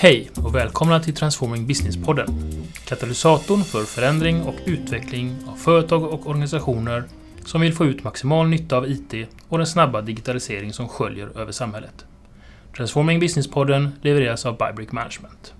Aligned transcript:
Hej 0.00 0.30
och 0.44 0.54
välkomna 0.54 1.00
till 1.00 1.14
Transforming 1.14 1.66
Business-podden. 1.66 2.26
Katalysatorn 2.84 3.64
för 3.64 3.84
förändring 3.84 4.42
och 4.42 4.54
utveckling 4.66 5.36
av 5.46 5.56
företag 5.56 6.02
och 6.02 6.26
organisationer 6.26 7.04
som 7.44 7.60
vill 7.60 7.74
få 7.74 7.84
ut 7.84 8.04
maximal 8.04 8.48
nytta 8.48 8.76
av 8.76 8.90
IT 8.90 9.14
och 9.48 9.58
den 9.58 9.66
snabba 9.66 10.00
digitalisering 10.00 10.72
som 10.72 10.88
sköljer 10.88 11.38
över 11.38 11.52
samhället. 11.52 12.04
Transforming 12.76 13.20
Business-podden 13.20 13.88
levereras 14.02 14.46
av 14.46 14.58
Bybrick 14.58 14.92
Management. 14.92 15.54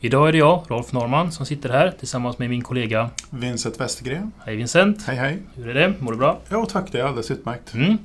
Idag 0.00 0.28
är 0.28 0.32
det 0.32 0.38
jag, 0.38 0.64
Rolf 0.68 0.92
Norman, 0.92 1.32
som 1.32 1.46
sitter 1.46 1.68
här 1.68 1.94
tillsammans 1.98 2.38
med 2.38 2.50
min 2.50 2.62
kollega 2.62 3.10
Vincent 3.30 3.80
Westergren. 3.80 4.32
Hej 4.44 4.56
Vincent! 4.56 5.02
Hej 5.06 5.16
hej! 5.16 5.38
Hur 5.54 5.68
är 5.68 5.74
det? 5.74 5.94
Mår 5.98 6.12
du 6.12 6.18
bra? 6.18 6.38
Ja 6.48 6.66
tack, 6.66 6.92
det 6.92 7.00
är 7.00 7.04
alldeles 7.04 7.30
utmärkt. 7.30 7.74
Mm. 7.74 7.98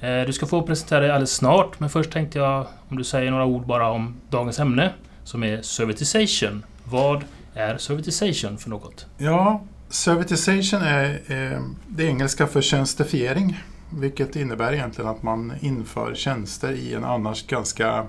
Eh, 0.00 0.22
du 0.26 0.32
ska 0.32 0.46
få 0.46 0.62
presentera 0.62 1.00
dig 1.00 1.10
alldeles 1.10 1.32
snart, 1.32 1.80
men 1.80 1.90
först 1.90 2.10
tänkte 2.10 2.38
jag 2.38 2.66
om 2.88 2.96
du 2.96 3.04
säger 3.04 3.30
några 3.30 3.44
ord 3.44 3.66
bara 3.66 3.90
om 3.90 4.16
dagens 4.30 4.60
ämne 4.60 4.92
som 5.24 5.42
är 5.42 5.62
servitization. 5.62 6.64
Vad 6.84 7.24
är 7.54 7.78
servitization 7.78 8.58
för 8.58 8.70
något? 8.70 9.06
Ja, 9.18 9.64
servitization 9.88 10.82
är 10.82 11.20
eh, 11.26 11.60
det 11.86 12.04
engelska 12.04 12.46
för 12.46 12.60
tjänstefiering, 12.60 13.60
Vilket 13.90 14.36
innebär 14.36 14.72
egentligen 14.72 15.10
att 15.10 15.22
man 15.22 15.52
inför 15.60 16.14
tjänster 16.14 16.72
i 16.72 16.94
en 16.94 17.04
annars 17.04 17.46
ganska 17.46 18.06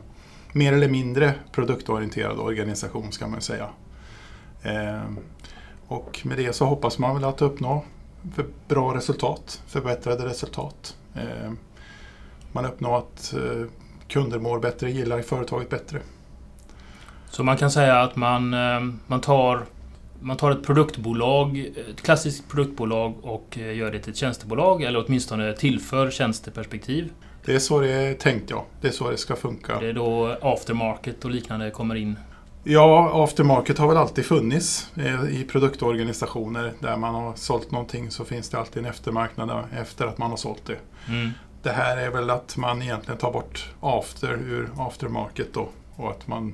mer 0.54 0.74
eller 0.74 0.90
mindre 0.90 1.34
produktorienterad 1.52 2.40
organisation 2.40 3.12
ska 3.12 3.28
man 3.28 3.42
säga. 3.42 3.68
Eh, 4.64 5.02
och 5.88 6.20
med 6.24 6.38
det 6.38 6.56
så 6.56 6.66
hoppas 6.66 7.00
man 7.00 7.16
väl 7.16 7.24
att 7.24 7.42
uppnå 7.42 7.84
för 8.36 8.46
bra 8.68 8.96
resultat, 8.96 9.62
förbättrade 9.68 10.26
resultat. 10.26 10.96
Man 12.52 12.66
uppnår 12.66 12.98
att 12.98 13.34
eh, 13.34 13.68
kunder 14.08 14.40
mår 14.40 14.60
bättre, 14.60 14.92
gillar 14.92 15.22
företaget 15.22 15.70
bättre. 15.70 16.00
Så 17.30 17.44
man 17.44 17.58
kan 17.58 17.72
säga 17.72 18.02
att 18.02 18.16
man, 18.16 18.54
eh, 18.54 18.80
man, 19.08 19.22
tar, 19.22 19.66
man 20.20 20.38
tar 20.38 20.52
ett 20.52 20.64
produktbolag, 20.64 21.58
ett 21.90 22.02
klassiskt 22.02 22.50
produktbolag 22.50 23.14
och 23.22 23.58
eh, 23.58 23.78
gör 23.78 23.92
det 23.92 24.00
till 24.00 24.12
ett 24.12 24.18
tjänstebolag 24.18 24.82
eller 24.84 25.06
åtminstone 25.08 25.54
tillför 25.54 26.12
tjänsteperspektiv. 26.12 27.12
Det 27.46 27.56
är 27.56 27.60
så 27.60 27.80
det 27.80 27.92
är 27.92 28.14
tänkt 28.14 28.50
ja. 28.50 28.66
Det 28.82 28.88
är 28.88 28.92
så 28.92 29.12
det 29.12 29.18
ska 29.18 29.36
funka. 29.36 29.80
Det 29.80 29.90
är 29.90 29.94
då 29.94 30.38
aftermarket 30.42 31.26
och 31.26 31.32
liknande 31.32 31.72
kommer 31.72 31.96
in. 31.96 32.20
Ja, 32.64 33.24
aftermarket 33.24 33.78
har 33.78 33.88
väl 33.88 33.98
alltid 33.98 34.26
funnits 34.26 34.92
i 35.32 35.44
produktorganisationer. 35.44 36.74
Där 36.80 36.98
man 36.98 37.16
har 37.16 37.34
sålt 37.36 37.72
någonting 37.72 38.12
så 38.12 38.26
finns 38.26 38.50
det 38.50 38.60
alltid 38.60 38.84
en 38.84 38.90
eftermarknad 38.90 39.64
efter 39.78 40.08
att 40.08 40.18
man 40.18 40.30
har 40.30 40.38
sålt 40.38 40.66
det. 40.66 40.78
Mm. 41.08 41.32
Det 41.64 41.70
här 41.72 41.98
är 41.98 42.10
väl 42.10 42.30
att 42.30 42.58
man 42.58 42.82
egentligen 42.82 43.18
tar 43.18 43.32
bort 43.32 43.70
after 43.82 44.32
ur 44.34 44.70
aftermarket 44.78 45.54
då. 45.54 45.70
Och 45.96 46.12
att 46.12 46.28
man, 46.28 46.54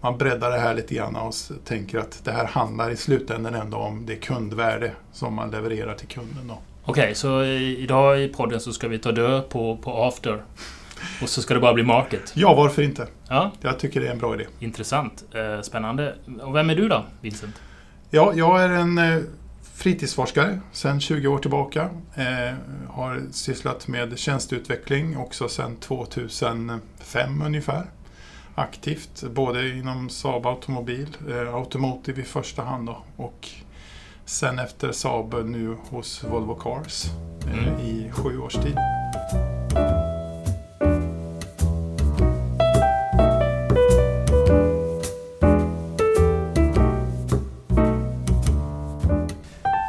man 0.00 0.18
breddar 0.18 0.50
det 0.50 0.58
här 0.58 0.74
lite 0.74 0.94
grann 0.94 1.16
och 1.16 1.34
tänker 1.64 1.98
att 1.98 2.20
det 2.24 2.32
här 2.32 2.46
handlar 2.46 2.90
i 2.90 2.96
slutändan 2.96 3.54
ändå 3.54 3.76
om 3.76 4.06
det 4.06 4.16
kundvärde 4.16 4.92
som 5.12 5.34
man 5.34 5.50
levererar 5.50 5.94
till 5.94 6.08
kunden. 6.08 6.48
Då. 6.48 6.58
Okej, 6.84 7.14
så 7.14 7.44
i- 7.44 7.78
idag 7.82 8.20
i 8.20 8.28
podden 8.28 8.60
så 8.60 8.72
ska 8.72 8.88
vi 8.88 8.98
ta 8.98 9.12
död 9.12 9.48
på, 9.48 9.76
på 9.76 10.04
after. 10.04 10.42
Och 11.22 11.28
så 11.28 11.42
ska 11.42 11.54
det 11.54 11.60
bara 11.60 11.74
bli 11.74 11.82
market. 11.84 12.32
Ja, 12.34 12.54
varför 12.54 12.82
inte? 12.82 13.06
Ja, 13.28 13.50
Jag 13.60 13.78
tycker 13.78 14.00
det 14.00 14.06
är 14.08 14.12
en 14.12 14.18
bra 14.18 14.34
idé. 14.34 14.46
intressant. 14.60 15.24
Eh, 15.34 15.60
spännande. 15.62 16.14
Och 16.42 16.54
vem 16.56 16.70
är 16.70 16.74
du 16.76 16.88
då, 16.88 17.04
Vincent? 17.20 17.54
Ja, 18.10 18.32
jag 18.36 18.62
är 18.62 18.68
en 18.68 18.98
eh, 18.98 19.18
fritidsforskare 19.82 20.60
sedan 20.72 21.00
20 21.00 21.28
år 21.28 21.38
tillbaka. 21.38 21.90
Eh, 22.14 22.54
har 22.88 23.22
sysslat 23.32 23.88
med 23.88 24.18
tjänsteutveckling 24.18 25.16
också 25.16 25.48
sedan 25.48 25.76
2005 25.76 27.42
ungefär. 27.42 27.84
Aktivt, 28.54 29.22
både 29.30 29.68
inom 29.68 30.08
Saab 30.10 30.46
Automobil, 30.46 31.16
eh, 31.30 31.54
Automotive 31.54 32.20
i 32.22 32.24
första 32.24 32.62
hand 32.62 32.86
då, 32.86 33.04
och 33.16 33.48
sen 34.24 34.58
efter 34.58 34.92
Saab 34.92 35.34
nu 35.44 35.76
hos 35.90 36.24
Volvo 36.24 36.54
Cars 36.54 37.04
eh, 37.46 37.58
Mm. 37.68 37.80
i 37.80 38.10
sju 38.12 38.38
års 38.38 38.54
tid. 38.54 38.76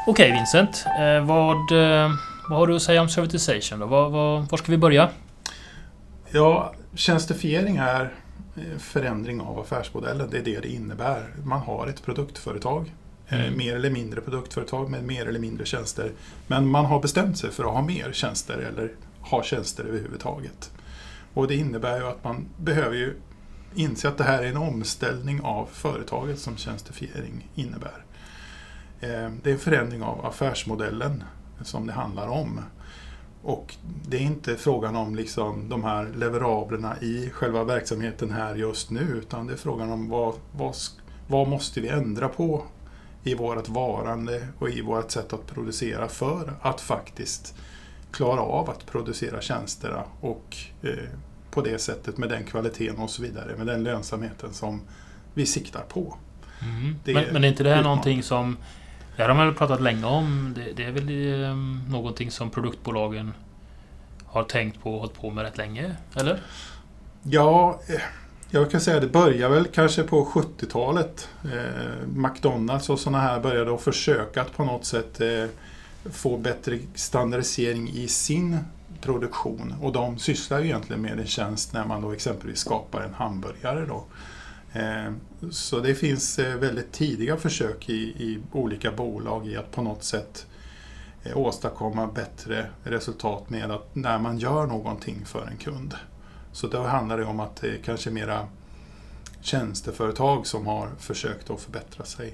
Okej 0.08 0.32
Vincent, 0.32 0.86
eh, 1.00 1.26
vad, 1.26 1.72
eh, 1.72 2.12
vad 2.50 2.60
har 2.60 2.68
du 2.68 2.76
att 2.76 2.82
säga 2.82 3.02
om 3.02 3.10
servitization 3.10 3.80
då? 3.80 3.86
Vad, 3.86 4.12
vad, 4.12 4.50
var 4.50 4.58
ska 4.58 4.72
vi 4.72 4.78
börja? 4.78 5.10
Ja, 6.32 6.74
tjänstifiering 6.96 7.78
är 7.78 8.14
eh, 8.56 8.78
förändring 8.80 9.42
av 9.42 9.60
affärsmodellen. 9.60 10.30
Det 10.32 10.38
är 10.38 10.44
det 10.44 10.60
det 10.60 10.68
innebär. 10.68 11.30
Man 11.44 11.60
har 11.60 11.88
ett 11.88 12.04
produktföretag, 12.06 12.94
Mm. 13.30 13.58
mer 13.58 13.76
eller 13.76 13.90
mindre 13.90 14.22
produktföretag 14.22 14.90
med 14.90 15.04
mer 15.04 15.26
eller 15.26 15.40
mindre 15.40 15.66
tjänster. 15.66 16.12
Men 16.48 16.68
man 16.68 16.86
har 16.86 17.00
bestämt 17.00 17.38
sig 17.38 17.52
för 17.52 17.64
att 17.64 17.72
ha 17.74 17.82
mer 17.82 18.12
tjänster 18.14 18.58
eller 18.58 18.92
ha 19.22 19.44
tjänster 19.44 19.84
överhuvudtaget. 19.84 20.72
Och 21.34 21.48
det 21.48 21.56
innebär 21.56 21.98
ju 21.98 22.08
att 22.08 22.24
man 22.24 22.46
behöver 22.58 22.96
ju 22.96 23.16
inse 23.76 24.08
att 24.08 24.18
det 24.18 24.24
här 24.24 24.44
är 24.44 24.48
en 24.48 24.58
omställning 24.58 25.42
av 25.42 25.70
företaget 25.72 26.40
som 26.40 26.58
tjänstifiering 26.58 27.48
innebär. 27.56 28.03
Eh, 29.04 29.32
Det 29.44 29.50
är 29.50 29.54
en 29.54 29.60
förändring 29.60 30.04
av 30.04 30.26
affärsmodellen 30.26 31.24
som 31.62 31.88
det 31.88 31.94
handlar 31.94 32.28
om. 32.28 32.60
Och 33.44 33.76
det 34.08 34.18
är 34.18 34.22
inte 34.22 34.56
frågan 34.56 34.96
om 34.96 35.16
liksom 35.16 35.70
de 35.70 35.84
här 35.84 36.12
leverablerna 36.16 36.96
i 37.02 37.30
själva 37.30 37.64
verksamheten 37.64 38.32
här 38.32 38.56
just 38.56 38.90
nu 38.92 39.00
utan 39.00 39.48
det 39.48 39.54
är 39.54 39.58
frågan 39.58 39.92
om 39.92 40.10
vad, 40.10 40.34
vad, 40.58 40.76
vad 41.28 41.48
måste 41.48 41.82
vi 41.82 41.88
ändra 41.88 42.28
på 42.30 42.64
i 43.24 43.36
vårt 43.36 43.70
varande 43.70 44.48
och 44.60 44.70
i 44.70 44.82
vårt 44.82 45.12
sätt 45.12 45.34
att 45.34 45.48
producera 45.48 46.08
för 46.08 46.54
att 46.62 46.82
faktiskt 46.82 47.56
klara 48.12 48.42
av 48.42 48.70
att 48.70 48.86
producera 48.86 49.42
tjänsterna 49.42 50.04
och 50.22 50.58
eh, 50.82 50.90
på 51.52 51.62
det 51.62 51.82
sättet 51.82 52.18
med 52.18 52.30
den 52.30 52.44
kvaliteten 52.44 53.00
och 53.00 53.10
så 53.10 53.22
vidare, 53.22 53.58
med 53.58 53.68
den 53.68 53.84
lönsamheten 53.84 54.54
som 54.54 54.82
vi 55.34 55.46
siktar 55.46 55.84
på. 55.90 56.18
Det 57.04 57.14
men, 57.14 57.24
men 57.34 57.44
är 57.44 57.48
inte 57.48 57.64
det 57.64 57.70
här 57.70 57.80
utmaning. 57.80 57.90
någonting 57.90 58.24
som... 58.24 58.58
Det 59.16 59.24
har 59.24 59.34
man 59.34 59.46
väl 59.46 59.56
pratat 59.56 59.82
länge 59.82 60.06
om. 60.06 60.54
Det, 60.56 60.72
det 60.76 60.84
är 60.84 60.92
väl 60.92 61.42
eh, 61.44 61.56
någonting 61.92 62.32
som 62.32 62.50
produktbolagen 62.50 63.34
har 64.26 64.44
tänkt 64.44 64.82
på 64.82 64.94
och 64.94 65.00
hållit 65.00 65.14
på 65.14 65.30
med 65.30 65.44
rätt 65.44 65.58
länge? 65.58 65.96
Eller? 66.16 66.42
Ja, 67.24 67.80
jag 68.50 68.72
kan 68.72 68.82
säga 68.82 68.98
att 68.98 69.04
det 69.04 69.10
börjar 69.10 69.50
väl 69.50 69.66
kanske 69.66 70.04
på 70.04 70.26
70-talet. 70.26 71.30
Eh, 71.44 72.08
McDonalds 72.08 72.90
och 72.90 73.00
sådana 73.00 73.22
här 73.22 73.40
började 73.40 73.74
att 73.74 73.82
försöka 73.82 74.42
att 74.42 74.58
på 74.58 74.64
något 74.64 74.86
sätt 74.86 75.22
eh, 75.22 75.46
få 76.12 76.38
bättre 76.38 76.80
standardisering 76.96 77.90
i 77.90 78.08
sin 78.08 78.58
produktion. 79.02 79.76
Och 79.82 79.92
de 79.92 80.20
sysslar 80.20 80.60
ju 80.60 80.66
egentligen 80.66 81.02
med 81.02 81.20
en 81.20 81.28
tjänst 81.28 81.74
när 81.74 81.86
man 81.86 82.02
då 82.02 82.12
exempelvis 82.12 82.60
skapar 82.60 83.02
en 83.02 83.14
hamburgare. 83.14 83.86
Då. 83.86 84.04
Eh, 84.74 85.14
så 85.52 85.80
det 85.80 85.96
finns 85.96 86.40
eh, 86.40 86.56
väldigt 86.56 86.92
tidiga 86.92 87.38
försök 87.38 87.90
i, 87.90 87.94
i 87.94 88.40
olika 88.52 88.92
bolag 88.92 89.48
i 89.48 89.56
att 89.56 89.72
på 89.72 89.82
något 89.82 90.04
sätt 90.04 90.48
eh, 91.24 91.38
åstadkomma 91.38 92.08
bättre 92.08 92.66
resultat 92.84 93.50
med 93.50 93.72
att 93.72 93.96
när 93.96 94.20
man 94.20 94.38
gör 94.38 94.68
någonting 94.68 95.26
för 95.26 95.48
en 95.48 95.58
kund. 95.58 95.96
Så 96.52 96.68
då 96.68 96.84
handlar 96.84 97.18
det 97.18 97.26
om 97.26 97.40
att 97.40 97.56
det 97.56 97.68
är 97.68 97.78
kanske 97.78 98.12
mera 98.12 98.48
tjänsteföretag 99.42 100.48
som 100.48 100.68
har 100.68 100.90
försökt 101.00 101.50
att 101.50 101.62
förbättra 101.62 102.06
sig. 102.06 102.34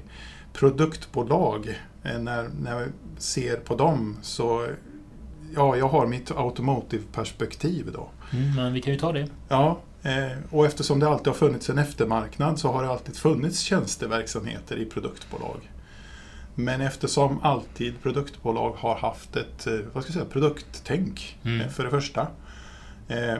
Produktbolag, 0.53 1.79
när, 2.03 2.49
när 2.61 2.79
vi 2.79 2.91
ser 3.17 3.55
på 3.55 3.75
dem 3.75 4.17
så 4.21 4.67
Ja, 5.55 5.75
jag 5.75 5.89
har 5.89 6.07
mitt 6.07 6.31
automotive-perspektiv 6.31 7.91
då. 7.93 8.09
Mm, 8.33 8.55
men 8.55 8.73
vi 8.73 8.81
kan 8.81 8.93
ju 8.93 8.99
ta 8.99 9.11
det. 9.11 9.27
Ja, 9.47 9.79
och 10.51 10.65
eftersom 10.65 10.99
det 10.99 11.07
alltid 11.09 11.27
har 11.27 11.33
funnits 11.33 11.69
en 11.69 11.77
eftermarknad 11.77 12.59
så 12.59 12.71
har 12.71 12.83
det 12.83 12.89
alltid 12.89 13.15
funnits 13.17 13.59
tjänsteverksamheter 13.59 14.77
i 14.77 14.85
produktbolag. 14.85 15.71
Men 16.55 16.81
eftersom 16.81 17.39
alltid 17.43 18.01
produktbolag 18.03 18.71
har 18.71 18.95
haft 18.95 19.35
ett 19.35 19.67
eh, 19.67 19.73
vad 19.93 20.03
ska 20.03 20.09
jag 20.09 20.13
säga, 20.13 20.25
produkttänk 20.25 21.37
Mm. 21.43 21.61
eh, 21.61 21.67
för 21.67 21.83
det 21.83 21.89
första. 21.89 22.27
Eh, 23.07 23.37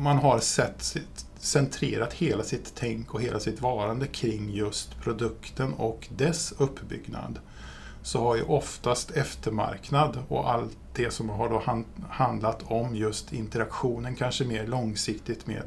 Man 0.00 0.16
har 0.18 0.38
sett 0.38 0.96
centrerat 1.38 2.12
hela 2.12 2.42
sitt 2.42 2.72
tänk 2.74 3.14
och 3.14 3.22
hela 3.22 3.40
sitt 3.40 3.60
varande 3.60 4.06
kring 4.06 4.50
just 4.54 5.00
produkten 5.00 5.72
och 5.72 6.08
dess 6.16 6.52
uppbyggnad. 6.58 7.38
Så 8.04 8.22
har 8.22 8.36
ju 8.36 8.42
oftast 8.42 9.10
eftermarknad 9.10 10.18
och 10.28 10.52
allt 10.52 10.76
det 10.94 11.10
som 11.10 11.28
har 11.28 11.48
då 11.48 11.84
handlat 12.10 12.62
om 12.62 12.96
just 12.96 13.32
interaktionen 13.32 14.14
kanske 14.14 14.44
mer 14.44 14.66
långsiktigt 14.66 15.46
med 15.46 15.62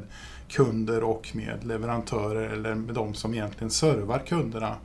kunder 0.48 1.04
och 1.04 1.30
med 1.34 1.64
leverantörer 1.64 2.50
eller 2.50 2.74
med 2.74 2.94
de 2.94 3.14
som 3.14 3.34
egentligen 3.34 3.70
servar 3.70 4.18
kunderna 4.18 4.76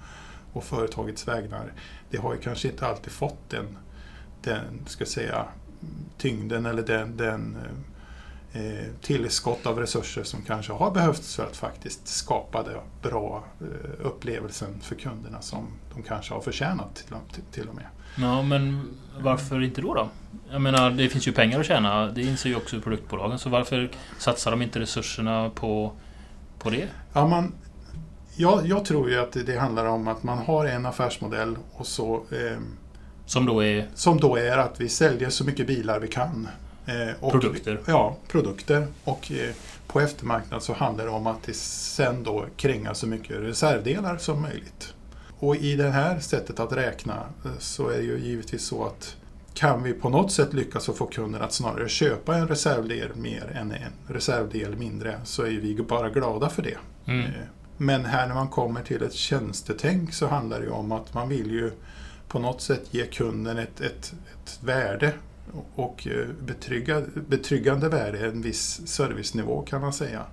och 0.54 0.64
företagets 0.64 1.28
vägnar. 1.28 1.74
Det 2.10 2.18
har 2.18 2.34
ju 2.34 2.40
kanske 2.40 2.68
inte 2.68 2.88
alltid 2.88 3.12
fått 3.12 3.50
den, 3.50 3.78
den 4.42 4.86
ska 4.86 5.06
säga, 5.06 5.46
tyngden 6.18 6.66
eller 6.66 6.84
den, 6.84 7.18
den 7.18 7.56
eh, 7.56 7.93
tillskott 9.02 9.66
av 9.66 9.80
resurser 9.80 10.24
som 10.24 10.42
kanske 10.42 10.74
har 10.74 10.92
behövts 10.92 11.36
för 11.36 11.44
att 11.44 11.58
faktiskt 11.58 12.08
skapa 12.08 12.64
den 12.64 12.80
bra 13.02 13.44
eh, 13.62 14.06
upplevelsen 14.06 14.80
för 14.82 14.96
kunderna 14.96 15.42
som 15.42 15.68
de 15.94 16.04
kanske 16.04 16.34
har 16.34 16.42
förtjänat 16.42 17.04
till, 17.52 17.70
och 17.70 17.76
med. 17.76 17.86
Ja, 18.18 18.42
men 18.42 18.94
varför 19.20 19.62
inte 19.62 19.82
då? 19.82 19.94
då? 19.94 20.10
Jag 20.52 20.62
menar, 20.62 20.92
det 20.92 21.10
finns 21.10 21.28
ju 21.28 21.32
pengar 21.32 21.60
att 21.60 21.66
tjäna. 21.66 22.06
Det 22.06 22.22
inser 22.22 22.50
ju 22.50 22.56
också 22.56 22.82
produktbolagen. 22.82 23.40
Så 23.40 23.50
varför 23.50 23.92
satsar 24.20 24.52
de 24.52 24.62
inte 24.62 24.80
resurserna 24.80 25.50
på, 25.50 25.92
på 26.60 26.70
det? 26.70 26.88
Ja, 27.14 27.28
man, 27.28 27.54
jag, 28.36 28.68
jag 28.68 28.86
tror 28.86 29.10
ju 29.10 29.20
att 29.20 29.32
det, 29.32 29.44
det 29.44 29.60
handlar 29.60 29.86
om 29.86 30.08
att 30.08 30.24
man 30.24 30.38
har 30.38 30.66
en 30.66 30.86
affärsmodell 30.86 31.58
och 31.72 31.88
så 31.88 32.16
eh, 32.16 32.60
som 33.26 33.46
då 33.46 33.64
är? 33.64 33.88
Som 33.96 34.20
då 34.20 34.38
är 34.38 34.58
att 34.58 34.82
vi 34.82 34.90
säljer 34.90 35.30
så 35.30 35.44
mycket 35.46 35.68
bilar 35.68 36.00
vi 36.00 36.08
kan. 36.08 36.48
Eh, 36.86 37.14
och, 37.20 37.32
produkter? 37.32 37.80
Ja, 37.86 38.18
produkter. 38.28 38.88
Och 39.04 39.32
eh, 39.32 39.56
på 39.88 40.00
eftermarknad 40.00 40.64
så 40.64 40.74
handlar 40.74 41.06
det 41.06 41.12
om 41.12 41.28
att 41.28 41.44
det 41.44 41.56
sen 41.56 42.24
då 42.24 42.46
kränga 42.58 42.94
så 42.94 43.08
mycket 43.08 43.38
reservdelar 43.38 44.18
som 44.18 44.42
möjligt. 44.42 44.94
Och 45.40 45.56
i 45.56 45.76
det 45.76 45.90
här 45.90 46.20
sättet 46.20 46.60
att 46.60 46.72
räkna 46.72 47.26
eh, 47.46 47.52
så 47.60 47.90
är 47.90 47.98
det 47.98 48.04
ju 48.04 48.20
givetvis 48.20 48.66
så 48.66 48.86
att 48.86 49.16
kan 49.54 49.84
vi 49.84 49.94
på 49.94 50.10
något 50.10 50.32
sätt 50.32 50.54
lyckas 50.54 50.90
att 50.90 50.98
få 50.98 51.06
kunden 51.06 51.42
att 51.42 51.54
snarare 51.54 51.90
köpa 51.90 52.36
en 52.36 52.48
reservdel 52.48 53.16
mer 53.16 53.52
än 53.56 53.72
en 53.72 54.14
reservdel 54.14 54.76
mindre 54.76 55.20
så 55.24 55.44
är 55.44 55.50
vi 55.50 55.76
bara 55.76 56.10
glada 56.10 56.50
för 56.50 56.62
det. 56.62 56.78
Mm. 57.06 57.32
Men 57.78 58.06
här 58.06 58.28
när 58.28 58.36
man 58.36 58.48
kommer 58.48 58.82
till 58.82 59.04
ett 59.04 59.14
tjänstetänk 59.14 60.14
så 60.14 60.28
handlar 60.28 60.62
det 60.62 60.70
om 60.70 60.92
att 60.92 61.14
man 61.14 61.30
vill 61.30 61.52
ju 61.52 61.72
på 62.28 62.40
något 62.40 62.62
sätt 62.62 62.84
ge 62.92 63.06
kunden 63.06 63.58
ett, 63.58 63.82
ett, 63.82 64.14
ett 64.34 64.60
värde 64.62 65.14
och 65.76 66.08
eh, 66.08 66.28
betrygga, 66.40 67.02
betryggande 67.28 67.90
värde, 67.90 68.26
en 68.28 68.42
viss 68.42 68.88
servicenivå 68.88 69.62
kan 69.62 69.82
man 69.82 69.94
säga. 69.94 70.26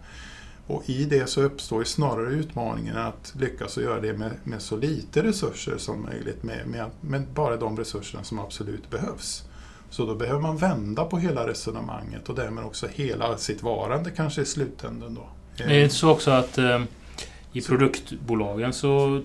Och 0.67 0.91
i 0.91 1.05
det 1.05 1.27
så 1.27 1.43
uppstår 1.43 1.85
snarare 1.85 2.33
utmaningen 2.33 2.97
att 2.97 3.35
lyckas 3.39 3.77
och 3.77 3.83
göra 3.83 4.01
det 4.01 4.13
med, 4.13 4.31
med 4.45 4.63
så 4.63 4.77
lite 4.77 5.23
resurser 5.23 5.79
som 5.79 6.03
möjligt, 6.03 6.43
med, 6.43 6.67
med, 6.67 6.91
med, 7.01 7.27
bara 7.35 7.57
de 7.57 7.77
resurserna 7.77 8.25
som 8.25 8.39
absolut 8.39 8.91
behövs. 8.91 9.45
Så 9.91 10.07
då 10.07 10.15
behöver 10.15 10.41
man 10.41 10.57
vända 10.57 11.05
på 11.05 11.19
hela 11.19 11.49
resonemanget 11.49 12.29
och 12.29 12.35
därmed 12.35 12.65
också 12.65 12.87
hela 12.87 13.37
sitt 13.37 13.63
varande 13.63 14.11
kanske 14.11 14.43
i 14.43 14.45
slutändan. 14.45 15.15
Då. 15.15 15.29
Det 15.57 15.63
är 15.65 15.83
inte 15.83 15.95
så 15.95 16.11
också 16.11 16.31
att 16.31 16.59
eh, 16.59 16.83
i 17.53 17.61
produktbolagen 17.61 18.73
så 18.73 19.23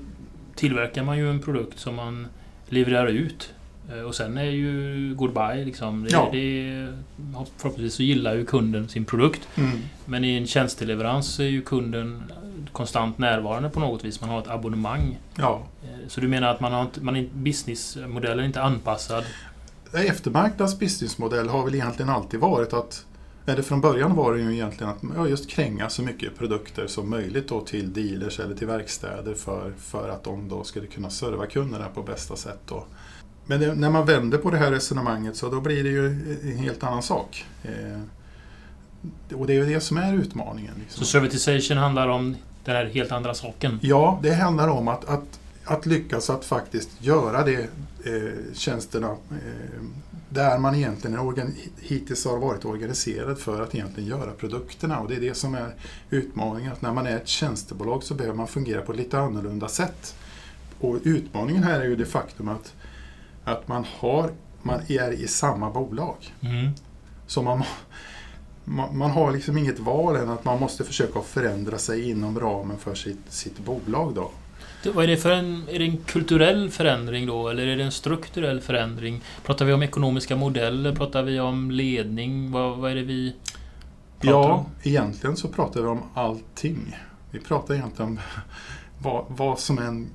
tillverkar 0.55 1.03
man 1.03 1.17
ju 1.17 1.29
en 1.29 1.41
produkt 1.41 1.79
som 1.79 1.95
man 1.95 2.27
levererar 2.69 3.07
ut. 3.07 3.53
Eh, 3.91 4.01
och 4.01 4.15
sen 4.15 4.37
är 4.37 4.43
ju 4.43 5.15
goodbye 5.15 5.65
liksom. 5.65 6.03
Det, 6.03 6.09
ja. 6.09 6.29
det, 6.31 6.87
förhoppningsvis 7.57 7.93
så 7.93 8.03
gillar 8.03 8.35
ju 8.35 8.45
kunden 8.45 8.89
sin 8.89 9.05
produkt. 9.05 9.47
Mm. 9.55 9.79
Men 10.05 10.25
i 10.25 10.37
en 10.37 10.47
tjänsteleverans 10.47 11.39
är 11.39 11.43
ju 11.43 11.61
kunden 11.61 12.23
konstant 12.71 13.17
närvarande 13.17 13.69
på 13.69 13.79
något 13.79 14.05
vis. 14.05 14.21
Man 14.21 14.29
har 14.29 14.39
ett 14.39 14.47
abonnemang. 14.47 15.19
Ja. 15.35 15.61
Eh, 15.83 16.07
så 16.07 16.21
du 16.21 16.27
menar 16.27 16.47
att 16.47 16.59
man 16.59 16.71
har 16.71 16.81
inte, 16.81 17.01
man 17.01 17.15
är, 17.15 17.29
businessmodellen 17.33 18.39
är 18.39 18.45
inte 18.45 18.61
anpassad? 18.61 19.23
Eftermarknads 19.93 20.79
businessmodell 20.79 21.49
har 21.49 21.65
väl 21.65 21.75
egentligen 21.75 22.09
alltid 22.09 22.39
varit 22.39 22.73
att 22.73 23.05
eller 23.47 23.61
från 23.61 23.81
början 23.81 24.15
var 24.15 24.33
det 24.33 24.39
ju 24.39 24.53
egentligen 24.53 24.93
att 24.93 25.03
ja, 25.15 25.27
just 25.27 25.49
kränga 25.49 25.89
så 25.89 26.01
mycket 26.01 26.37
produkter 26.37 26.87
som 26.87 27.09
möjligt 27.09 27.47
då 27.47 27.61
till 27.61 27.93
dealers 27.93 28.39
eller 28.39 28.55
till 28.55 28.67
verkstäder 28.67 29.33
för, 29.33 29.73
för 29.79 30.09
att 30.09 30.23
de 30.23 30.49
då 30.49 30.63
skulle 30.63 30.87
kunna 30.87 31.09
serva 31.09 31.45
kunderna 31.45 31.85
på 31.93 32.03
bästa 32.03 32.35
sätt. 32.35 32.59
Då. 32.65 32.85
Men 33.45 33.79
när 33.79 33.89
man 33.89 34.05
vänder 34.05 34.37
på 34.37 34.51
det 34.51 34.57
här 34.57 34.71
resonemanget 34.71 35.35
så 35.35 35.49
då 35.49 35.61
blir 35.61 35.83
det 35.83 35.89
ju 35.89 36.07
en 36.51 36.57
helt 36.57 36.83
annan 36.83 37.03
sak. 37.03 37.45
Eh, 37.63 38.01
och 39.37 39.47
det 39.47 39.53
är 39.53 39.57
ju 39.57 39.73
det 39.73 39.79
som 39.79 39.97
är 39.97 40.13
utmaningen. 40.13 40.73
Liksom. 40.79 40.99
Så 40.99 41.11
servitization 41.11 41.77
handlar 41.77 42.07
om 42.07 42.35
den 42.63 42.75
här 42.75 42.85
helt 42.85 43.11
andra 43.11 43.33
saken? 43.33 43.79
Ja, 43.81 44.19
det 44.23 44.33
handlar 44.33 44.67
om 44.67 44.87
att, 44.87 45.05
att, 45.05 45.39
att 45.65 45.85
lyckas 45.85 46.29
att 46.29 46.45
faktiskt 46.45 46.89
göra 46.99 47.43
det 47.43 47.69
eh, 48.03 48.53
tjänsterna 48.53 49.07
eh, 49.31 49.83
där 50.29 50.57
man 50.57 50.75
egentligen 50.75 51.19
organ, 51.19 51.53
hittills 51.81 52.25
har 52.25 52.37
varit 52.37 52.65
organiserad 52.65 53.39
för 53.39 53.61
att 53.61 53.75
egentligen 53.75 54.09
göra 54.09 54.31
produkterna. 54.31 54.99
Och 54.99 55.09
det 55.09 55.15
är 55.15 55.21
det 55.21 55.33
som 55.33 55.55
är 55.55 55.73
utmaningen, 56.09 56.71
att 56.71 56.81
när 56.81 56.93
man 56.93 57.07
är 57.07 57.15
ett 57.15 57.27
tjänstebolag 57.27 58.03
så 58.03 58.13
behöver 58.13 58.37
man 58.37 58.47
fungera 58.47 58.81
på 58.81 58.91
ett 58.91 58.97
lite 58.97 59.19
annorlunda 59.19 59.67
sätt. 59.67 60.15
Och 60.79 60.97
utmaningen 61.03 61.63
här 61.63 61.79
är 61.79 61.85
ju 61.85 61.95
det 61.95 62.05
faktum 62.05 62.49
att, 62.49 62.73
att 63.45 63.67
man, 63.67 63.85
har, 63.99 64.31
man 64.61 64.79
är 64.87 65.11
i 65.11 65.27
samma 65.27 65.69
bolag. 65.69 66.15
Mm. 66.41 66.71
Så 67.27 67.41
man, 67.41 67.63
man, 68.63 68.97
man, 68.97 69.11
har 69.11 69.31
liksom 69.31 69.57
inget 69.57 69.79
val 69.79 70.15
än 70.15 70.29
att 70.29 70.45
man 70.45 70.59
måste 70.59 70.83
försöka 70.83 71.21
förändra 71.21 71.77
sig 71.77 72.09
inom 72.09 72.39
ramen 72.39 72.77
för 72.77 72.95
sitt, 72.95 73.19
sitt 73.29 73.59
bolag. 73.59 74.13
Då. 74.13 74.31
Vad 74.91 75.03
är 75.03 75.07
det 75.07 75.17
för 75.17 75.31
en, 75.31 75.63
är 75.69 75.79
det 75.79 75.85
en 75.85 75.97
kulturell 75.97 76.69
förändring 76.69 77.25
då 77.25 77.49
eller 77.49 77.67
är 77.67 77.77
det 77.77 77.83
en 77.83 77.91
strukturell 77.91 78.61
förändring? 78.61 79.21
Pratar 79.43 79.65
vi 79.65 79.73
om 79.73 79.83
ekonomiska 79.83 80.35
modeller? 80.35 80.95
Pratar 80.95 81.23
vi 81.23 81.39
om 81.39 81.71
ledning? 81.71 82.51
Vad, 82.51 82.77
vad 82.77 82.91
är 82.91 82.95
det 82.95 83.03
vi 83.03 83.35
pratar 84.19 84.49
ja, 84.49 84.53
om? 84.53 84.65
Ja, 84.81 84.89
egentligen 84.89 85.37
så 85.37 85.47
pratar 85.47 85.81
vi 85.81 85.87
om 85.87 86.01
allting. 86.13 86.97
Vi 87.31 87.39
pratar 87.39 87.73
egentligen 87.73 88.11
om 88.11 88.19
vad, 89.03 89.25
vad 89.27 89.59
som 89.59 89.77
än 89.77 90.09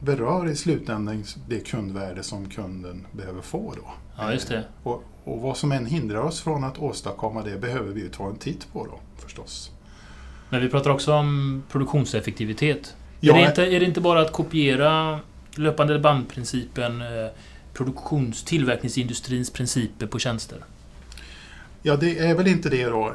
berör 0.00 0.48
i 0.48 0.56
slutändan 0.56 1.24
det 1.48 1.60
kundvärde 1.60 2.22
som 2.22 2.48
kunden 2.48 3.06
behöver 3.12 3.42
få. 3.42 3.72
Då. 3.76 3.92
Ja, 4.18 4.32
just 4.32 4.48
det. 4.48 4.64
Och, 4.82 5.04
och 5.24 5.40
vad 5.40 5.56
som 5.56 5.72
än 5.72 5.86
hindrar 5.86 6.20
oss 6.20 6.40
från 6.40 6.64
att 6.64 6.78
åstadkomma 6.78 7.42
det 7.42 7.58
behöver 7.58 7.92
vi 7.92 8.00
ju 8.00 8.08
ta 8.08 8.28
en 8.28 8.36
titt 8.36 8.72
på 8.72 8.86
då 8.86 9.00
förstås. 9.24 9.70
Men 10.48 10.60
vi 10.60 10.68
pratar 10.68 10.90
också 10.90 11.12
om 11.14 11.62
produktionseffektivitet. 11.70 12.96
Ja, 13.20 13.36
är, 13.36 13.42
det 13.42 13.48
inte, 13.48 13.62
är 13.62 13.80
det 13.80 13.86
inte 13.86 14.00
bara 14.00 14.20
att 14.20 14.32
kopiera 14.32 15.20
löpande 15.54 15.98
bandprincipen, 15.98 17.00
eh, 17.00 17.30
produktions 17.72 18.44
tillverkningsindustrins 18.44 19.50
principer 19.50 20.06
på 20.06 20.18
tjänster? 20.18 20.64
Ja, 21.82 21.96
det 21.96 22.18
är 22.18 22.34
väl 22.34 22.46
inte 22.46 22.68
det 22.68 22.84
då. 22.84 23.14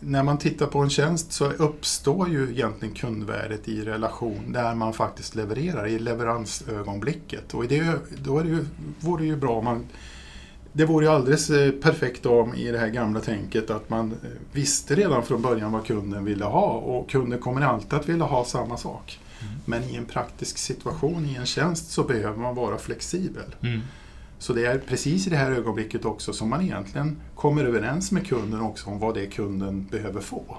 När 0.00 0.22
man 0.22 0.38
tittar 0.38 0.66
på 0.66 0.78
en 0.78 0.90
tjänst 0.90 1.32
så 1.32 1.50
uppstår 1.50 2.28
ju 2.28 2.50
egentligen 2.50 2.94
kundvärdet 2.94 3.68
i 3.68 3.84
relation 3.84 4.52
där 4.52 4.74
man 4.74 4.92
faktiskt 4.92 5.34
levererar, 5.34 5.86
i 5.86 5.98
leveransögonblicket. 5.98 7.54
Och 7.54 7.64
det, 7.64 7.84
då 8.24 8.38
är 8.38 8.44
det 8.44 8.50
ju, 8.50 8.64
vore 9.00 9.22
det 9.22 9.26
ju 9.26 9.36
bra 9.36 9.58
om 9.58 9.64
man 9.64 9.86
det 10.76 10.84
vore 10.84 11.04
ju 11.04 11.12
alldeles 11.12 11.50
eh, 11.50 11.70
perfekt 11.70 12.26
om 12.26 12.54
i 12.54 12.72
det 12.72 12.78
här 12.78 12.88
gamla 12.88 13.20
tänket 13.20 13.70
att 13.70 13.90
man 13.90 14.12
eh, 14.12 14.28
visste 14.52 14.94
redan 14.94 15.22
från 15.22 15.42
början 15.42 15.72
vad 15.72 15.86
kunden 15.86 16.24
ville 16.24 16.44
ha 16.44 16.68
och 16.70 17.10
kunden 17.10 17.38
kommer 17.38 17.60
alltid 17.60 17.94
att 17.94 18.08
vilja 18.08 18.24
ha 18.24 18.44
samma 18.44 18.76
sak. 18.76 19.18
Mm. 19.40 19.54
Men 19.64 19.84
i 19.84 19.96
en 19.96 20.04
praktisk 20.04 20.58
situation, 20.58 21.26
i 21.26 21.34
en 21.34 21.46
tjänst, 21.46 21.90
så 21.90 22.02
behöver 22.02 22.36
man 22.36 22.54
vara 22.54 22.78
flexibel. 22.78 23.54
Mm. 23.60 23.80
Så 24.38 24.52
det 24.52 24.66
är 24.66 24.78
precis 24.78 25.26
i 25.26 25.30
det 25.30 25.36
här 25.36 25.50
ögonblicket 25.52 26.04
också 26.04 26.32
som 26.32 26.48
man 26.48 26.62
egentligen 26.62 27.16
kommer 27.34 27.64
överens 27.64 28.12
med 28.12 28.26
kunden 28.26 28.60
också 28.60 28.90
om 28.90 28.98
vad 28.98 29.14
det 29.14 29.26
är 29.26 29.30
kunden 29.30 29.86
behöver 29.90 30.20
få. 30.20 30.56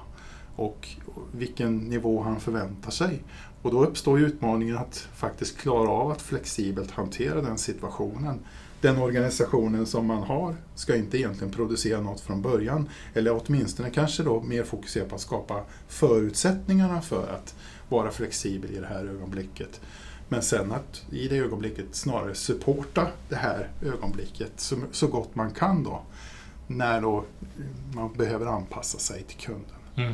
Och 0.56 0.88
vilken 1.32 1.78
nivå 1.78 2.22
han 2.22 2.40
förväntar 2.40 2.92
sig. 2.92 3.24
Och 3.62 3.72
då 3.72 3.86
uppstår 3.86 4.20
utmaningen 4.20 4.78
att 4.78 5.08
faktiskt 5.16 5.58
klara 5.58 5.90
av 5.90 6.12
att 6.12 6.22
flexibelt 6.22 6.92
hantera 6.92 7.42
den 7.42 7.58
situationen 7.58 8.40
den 8.82 8.98
organisationen 8.98 9.86
som 9.86 10.06
man 10.06 10.24
har 10.24 10.56
ska 10.76 10.96
inte 10.96 11.18
egentligen 11.18 11.54
producera 11.54 12.02
något 12.02 12.20
från 12.20 12.42
början. 12.42 12.90
Eller 13.14 13.42
åtminstone 13.42 13.90
kanske 13.90 14.24
då 14.24 14.42
mer 14.42 14.64
fokusera 14.64 15.06
på 15.06 15.16
att 15.16 15.22
skapa 15.22 15.64
förutsättningarna 15.88 17.02
för 17.02 17.28
att 17.28 17.56
vara 17.90 18.12
flexibel 18.12 18.72
i 18.72 18.80
det 18.80 18.88
här 18.88 19.06
ögonblicket. 19.06 19.82
Men 20.30 20.42
sen 20.42 20.72
att 20.72 21.06
i 21.12 21.28
det 21.28 21.38
ögonblicket 21.38 21.86
snarare 21.92 22.36
supporta 22.36 23.08
det 23.30 23.36
här 23.36 23.70
ögonblicket 23.82 24.52
så, 24.56 24.76
så 24.92 25.08
gott 25.08 25.36
man 25.36 25.52
kan 25.52 25.84
då. 25.84 26.02
När 26.68 27.02
då 27.02 27.26
man 27.94 28.14
behöver 28.14 28.46
anpassa 28.46 28.98
sig 28.98 29.24
till 29.24 29.38
kunden. 29.38 29.78
Mm. 29.96 30.14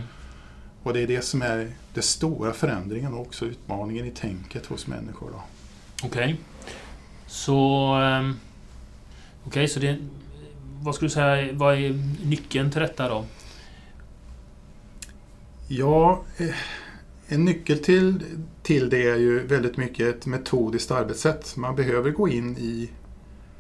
Och 0.84 0.94
det 0.94 1.02
är 1.02 1.08
det 1.08 1.22
som 1.22 1.42
är 1.42 1.72
den 1.94 2.04
stora 2.04 2.54
förändringen 2.54 3.14
och 3.14 3.22
också 3.22 3.46
utmaningen 3.46 4.06
i 4.06 4.12
tänket 4.12 4.66
hos 4.66 4.88
människor. 4.88 5.32
Okej. 6.04 6.08
Okay. 6.08 6.36
Så 7.28 7.96
um 7.96 8.40
Okej, 9.46 9.68
så 9.68 9.80
det... 9.80 9.98
Vad 10.82 10.96
skulle 10.96 11.10
du 11.10 11.14
säga, 11.14 11.54
vad 11.54 11.76
är 11.76 12.02
nyckeln 12.26 12.72
till 12.72 12.82
detta 12.82 13.10
då? 13.10 13.26
Ja, 15.68 16.24
eh, 16.38 16.56
en 17.28 17.46
nyckel 17.46 17.80
till, 17.80 18.24
till 18.64 18.90
det 18.90 19.10
är 19.10 19.18
ju 19.18 19.48
väldigt 19.48 19.78
mycket 19.78 20.16
ett 20.16 20.26
metodiskt 20.26 20.92
arbetssätt. 20.92 21.56
Man 21.58 21.76
behöver 21.76 22.12
gå 22.12 22.28
in 22.28 22.58
i, 22.58 22.90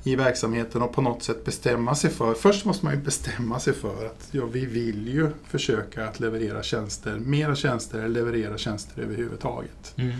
i 0.03 0.15
verksamheten 0.15 0.81
och 0.81 0.93
på 0.93 1.01
något 1.01 1.23
sätt 1.23 1.45
bestämma 1.45 1.95
sig 1.95 2.09
för... 2.09 2.33
Först 2.33 2.65
måste 2.65 2.85
man 2.85 2.93
ju 2.93 3.01
bestämma 3.01 3.59
sig 3.59 3.73
för 3.73 4.05
att 4.05 4.27
ja, 4.31 4.45
vi 4.45 4.65
vill 4.65 5.07
ju 5.07 5.29
försöka 5.47 6.07
att 6.07 6.19
leverera 6.19 6.63
tjänster, 6.63 7.19
mera 7.19 7.55
tjänster 7.55 7.99
eller 7.99 8.09
leverera 8.09 8.57
tjänster 8.57 9.01
överhuvudtaget. 9.01 9.93
Mm. 9.95 10.13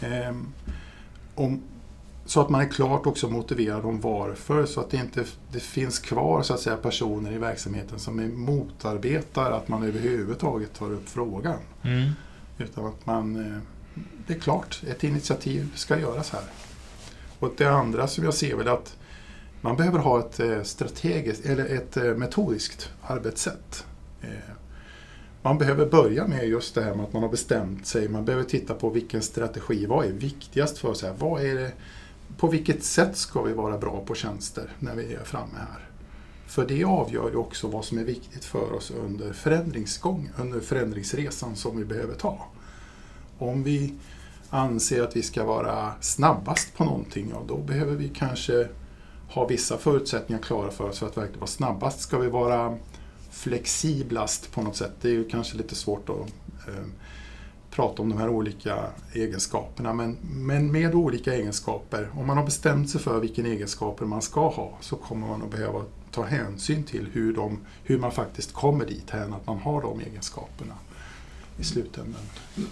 Ehm, 0.00 0.52
om, 1.34 1.62
så 2.24 2.40
att 2.40 2.50
man 2.50 2.60
är 2.60 2.68
klart 2.68 3.06
också 3.06 3.28
motiverad 3.28 3.84
om 3.84 4.00
varför 4.00 4.66
så 4.66 4.80
att 4.80 4.90
det 4.90 4.96
inte 4.96 5.24
det 5.52 5.60
finns 5.60 5.98
kvar 5.98 6.42
så 6.42 6.54
att 6.54 6.60
säga, 6.60 6.76
personer 6.76 7.32
i 7.32 7.38
verksamheten 7.38 7.98
som 7.98 8.44
motarbetar 8.44 9.50
att 9.50 9.68
man 9.68 9.82
överhuvudtaget 9.82 10.74
tar 10.74 10.92
upp 10.92 11.08
frågan. 11.08 11.58
Mm. 11.82 12.10
Utan 12.60 12.86
att 12.86 13.06
man, 13.06 13.36
eh, 13.36 13.58
det 14.26 14.34
är 14.34 14.38
klart, 14.38 14.82
ett 14.88 15.04
initiativ 15.04 15.72
ska 15.74 15.98
göras 15.98 16.30
här. 16.30 16.44
Och 17.38 17.54
det 17.56 17.66
andra 17.66 18.08
som 18.08 18.24
jag 18.24 18.34
ser 18.34 18.56
väl 18.56 18.68
att 18.68 18.96
man 19.60 19.76
behöver 19.76 19.98
ha 19.98 20.18
ett 20.20 20.40
eh, 20.40 20.62
strategiskt 20.62 21.46
eller 21.46 21.64
ett 21.64 21.96
eh, 21.96 22.14
metodiskt 22.14 22.90
arbetssätt. 23.02 23.84
Man 25.42 25.58
behöver 25.58 25.86
börja 25.86 26.26
med 26.26 26.48
just 26.48 26.74
det 26.74 26.82
här 26.82 26.94
med 26.94 27.04
att 27.04 27.12
man 27.12 27.22
har 27.22 27.30
bestämt 27.30 27.86
sig. 27.86 28.08
Man 28.08 28.24
behöver 28.24 28.44
titta 28.44 28.74
på 28.74 28.90
vilken 28.90 29.22
strategi, 29.22 29.86
vad 29.86 30.06
är 30.06 30.12
viktigast 30.12 30.78
för 30.78 30.88
oss? 30.88 31.02
Här? 31.02 31.14
Vad 31.18 31.44
är 31.44 31.54
det, 31.54 31.72
på 32.36 32.48
vilket 32.48 32.84
sätt 32.84 33.16
ska 33.16 33.42
vi 33.42 33.52
vara 33.52 33.78
bra 33.78 34.04
på 34.06 34.14
tjänster 34.14 34.72
när 34.78 34.94
vi 34.94 35.14
är 35.14 35.24
framme 35.24 35.58
här? 35.58 35.89
För 36.50 36.66
det 36.66 36.84
avgör 36.84 37.30
ju 37.30 37.36
också 37.36 37.68
vad 37.68 37.84
som 37.84 37.98
är 37.98 38.04
viktigt 38.04 38.44
för 38.44 38.72
oss 38.72 38.90
under 38.90 39.32
förändringsgång, 39.32 40.30
under 40.38 40.60
förändringsresan 40.60 41.56
som 41.56 41.76
vi 41.76 41.84
behöver 41.84 42.14
ta. 42.14 42.46
Om 43.38 43.62
vi 43.62 43.94
anser 44.48 45.02
att 45.02 45.16
vi 45.16 45.22
ska 45.22 45.44
vara 45.44 45.92
snabbast 46.00 46.76
på 46.76 46.84
någonting, 46.84 47.28
ja 47.30 47.42
då 47.48 47.56
behöver 47.56 47.96
vi 47.96 48.08
kanske 48.08 48.68
ha 49.28 49.46
vissa 49.46 49.78
förutsättningar 49.78 50.42
klara 50.42 50.70
för 50.70 50.88
oss 50.88 50.98
för 50.98 51.06
att 51.06 51.16
verkligen 51.16 51.40
vara 51.40 51.50
snabbast. 51.50 52.00
Ska 52.00 52.18
vi 52.18 52.28
vara 52.28 52.78
flexiblast 53.30 54.52
på 54.52 54.62
något 54.62 54.76
sätt? 54.76 54.92
Det 55.00 55.08
är 55.08 55.12
ju 55.12 55.28
kanske 55.28 55.56
lite 55.56 55.74
svårt 55.74 56.08
att 56.08 56.68
eh, 56.68 56.84
prata 57.70 58.02
om 58.02 58.08
de 58.08 58.18
här 58.18 58.28
olika 58.28 58.76
egenskaperna. 59.12 59.92
Men, 59.92 60.16
men 60.22 60.72
med 60.72 60.94
olika 60.94 61.34
egenskaper, 61.34 62.08
om 62.14 62.26
man 62.26 62.36
har 62.36 62.44
bestämt 62.44 62.90
sig 62.90 63.00
för 63.00 63.20
vilken 63.20 63.46
egenskaper 63.46 64.04
man 64.04 64.22
ska 64.22 64.48
ha 64.48 64.72
så 64.80 64.96
kommer 64.96 65.26
man 65.26 65.42
att 65.42 65.50
behöva 65.50 65.84
ta 66.10 66.22
hänsyn 66.22 66.84
till 66.84 67.06
hur, 67.12 67.32
de, 67.32 67.58
hur 67.84 67.98
man 67.98 68.12
faktiskt 68.12 68.52
kommer 68.52 68.86
dit 68.86 69.10
här, 69.10 69.22
att 69.22 69.46
man 69.46 69.58
har 69.58 69.82
de 69.82 70.00
egenskaperna 70.00 70.74
i 71.58 71.64
slutändan. 71.64 72.22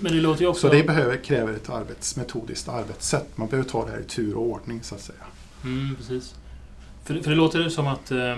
Men 0.01 0.13
det 0.13 0.21
låter 0.21 0.47
också... 0.47 0.69
Så 0.69 0.75
det 0.75 0.83
behöver, 0.83 1.17
kräver 1.17 1.53
ett 1.53 1.71
arbets, 1.71 2.17
metodiskt 2.17 2.69
arbetssätt. 2.69 3.39
Man 3.39 3.49
behöver 3.49 3.69
ta 3.69 3.85
det 3.85 3.91
här 3.91 4.01
i 4.01 4.05
tur 4.05 4.37
och 4.37 4.43
ordning 4.43 4.83
så 4.83 4.95
att 4.95 5.01
säga. 5.01 5.25
Mm, 5.65 5.97
precis. 5.97 6.35
För, 7.05 7.15
för 7.15 7.31
det 7.31 7.37
låter 7.37 7.69
som 7.69 7.87
att 7.87 8.11
eh, 8.11 8.37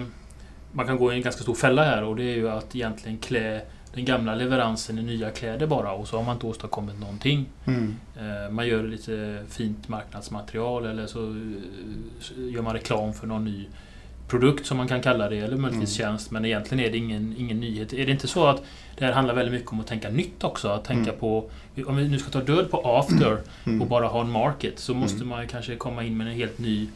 man 0.72 0.86
kan 0.86 0.96
gå 0.96 1.12
i 1.12 1.16
en 1.16 1.22
ganska 1.22 1.42
stor 1.42 1.54
fälla 1.54 1.84
här 1.84 2.04
och 2.04 2.16
det 2.16 2.22
är 2.22 2.36
ju 2.36 2.48
att 2.50 2.76
egentligen 2.76 3.18
klä 3.18 3.60
den 3.94 4.04
gamla 4.04 4.34
leveransen 4.34 4.98
i 4.98 5.02
nya 5.02 5.30
kläder 5.30 5.66
bara 5.66 5.92
och 5.92 6.08
så 6.08 6.16
har 6.16 6.24
man 6.24 6.34
inte 6.34 6.46
åstadkommit 6.46 7.00
någonting. 7.00 7.46
Mm. 7.64 7.96
Eh, 8.16 8.50
man 8.50 8.66
gör 8.66 8.82
lite 8.82 9.44
fint 9.48 9.88
marknadsmaterial 9.88 10.86
eller 10.86 11.06
så 11.06 11.28
eh, 11.28 12.52
gör 12.52 12.62
man 12.62 12.74
reklam 12.74 13.14
för 13.14 13.26
någon 13.26 13.44
ny 13.44 13.68
produkt 14.30 14.66
som 14.66 14.76
man 14.76 14.88
kan 14.88 15.00
kalla 15.00 15.28
det, 15.28 15.38
eller 15.38 15.56
möjligtvis 15.56 16.00
mm. 16.00 16.08
tjänst. 16.08 16.30
Men 16.30 16.44
egentligen 16.44 16.84
är 16.84 16.90
det 16.90 16.98
ingen, 16.98 17.34
ingen 17.38 17.60
nyhet. 17.60 17.92
Är 17.92 18.06
det 18.06 18.12
inte 18.12 18.28
så 18.28 18.46
att 18.46 18.62
det 18.98 19.04
här 19.04 19.12
handlar 19.12 19.34
väldigt 19.34 19.52
mycket 19.52 19.72
om 19.72 19.80
att 19.80 19.86
tänka 19.86 20.10
nytt 20.10 20.44
också? 20.44 20.68
Att 20.68 20.84
tänka 20.84 21.10
mm. 21.10 21.20
på, 21.20 21.50
om 21.86 21.96
vi 21.96 22.08
nu 22.08 22.18
ska 22.18 22.30
ta 22.30 22.40
död 22.40 22.70
på 22.70 22.96
after 22.98 23.38
mm. 23.66 23.82
och 23.82 23.88
bara 23.88 24.06
ha 24.06 24.20
en 24.20 24.30
market, 24.30 24.78
så 24.78 24.94
måste 24.94 25.16
mm. 25.16 25.28
man 25.28 25.48
kanske 25.48 25.76
komma 25.76 26.04
in 26.04 26.16
med 26.16 26.26
en 26.26 26.32
helt 26.34 26.58
ny 26.58 26.88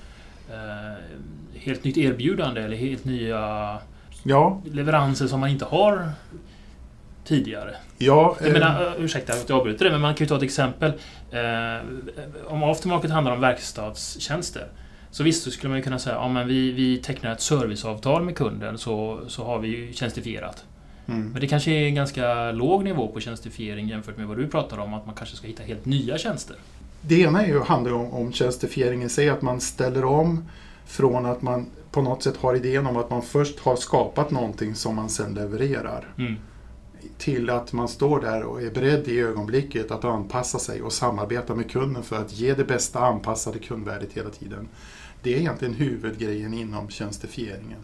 eh, 0.51 1.59
helt 1.59 1.85
nytt 1.85 1.97
erbjudande 1.97 2.61
eller 2.61 2.77
helt 2.77 3.05
nya 3.05 3.79
ja. 4.23 4.63
leveranser 4.73 5.27
som 5.27 5.41
man 5.41 5.51
inte 5.51 5.65
har 5.65 6.13
tidigare. 7.25 7.75
Ja, 7.99 8.37
jag 8.43 8.53
menar, 8.53 8.87
eh, 8.87 9.05
ursäkta 9.05 9.33
att 9.33 9.49
jag 9.49 9.59
avbryter 9.59 9.85
det, 9.85 9.91
men 9.91 10.01
man 10.01 10.15
kan 10.15 10.25
ju 10.25 10.29
ta 10.29 10.37
ett 10.37 10.43
exempel. 10.43 10.93
Eh, 11.31 11.87
om 12.47 12.63
aftermarket 12.63 13.11
handlar 13.11 13.33
om 13.33 13.41
verkstadstjänster 13.41 14.67
så 15.15 15.23
visst, 15.23 15.45
så 15.45 15.51
skulle 15.51 15.69
man 15.69 15.79
ju 15.79 15.83
kunna 15.83 15.99
säga 15.99 16.17
att 16.17 16.35
ja, 16.37 16.43
vi, 16.43 16.73
vi 16.73 16.99
tecknar 16.99 17.33
ett 17.33 17.41
serviceavtal 17.41 18.23
med 18.23 18.37
kunden 18.37 18.79
så, 18.79 19.21
så 19.29 19.45
har 19.45 19.59
vi 19.59 19.69
ju 19.69 19.93
tjänstifierat. 19.93 20.65
Mm. 21.07 21.29
Men 21.29 21.41
det 21.41 21.47
kanske 21.47 21.71
är 21.71 21.87
en 21.87 21.95
ganska 21.95 22.53
låg 22.53 22.85
nivå 22.85 23.09
på 23.09 23.21
tjänstifiering 23.21 23.89
jämfört 23.89 24.17
med 24.17 24.27
vad 24.27 24.37
du 24.37 24.49
pratar 24.49 24.79
om, 24.79 24.95
att 24.95 25.07
man 25.07 25.15
kanske 25.15 25.37
ska 25.37 25.47
hitta 25.47 25.63
helt 25.63 25.85
nya 25.85 26.19
tjänster. 26.19 26.57
Det 27.01 27.21
ena 27.21 27.43
är 27.43 27.47
ju, 27.47 27.61
handlar 27.61 27.93
om, 27.93 28.13
om 28.13 28.33
tjänstifiering 28.33 29.03
i 29.03 29.09
sig, 29.09 29.29
att 29.29 29.43
man 29.43 29.61
ställer 29.61 30.05
om 30.05 30.45
från 30.87 31.27
att 31.27 31.43
man 31.43 31.67
på 31.91 32.03
något 32.03 32.23
sätt 32.23 32.37
har 32.37 32.57
idén 32.57 32.87
om 32.87 32.97
att 32.97 33.11
man 33.11 33.23
först 33.23 33.59
har 33.59 33.77
skapat 33.77 34.31
någonting 34.31 34.75
som 34.75 34.95
man 34.95 35.09
sen 35.09 35.35
levererar. 35.35 36.09
Mm. 36.19 36.35
Till 37.19 37.51
att 37.51 37.73
man 37.73 37.89
står 37.89 38.21
där 38.21 38.43
och 38.43 38.63
är 38.63 38.71
beredd 38.71 39.09
i 39.09 39.21
ögonblicket 39.21 39.91
att 39.91 40.05
anpassa 40.05 40.59
sig 40.59 40.83
och 40.83 40.93
samarbeta 40.93 41.55
med 41.55 41.71
kunden 41.71 42.03
för 42.03 42.17
att 42.17 42.33
ge 42.33 42.55
det 42.55 42.65
bästa 42.65 42.99
anpassade 42.99 43.59
kundvärdet 43.59 44.13
hela 44.13 44.31
tiden. 44.31 44.69
Det 45.25 45.35
är 45.35 45.39
egentligen 45.39 45.75
huvudgrejen 45.75 46.55
inom 46.55 46.89
tjänstifieringen. 46.89 47.79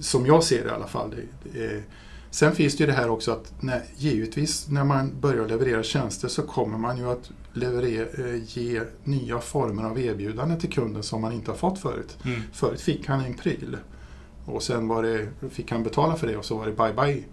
Som 0.00 0.26
jag 0.26 0.44
ser 0.44 0.64
det 0.64 0.70
i 0.70 0.72
alla 0.72 0.86
fall. 0.86 1.14
Sen 2.32 2.54
finns 2.54 2.76
det 2.76 2.80
ju 2.80 2.86
det 2.86 2.92
här 2.92 3.10
också 3.10 3.32
att 3.32 3.62
när, 3.62 3.82
givetvis 3.96 4.68
när 4.68 4.84
man 4.84 5.20
börjar 5.20 5.48
leverera 5.48 5.82
tjänster 5.82 6.28
så 6.28 6.42
kommer 6.42 6.78
man 6.78 6.98
ju 6.98 7.10
att 7.10 7.30
leverera, 7.52 8.28
eh, 8.28 8.58
ge 8.58 8.82
nya 9.04 9.40
former 9.40 9.84
av 9.84 10.00
erbjudanden 10.00 10.60
till 10.60 10.72
kunden 10.72 11.02
som 11.02 11.20
man 11.20 11.32
inte 11.32 11.50
har 11.50 11.58
fått 11.58 11.78
förut. 11.78 12.18
Mm. 12.24 12.40
Förut 12.52 12.80
fick 12.80 13.06
han 13.06 13.24
en 13.24 13.34
pryl 13.34 13.76
och 14.46 14.62
sen 14.62 14.88
var 14.88 15.02
det, 15.02 15.28
fick 15.50 15.70
han 15.70 15.82
betala 15.82 16.16
för 16.16 16.26
det 16.26 16.36
och 16.36 16.44
så 16.44 16.56
var 16.58 16.66
det 16.66 16.72
bye 16.72 16.92
bye. 16.92 17.24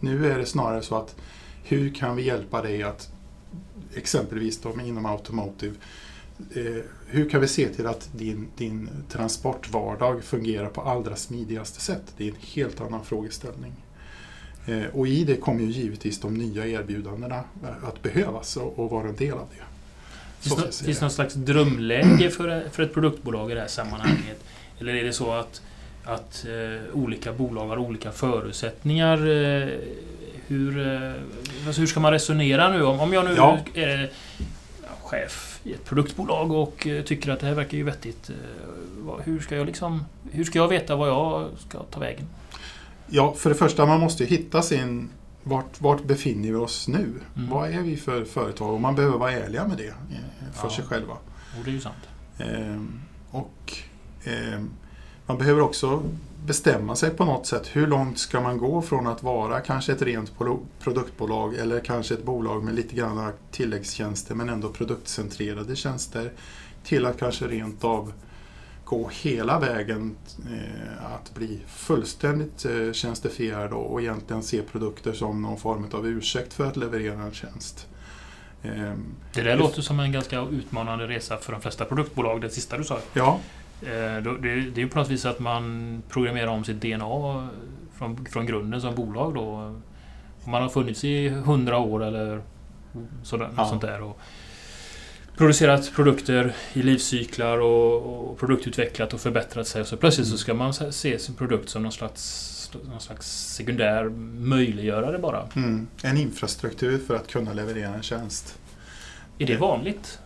Nu 0.00 0.32
är 0.32 0.38
det 0.38 0.46
snarare 0.46 0.82
så 0.82 0.96
att 0.96 1.16
hur 1.62 1.94
kan 1.94 2.16
vi 2.16 2.22
hjälpa 2.22 2.62
dig 2.62 2.82
att 2.82 3.12
exempelvis 3.94 4.60
då 4.60 4.74
inom 4.84 5.06
Automotive 5.06 5.74
eh, 6.54 6.82
hur 7.06 7.30
kan 7.30 7.40
vi 7.40 7.48
se 7.48 7.68
till 7.68 7.86
att 7.86 8.08
din, 8.12 8.48
din 8.56 8.88
transportvardag 9.08 10.24
fungerar 10.24 10.68
på 10.68 10.80
allra 10.80 11.16
smidigaste 11.16 11.80
sätt? 11.80 12.02
Det 12.16 12.24
är 12.24 12.28
en 12.28 12.36
helt 12.54 12.80
annan 12.80 13.04
frågeställning. 13.04 13.72
Eh, 14.66 14.84
och 14.92 15.08
i 15.08 15.24
det 15.24 15.36
kommer 15.36 15.60
ju 15.60 15.70
givetvis 15.70 16.20
de 16.20 16.34
nya 16.34 16.66
erbjudandena 16.66 17.44
eh, 17.62 17.88
att 17.88 18.02
behövas 18.02 18.56
och, 18.56 18.78
och 18.78 18.90
vara 18.90 19.08
en 19.08 19.16
del 19.16 19.32
av 19.32 19.46
det. 19.50 19.64
Finns 20.50 20.98
det 20.98 21.00
någon 21.00 21.10
slags 21.10 21.34
drömläge 21.34 22.30
för, 22.30 22.68
för 22.70 22.82
ett 22.82 22.94
produktbolag 22.94 23.50
i 23.50 23.54
det 23.54 23.60
här 23.60 23.68
sammanhanget? 23.68 24.44
Eller 24.80 24.94
är 24.94 25.04
det 25.04 25.12
så 25.12 25.32
att, 25.32 25.62
att 26.04 26.46
eh, 26.46 26.94
olika 26.94 27.32
bolag 27.32 27.68
har 27.68 27.78
olika 27.78 28.12
förutsättningar? 28.12 29.16
Eh, 29.16 29.68
hur, 30.46 30.86
eh, 30.86 31.12
alltså 31.66 31.80
hur 31.80 31.86
ska 31.86 32.00
man 32.00 32.12
resonera 32.12 32.68
nu? 32.72 32.82
Om, 32.84 33.00
om 33.00 33.12
jag 33.12 33.24
nu 33.24 33.34
ja. 33.36 33.58
är 33.74 34.10
chef 35.02 35.53
i 35.64 35.72
ett 35.72 35.84
produktbolag 35.84 36.52
och 36.52 36.86
eh, 36.86 37.04
tycker 37.04 37.30
att 37.30 37.40
det 37.40 37.46
här 37.46 37.54
verkar 37.54 37.78
ju 37.78 37.84
vettigt. 37.84 38.30
hur, 39.24 39.40
ska 39.40 39.56
jag 39.56 39.66
liksom, 39.66 40.04
hur 40.30 40.44
ska 40.44 40.58
jag 40.58 40.68
veta 40.68 40.96
vad 40.96 41.08
jag 41.08 41.48
ska 41.68 41.78
ta 41.82 42.00
vägen? 42.00 42.26
Ja, 43.06 43.34
för 43.36 43.50
det 43.50 43.56
första 43.56 43.86
man 43.86 44.00
måste 44.00 44.24
hitta 44.24 44.62
sin 44.62 45.10
vart, 45.42 45.80
vart 45.80 46.04
befinner 46.04 46.48
vi 46.48 46.54
oss 46.54 46.88
nu? 46.88 47.12
Mm. 47.36 47.50
Vad 47.50 47.70
är 47.70 47.80
vi 47.80 47.96
för 47.96 48.24
företag? 48.24 48.74
Och 48.74 48.80
man 48.80 48.94
behöver 48.94 49.18
vara 49.18 49.32
ärliga 49.32 49.66
med 49.66 49.76
det 49.76 49.88
eh, 49.88 50.52
för 50.52 50.68
ja. 50.68 50.74
sig 50.74 50.84
själva. 50.84 51.12
Och 51.58 51.64
det 51.64 51.70
är 51.70 51.74
ju 51.74 51.80
sant. 51.80 52.08
Ehm, 52.38 53.00
och 53.30 53.72
ehm, 54.24 54.70
man 55.26 55.38
behöver 55.38 55.60
också 55.60 56.02
bestämma 56.46 56.96
sig 56.96 57.10
på 57.10 57.24
något 57.24 57.46
sätt. 57.46 57.70
Hur 57.72 57.86
långt 57.86 58.18
ska 58.18 58.40
man 58.40 58.58
gå 58.58 58.82
från 58.82 59.06
att 59.06 59.22
vara 59.22 59.60
kanske 59.60 59.92
ett 59.92 60.02
rent 60.02 60.32
produktbolag 60.80 61.54
eller 61.54 61.80
kanske 61.80 62.14
ett 62.14 62.24
bolag 62.24 62.64
med 62.64 62.74
lite 62.74 62.96
grann 62.96 63.32
tilläggstjänster 63.50 64.34
men 64.34 64.48
ändå 64.48 64.68
produktcentrerade 64.68 65.76
tjänster 65.76 66.32
till 66.84 67.06
att 67.06 67.18
kanske 67.18 67.46
rent 67.46 67.84
av 67.84 68.12
gå 68.84 69.10
hela 69.22 69.58
vägen 69.58 70.16
eh, 70.50 71.14
att 71.14 71.34
bli 71.34 71.60
fullständigt 71.66 72.64
eh, 72.64 72.92
tjänstifierad 72.92 73.72
och 73.72 74.02
egentligen 74.02 74.42
se 74.42 74.62
produkter 74.62 75.12
som 75.12 75.42
någon 75.42 75.58
form 75.58 75.86
av 75.92 76.06
ursäkt 76.06 76.52
för 76.52 76.66
att 76.66 76.76
leverera 76.76 77.22
en 77.22 77.34
tjänst. 77.34 77.86
Eh, 78.62 78.92
det 79.34 79.42
där 79.42 79.56
låter 79.56 79.82
som 79.82 80.00
en 80.00 80.12
ganska 80.12 80.40
utmanande 80.42 81.06
resa 81.06 81.36
för 81.36 81.52
de 81.52 81.60
flesta 81.60 81.84
produktbolag, 81.84 82.40
det 82.40 82.50
sista 82.50 82.78
du 82.78 82.84
sa. 82.84 82.98
Ja. 83.12 83.40
Det, 83.84 84.20
det 84.42 84.50
är 84.50 84.78
ju 84.78 84.88
på 84.88 84.98
något 84.98 85.10
vis 85.10 85.24
att 85.26 85.38
man 85.38 86.02
programmerar 86.08 86.46
om 86.46 86.64
sitt 86.64 86.80
DNA 86.80 87.48
från, 87.98 88.26
från 88.26 88.46
grunden 88.46 88.80
som 88.80 88.94
bolag 88.94 89.34
då. 89.34 89.44
Om 90.44 90.50
man 90.50 90.62
har 90.62 90.68
funnits 90.68 91.04
i 91.04 91.28
hundra 91.28 91.78
år 91.78 92.04
eller 92.04 92.42
sådär, 93.22 93.50
ja. 93.56 93.64
sånt 93.64 93.82
där. 93.82 94.02
Och, 94.02 94.20
producerat 95.36 95.92
produkter 95.94 96.54
i 96.72 96.82
livscyklar 96.82 97.58
och, 97.58 98.30
och 98.30 98.38
produktutvecklat 98.38 99.14
och 99.14 99.20
förbättrat 99.20 99.66
sig. 99.66 99.80
Och 99.80 99.86
så 99.86 99.96
plötsligt 99.96 100.26
så 100.26 100.38
ska 100.38 100.54
man 100.54 100.74
se 100.74 101.18
sin 101.18 101.34
produkt 101.34 101.68
som 101.68 101.82
någon 101.82 101.92
slags, 101.92 102.70
någon 102.90 103.00
slags 103.00 103.54
sekundär 103.54 104.04
möjliggörare 104.38 105.18
bara. 105.18 105.48
Mm. 105.56 105.86
En 106.02 106.16
infrastruktur 106.16 106.98
för 106.98 107.16
att 107.16 107.28
kunna 107.28 107.52
leverera 107.52 107.94
en 107.94 108.02
tjänst. 108.02 108.58
Är 109.38 109.46
det 109.46 109.56
vanligt? 109.56 110.18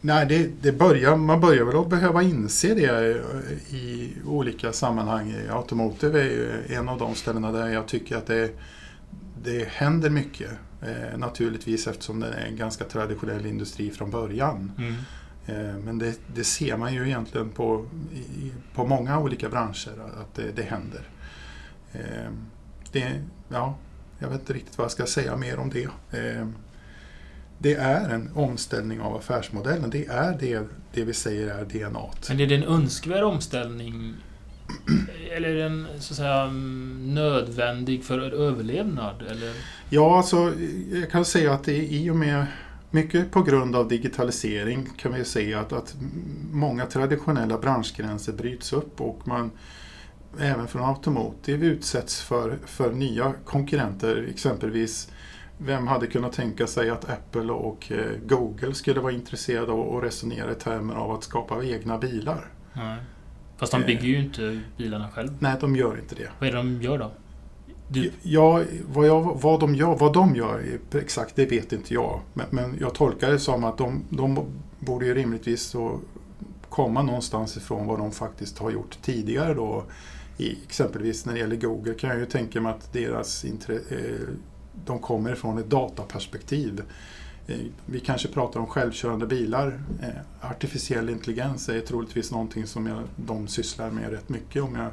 Nej, 0.00 0.26
det, 0.26 0.50
det 0.62 0.72
börjar, 0.72 1.16
man 1.16 1.40
börjar 1.40 1.64
väl 1.64 1.76
att 1.76 1.88
behöva 1.88 2.22
inse 2.22 2.74
det 2.74 3.20
i 3.70 4.12
olika 4.26 4.72
sammanhang. 4.72 5.34
Automotive 5.50 6.20
är 6.20 6.24
ju 6.24 6.76
en 6.76 6.88
av 6.88 6.98
de 6.98 7.14
ställena 7.14 7.52
där 7.52 7.68
jag 7.68 7.88
tycker 7.88 8.16
att 8.16 8.26
det, 8.26 8.50
det 9.42 9.68
händer 9.68 10.10
mycket. 10.10 10.50
Eh, 10.82 11.18
naturligtvis 11.18 11.86
eftersom 11.86 12.20
det 12.20 12.26
är 12.26 12.46
en 12.46 12.56
ganska 12.56 12.84
traditionell 12.84 13.46
industri 13.46 13.90
från 13.90 14.10
början. 14.10 14.72
Mm. 14.78 14.94
Eh, 15.46 15.84
men 15.84 15.98
det, 15.98 16.14
det, 16.34 16.44
ser 16.44 16.76
man 16.76 16.94
ju 16.94 17.06
egentligen 17.06 17.50
på, 17.50 17.86
i, 18.14 18.52
på 18.74 18.86
många 18.86 19.18
olika 19.18 19.48
branscher 19.48 19.92
att 20.20 20.34
det, 20.34 20.52
det 20.56 20.62
händer. 20.62 21.08
Eh, 21.92 22.30
det, 22.92 23.22
ja, 23.48 23.76
jag 24.18 24.28
vet 24.28 24.40
inte 24.40 24.52
riktigt 24.52 24.78
vad 24.78 24.84
jag 24.84 24.92
ska 24.92 25.06
säga 25.06 25.36
mer 25.36 25.58
om 25.58 25.70
det. 25.70 25.88
Det 27.58 27.74
är 27.74 28.08
en 28.08 28.30
omställning 28.34 29.00
av 29.00 29.16
affärsmodellen. 29.16 29.90
Det 29.90 30.06
är 30.06 30.38
det, 30.40 30.68
det 30.92 31.04
vi 31.04 31.14
säger 31.14 31.46
är 31.46 31.64
DNA. 31.64 32.00
Men 32.28 32.40
är 32.40 32.46
det 32.46 32.54
en 32.54 32.64
önskvärd 32.64 33.22
omställning? 33.24 34.14
Eller 35.36 35.48
är 35.48 35.54
den 35.54 35.86
så 35.98 36.12
att 36.12 36.16
säga 36.16 36.46
nödvändig 37.14 38.04
för 38.04 38.18
överlevnad? 38.18 39.22
Eller? 39.30 39.52
Ja, 39.90 40.18
alltså 40.18 40.52
jag 40.92 41.10
kan 41.10 41.24
säga 41.24 41.52
att 41.52 41.64
det 41.64 41.72
är 41.72 41.82
i 41.82 42.10
och 42.10 42.16
med 42.16 42.46
mycket 42.90 43.30
på 43.30 43.42
grund 43.42 43.76
av 43.76 43.88
digitalisering 43.88 44.88
kan 44.96 45.14
vi 45.14 45.24
se 45.24 45.54
att, 45.54 45.72
att 45.72 45.94
många 46.52 46.86
traditionella 46.86 47.58
branschgränser 47.58 48.32
bryts 48.32 48.72
upp 48.72 49.00
och 49.00 49.28
man 49.28 49.50
även 50.40 50.68
från 50.68 50.84
Automotive 50.84 51.66
utsätts 51.66 52.22
för, 52.22 52.58
för 52.66 52.92
nya 52.92 53.34
konkurrenter. 53.44 54.26
Exempelvis, 54.30 55.08
vem 55.58 55.86
hade 55.86 56.06
kunnat 56.06 56.32
tänka 56.32 56.66
sig 56.66 56.90
att 56.90 57.10
Apple 57.10 57.52
och 57.52 57.92
eh, 57.92 58.18
Google 58.26 58.74
skulle 58.74 59.00
vara 59.00 59.12
intresserade 59.12 59.72
av 59.72 59.96
att 59.96 60.04
resonera 60.04 60.52
i 60.52 60.54
termer 60.54 60.94
av 60.94 61.10
att 61.10 61.24
skapa 61.24 61.64
egna 61.64 61.98
bilar? 61.98 62.48
Nej. 62.72 62.98
Fast 63.56 63.72
de 63.72 63.82
bygger 63.82 64.02
ju 64.02 64.18
inte 64.18 64.60
bilarna 64.76 65.10
själv. 65.10 65.36
Nej, 65.38 65.56
de 65.60 65.76
gör 65.76 65.98
inte 65.98 66.14
det. 66.14 66.28
Vad 66.38 66.48
är 66.48 66.52
det 66.52 66.58
de 66.58 66.82
gör 66.82 66.98
då? 66.98 67.10
Du... 67.88 68.12
Ja, 68.22 68.62
vad, 68.88 69.06
jag, 69.06 69.38
vad, 69.42 69.60
de 69.60 69.74
gör, 69.74 69.96
vad 69.96 70.12
de 70.12 70.36
gör 70.36 70.78
exakt, 70.94 71.36
det 71.36 71.46
vet 71.46 71.72
inte 71.72 71.94
jag. 71.94 72.20
Men, 72.34 72.46
men 72.50 72.76
jag 72.80 72.94
tolkar 72.94 73.30
det 73.30 73.38
som 73.38 73.64
att 73.64 73.78
de, 73.78 74.02
de 74.10 74.46
borde 74.78 75.06
ju 75.06 75.14
rimligtvis 75.14 75.62
så 75.62 76.00
komma 76.68 77.02
någonstans 77.02 77.56
ifrån 77.56 77.86
vad 77.86 77.98
de 77.98 78.12
faktiskt 78.12 78.58
har 78.58 78.70
gjort 78.70 78.98
tidigare 79.02 79.54
då. 79.54 79.84
I, 80.38 80.58
exempelvis 80.66 81.26
när 81.26 81.32
det 81.32 81.38
gäller 81.38 81.56
Google 81.56 81.94
kan 81.94 82.10
jag 82.10 82.18
ju 82.18 82.26
tänka 82.26 82.60
mig 82.60 82.72
att 82.72 82.92
deras 82.92 83.44
eh, 83.44 83.50
de 84.86 84.98
kommer 84.98 85.32
ifrån 85.32 85.58
ett 85.58 85.70
dataperspektiv. 85.70 86.82
Eh, 87.46 87.56
vi 87.86 88.00
kanske 88.00 88.28
pratar 88.28 88.60
om 88.60 88.66
självkörande 88.66 89.26
bilar. 89.26 89.80
Eh, 90.02 90.50
artificiell 90.50 91.10
intelligens 91.10 91.68
är 91.68 91.80
troligtvis 91.80 92.30
någonting 92.30 92.66
som 92.66 92.86
jag, 92.86 93.02
de 93.16 93.48
sysslar 93.48 93.90
med 93.90 94.10
rätt 94.10 94.28
mycket 94.28 94.62
om 94.62 94.76
jag 94.76 94.90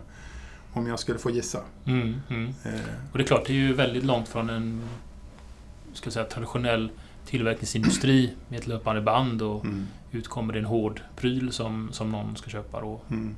om 0.73 0.87
jag 0.87 0.99
skulle 0.99 1.19
få 1.19 1.29
gissa. 1.29 1.61
Mm, 1.85 2.21
mm. 2.29 2.53
Eh. 2.63 2.73
Och 3.11 3.17
det 3.17 3.23
är 3.23 3.27
klart, 3.27 3.45
det 3.47 3.53
är 3.53 3.57
ju 3.57 3.73
väldigt 3.73 4.03
långt 4.03 4.27
från 4.27 4.49
en 4.49 4.81
ska 5.93 6.11
säga, 6.11 6.25
traditionell 6.25 6.91
tillverkningsindustri 7.25 8.33
med 8.47 8.59
ett 8.59 8.67
löpande 8.67 9.01
band 9.01 9.41
och 9.41 9.65
mm. 9.65 9.87
ut 10.11 10.27
kommer 10.27 10.53
det 10.53 10.59
en 10.59 10.65
hård 10.65 11.01
pryl 11.15 11.51
som, 11.51 11.89
som 11.91 12.11
någon 12.11 12.35
ska 12.35 12.49
köpa. 12.49 12.81
Då. 12.81 13.01
Mm. 13.09 13.35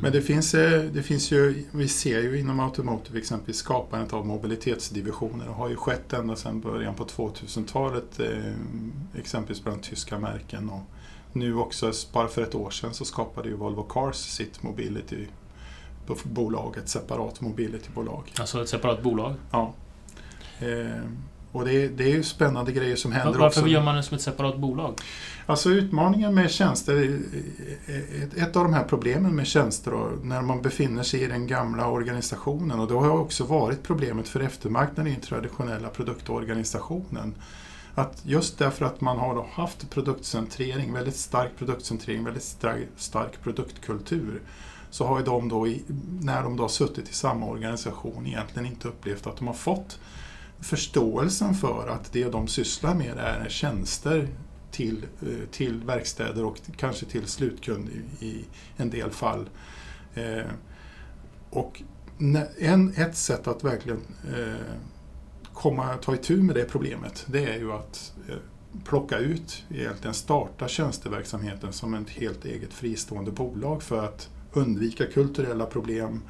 Men 0.00 0.12
det 0.12 0.22
finns, 0.22 0.54
eh, 0.54 0.82
det 0.82 1.02
finns 1.02 1.30
ju, 1.32 1.64
vi 1.72 1.88
ser 1.88 2.20
ju 2.20 2.38
inom 2.38 2.60
Automotive 2.60 3.18
exempelvis 3.18 3.56
skapandet 3.56 4.12
av 4.12 4.26
mobilitetsdivisioner. 4.26 5.44
Det 5.44 5.52
har 5.52 5.68
ju 5.68 5.76
skett 5.76 6.12
ända 6.12 6.36
sedan 6.36 6.60
början 6.60 6.94
på 6.94 7.04
2000-talet, 7.04 8.20
eh, 8.20 8.52
exempelvis 9.18 9.64
bland 9.64 9.82
tyska 9.82 10.18
märken. 10.18 10.70
Och 10.70 10.82
nu 11.32 11.54
också, 11.54 11.92
bara 12.12 12.28
för 12.28 12.42
ett 12.42 12.54
år 12.54 12.70
sedan, 12.70 12.94
så 12.94 13.04
skapade 13.04 13.48
ju 13.48 13.54
Volvo 13.54 13.82
Cars 13.82 14.16
sitt 14.16 14.62
Mobility 14.62 15.26
bolag, 16.22 16.76
ett 16.76 16.88
separat 16.88 17.40
mobilitybolag. 17.40 18.32
Alltså 18.38 18.62
ett 18.62 18.68
separat 18.68 19.02
bolag? 19.02 19.34
Ja. 19.50 19.74
Och 21.52 21.64
det 21.64 21.88
det 21.88 22.04
är 22.04 22.08
ju 22.08 22.22
spännande 22.22 22.72
grejer 22.72 22.96
som 22.96 23.12
händer 23.12 23.32
Varför 23.32 23.46
också. 23.46 23.60
Varför 23.60 23.72
gör 23.72 23.82
man 23.82 23.96
det 23.96 24.02
som 24.02 24.14
ett 24.14 24.22
separat 24.22 24.58
bolag? 24.58 25.00
Alltså 25.46 25.70
utmaningen 25.70 26.34
med 26.34 26.50
tjänster, 26.50 27.20
ett 28.36 28.56
av 28.56 28.64
de 28.64 28.74
här 28.74 28.84
problemen 28.84 29.36
med 29.36 29.46
tjänster 29.46 29.90
då, 29.90 30.10
när 30.22 30.42
man 30.42 30.62
befinner 30.62 31.02
sig 31.02 31.22
i 31.22 31.26
den 31.26 31.46
gamla 31.46 31.88
organisationen 31.88 32.80
och 32.80 32.88
det 32.88 32.94
har 32.94 33.18
också 33.18 33.44
varit 33.44 33.82
problemet 33.82 34.28
för 34.28 34.40
eftermarknaden 34.40 35.06
i 35.06 35.10
den 35.10 35.20
traditionella 35.20 35.88
produktorganisationen. 35.88 37.34
Att 37.94 38.20
just 38.24 38.58
därför 38.58 38.84
att 38.84 39.00
man 39.00 39.18
har 39.18 39.46
haft 39.52 39.90
produktcentrering, 39.90 40.92
väldigt 40.92 41.16
stark 41.16 41.50
produktcentrering, 41.58 42.24
väldigt 42.24 42.42
stark, 42.42 42.88
stark 42.96 43.42
produktkultur 43.42 44.40
så 44.90 45.06
har 45.06 45.18
ju 45.18 45.24
de 45.24 45.48
då, 45.48 45.66
när 46.20 46.42
de 46.42 46.56
då 46.56 46.62
har 46.62 46.68
suttit 46.68 47.10
i 47.10 47.14
samma 47.14 47.46
organisation, 47.46 48.26
egentligen 48.26 48.66
inte 48.66 48.88
upplevt 48.88 49.26
att 49.26 49.36
de 49.36 49.46
har 49.46 49.54
fått 49.54 49.98
förståelsen 50.62 51.54
för 51.54 51.88
att 51.88 52.12
det 52.12 52.24
de 52.24 52.48
sysslar 52.48 52.94
med 52.94 53.18
är 53.18 53.48
tjänster 53.48 54.28
till, 54.70 55.06
eh, 55.22 55.48
till 55.50 55.84
verkstäder 55.84 56.44
och 56.44 56.58
kanske 56.76 57.06
till 57.06 57.26
slutkund 57.26 57.88
i, 58.20 58.26
i 58.26 58.44
en 58.76 58.90
del 58.90 59.10
fall. 59.10 59.48
Eh, 60.14 60.46
och 61.50 61.82
en, 62.58 62.92
ett 62.96 63.16
sätt 63.16 63.46
att 63.46 63.64
verkligen 63.64 64.00
eh, 64.36 64.76
komma, 65.52 65.96
ta 65.96 66.14
itu 66.14 66.42
med 66.42 66.54
det 66.54 66.64
problemet, 66.64 67.24
det 67.26 67.44
är 67.44 67.58
ju 67.58 67.72
att 67.72 68.12
eh, 68.28 68.36
plocka 68.84 69.18
ut, 69.18 69.64
egentligen 69.70 70.14
starta 70.14 70.68
tjänsteverksamheten 70.68 71.72
som 71.72 71.94
ett 71.94 72.10
helt 72.10 72.44
eget 72.44 72.72
fristående 72.72 73.30
bolag 73.30 73.82
för 73.82 74.04
att 74.04 74.28
undvika 74.52 75.06
kulturella 75.06 75.66
problem, 75.66 76.22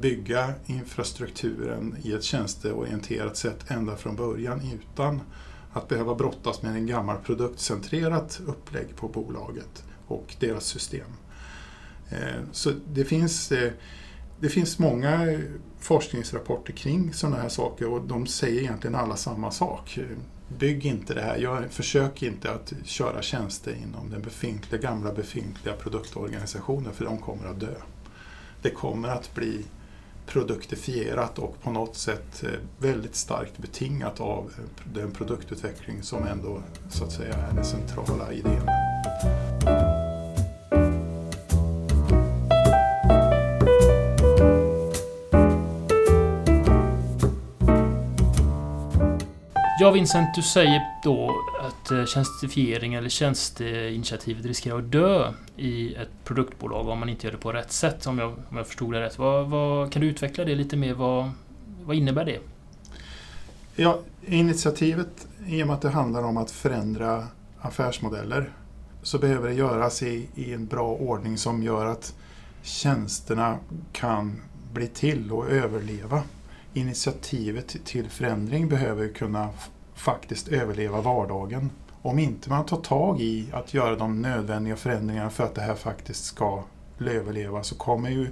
bygga 0.00 0.54
infrastrukturen 0.66 1.96
i 2.02 2.12
ett 2.12 2.24
tjänsteorienterat 2.24 3.36
sätt 3.36 3.70
ända 3.70 3.96
från 3.96 4.16
början 4.16 4.60
utan 4.74 5.20
att 5.72 5.88
behöva 5.88 6.14
brottas 6.14 6.62
med 6.62 6.72
en 6.72 6.86
gammal 6.86 7.16
produktcentrerat 7.16 8.40
upplägg 8.46 8.96
på 8.96 9.08
bolaget 9.08 9.84
och 10.06 10.36
deras 10.40 10.64
system. 10.64 11.10
Eh, 12.10 12.42
så 12.52 12.72
det 12.92 13.04
finns, 13.04 13.52
eh, 13.52 13.72
det 14.40 14.48
finns 14.48 14.78
många 14.78 15.30
eh, 15.30 15.40
forskningsrapporter 15.78 16.72
kring 16.72 17.12
sådana 17.12 17.36
här 17.36 17.48
saker 17.48 17.88
och 17.88 18.02
de 18.02 18.26
säger 18.26 18.60
egentligen 18.60 18.96
alla 18.96 19.16
samma 19.16 19.50
sak. 19.50 19.98
Bygg 20.58 20.86
inte 20.86 21.14
det 21.14 21.22
här, 21.22 21.36
gör, 21.36 21.68
försök 21.70 22.22
inte 22.22 22.50
att 22.50 22.72
köra 22.84 23.22
tjänster 23.22 23.76
inom 23.82 24.10
den 24.10 24.22
befintliga, 24.22 24.80
gamla 24.82 25.12
befintliga 25.12 25.74
produktorganisationen 25.74 26.92
för 26.92 27.04
de 27.04 27.18
kommer 27.18 27.46
att 27.46 27.60
dö. 27.60 27.74
Det 28.62 28.70
kommer 28.70 29.08
att 29.08 29.34
bli 29.34 29.64
produktifierat 30.28 31.38
och 31.38 31.62
på 31.62 31.70
något 31.70 31.96
sätt 31.96 32.42
eh, 32.44 32.50
väldigt 32.78 33.16
starkt 33.16 33.58
betingat 33.58 34.20
av 34.20 34.52
eh, 34.58 34.92
den 34.94 35.10
produktutveckling 35.10 36.02
som 36.02 36.26
ändå 36.26 36.62
så 36.90 37.04
att 37.04 37.12
säga 37.12 37.34
är 37.34 37.54
den 37.54 37.64
centrala 37.64 38.32
idén. 38.32 38.68
Ja, 49.88 49.92
Vincent, 49.92 50.34
du 50.34 50.42
säger 50.42 50.82
då 51.02 51.34
att 51.60 51.90
eh, 51.90 52.04
tjänstifiering 52.04 52.94
eller 52.94 53.08
tjänsteinitiativet 53.08 54.44
riskerar 54.44 54.78
att 54.78 54.92
dö 54.92 55.32
i 55.56 55.94
ett 55.94 56.08
produktbolag 56.24 56.88
om 56.88 56.98
man 56.98 57.08
inte 57.08 57.26
gör 57.26 57.32
det 57.32 57.38
på 57.38 57.52
rätt 57.52 57.72
sätt, 57.72 58.06
om 58.06 58.18
jag, 58.18 58.28
om 58.50 58.56
jag 58.56 58.66
förstod 58.66 58.92
det 58.92 59.00
rätt. 59.00 59.18
Vad, 59.18 59.50
vad, 59.50 59.92
kan 59.92 60.02
du 60.02 60.08
utveckla 60.08 60.44
det 60.44 60.54
lite 60.54 60.76
mer? 60.76 60.94
Vad, 60.94 61.30
vad 61.84 61.96
innebär 61.96 62.24
det? 62.24 62.38
Ja, 63.76 63.98
initiativet, 64.26 65.26
i 65.46 65.62
och 65.62 65.66
med 65.66 65.74
att 65.74 65.82
det 65.82 65.90
handlar 65.90 66.22
om 66.22 66.36
att 66.36 66.50
förändra 66.50 67.26
affärsmodeller, 67.60 68.52
så 69.02 69.18
behöver 69.18 69.48
det 69.48 69.54
göras 69.54 70.02
i, 70.02 70.28
i 70.34 70.52
en 70.52 70.66
bra 70.66 70.88
ordning 70.88 71.38
som 71.38 71.62
gör 71.62 71.86
att 71.86 72.14
tjänsterna 72.62 73.58
kan 73.92 74.42
bli 74.72 74.86
till 74.86 75.32
och 75.32 75.50
överleva 75.50 76.22
initiativet 76.74 77.76
till 77.84 78.08
förändring 78.08 78.68
behöver 78.68 79.08
kunna 79.08 79.48
faktiskt 79.98 80.48
överleva 80.48 81.00
vardagen. 81.00 81.70
Om 82.02 82.18
inte 82.18 82.50
man 82.50 82.66
tar 82.66 82.76
tag 82.76 83.20
i 83.20 83.46
att 83.52 83.74
göra 83.74 83.96
de 83.96 84.22
nödvändiga 84.22 84.76
förändringarna 84.76 85.30
för 85.30 85.44
att 85.44 85.54
det 85.54 85.60
här 85.60 85.74
faktiskt 85.74 86.24
ska 86.24 86.62
överleva 87.00 87.62
så 87.62 87.74
kommer 87.74 88.10
ju 88.10 88.28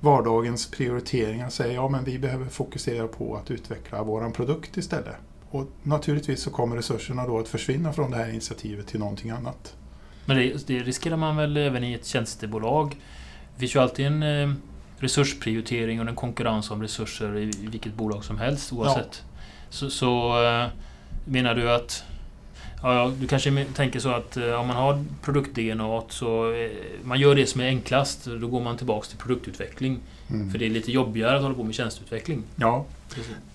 vardagens 0.00 0.70
prioriteringar 0.70 1.48
säga 1.48 1.72
ja 1.72 1.88
men 1.88 2.04
vi 2.04 2.18
behöver 2.18 2.46
fokusera 2.46 3.08
på 3.08 3.36
att 3.36 3.50
utveckla 3.50 4.02
våran 4.02 4.32
produkt 4.32 4.76
istället. 4.76 5.16
Och 5.50 5.66
naturligtvis 5.82 6.42
så 6.42 6.50
kommer 6.50 6.76
resurserna 6.76 7.26
då 7.26 7.38
att 7.38 7.48
försvinna 7.48 7.92
från 7.92 8.10
det 8.10 8.16
här 8.16 8.28
initiativet 8.28 8.86
till 8.86 9.00
någonting 9.00 9.30
annat. 9.30 9.76
Men 10.24 10.36
det, 10.36 10.66
det 10.66 10.78
riskerar 10.78 11.16
man 11.16 11.36
väl 11.36 11.56
även 11.56 11.84
i 11.84 11.92
ett 11.92 12.06
tjänstebolag? 12.06 12.96
Det 13.54 13.60
finns 13.60 13.76
ju 13.76 13.80
alltid 13.80 14.06
en 14.06 14.22
eh, 14.22 14.54
resursprioritering 14.98 16.00
och 16.00 16.08
en 16.08 16.16
konkurrens 16.16 16.70
om 16.70 16.82
resurser 16.82 17.36
i 17.38 17.66
vilket 17.66 17.94
bolag 17.94 18.24
som 18.24 18.38
helst 18.38 18.72
oavsett. 18.72 19.22
Ja. 19.24 19.40
Så, 19.70 19.90
så 19.90 20.44
eh, 20.44 20.66
menar 21.28 21.54
du 21.54 21.70
att 21.70 22.04
Ja, 22.82 23.12
du 23.20 23.26
kanske 23.26 23.64
tänker 23.74 24.00
så 24.00 24.08
att 24.08 24.36
eh, 24.36 24.60
om 24.60 24.66
man 24.66 24.76
har 24.76 25.04
produkt-DNA 25.22 26.02
så 26.08 26.52
eh, 26.52 26.70
man 27.02 27.20
gör 27.20 27.34
det 27.34 27.46
som 27.46 27.60
är 27.60 27.66
enklast. 27.66 28.24
Då 28.24 28.48
går 28.48 28.60
man 28.60 28.76
tillbaks 28.76 29.08
till 29.08 29.18
produktutveckling. 29.18 30.00
Mm. 30.30 30.50
För 30.50 30.58
det 30.58 30.66
är 30.66 30.70
lite 30.70 30.92
jobbigare 30.92 31.36
att 31.36 31.42
hålla 31.42 31.54
på 31.54 31.64
med 31.64 31.74
tjänsteutveckling. 31.74 32.42
Ja, 32.56 32.84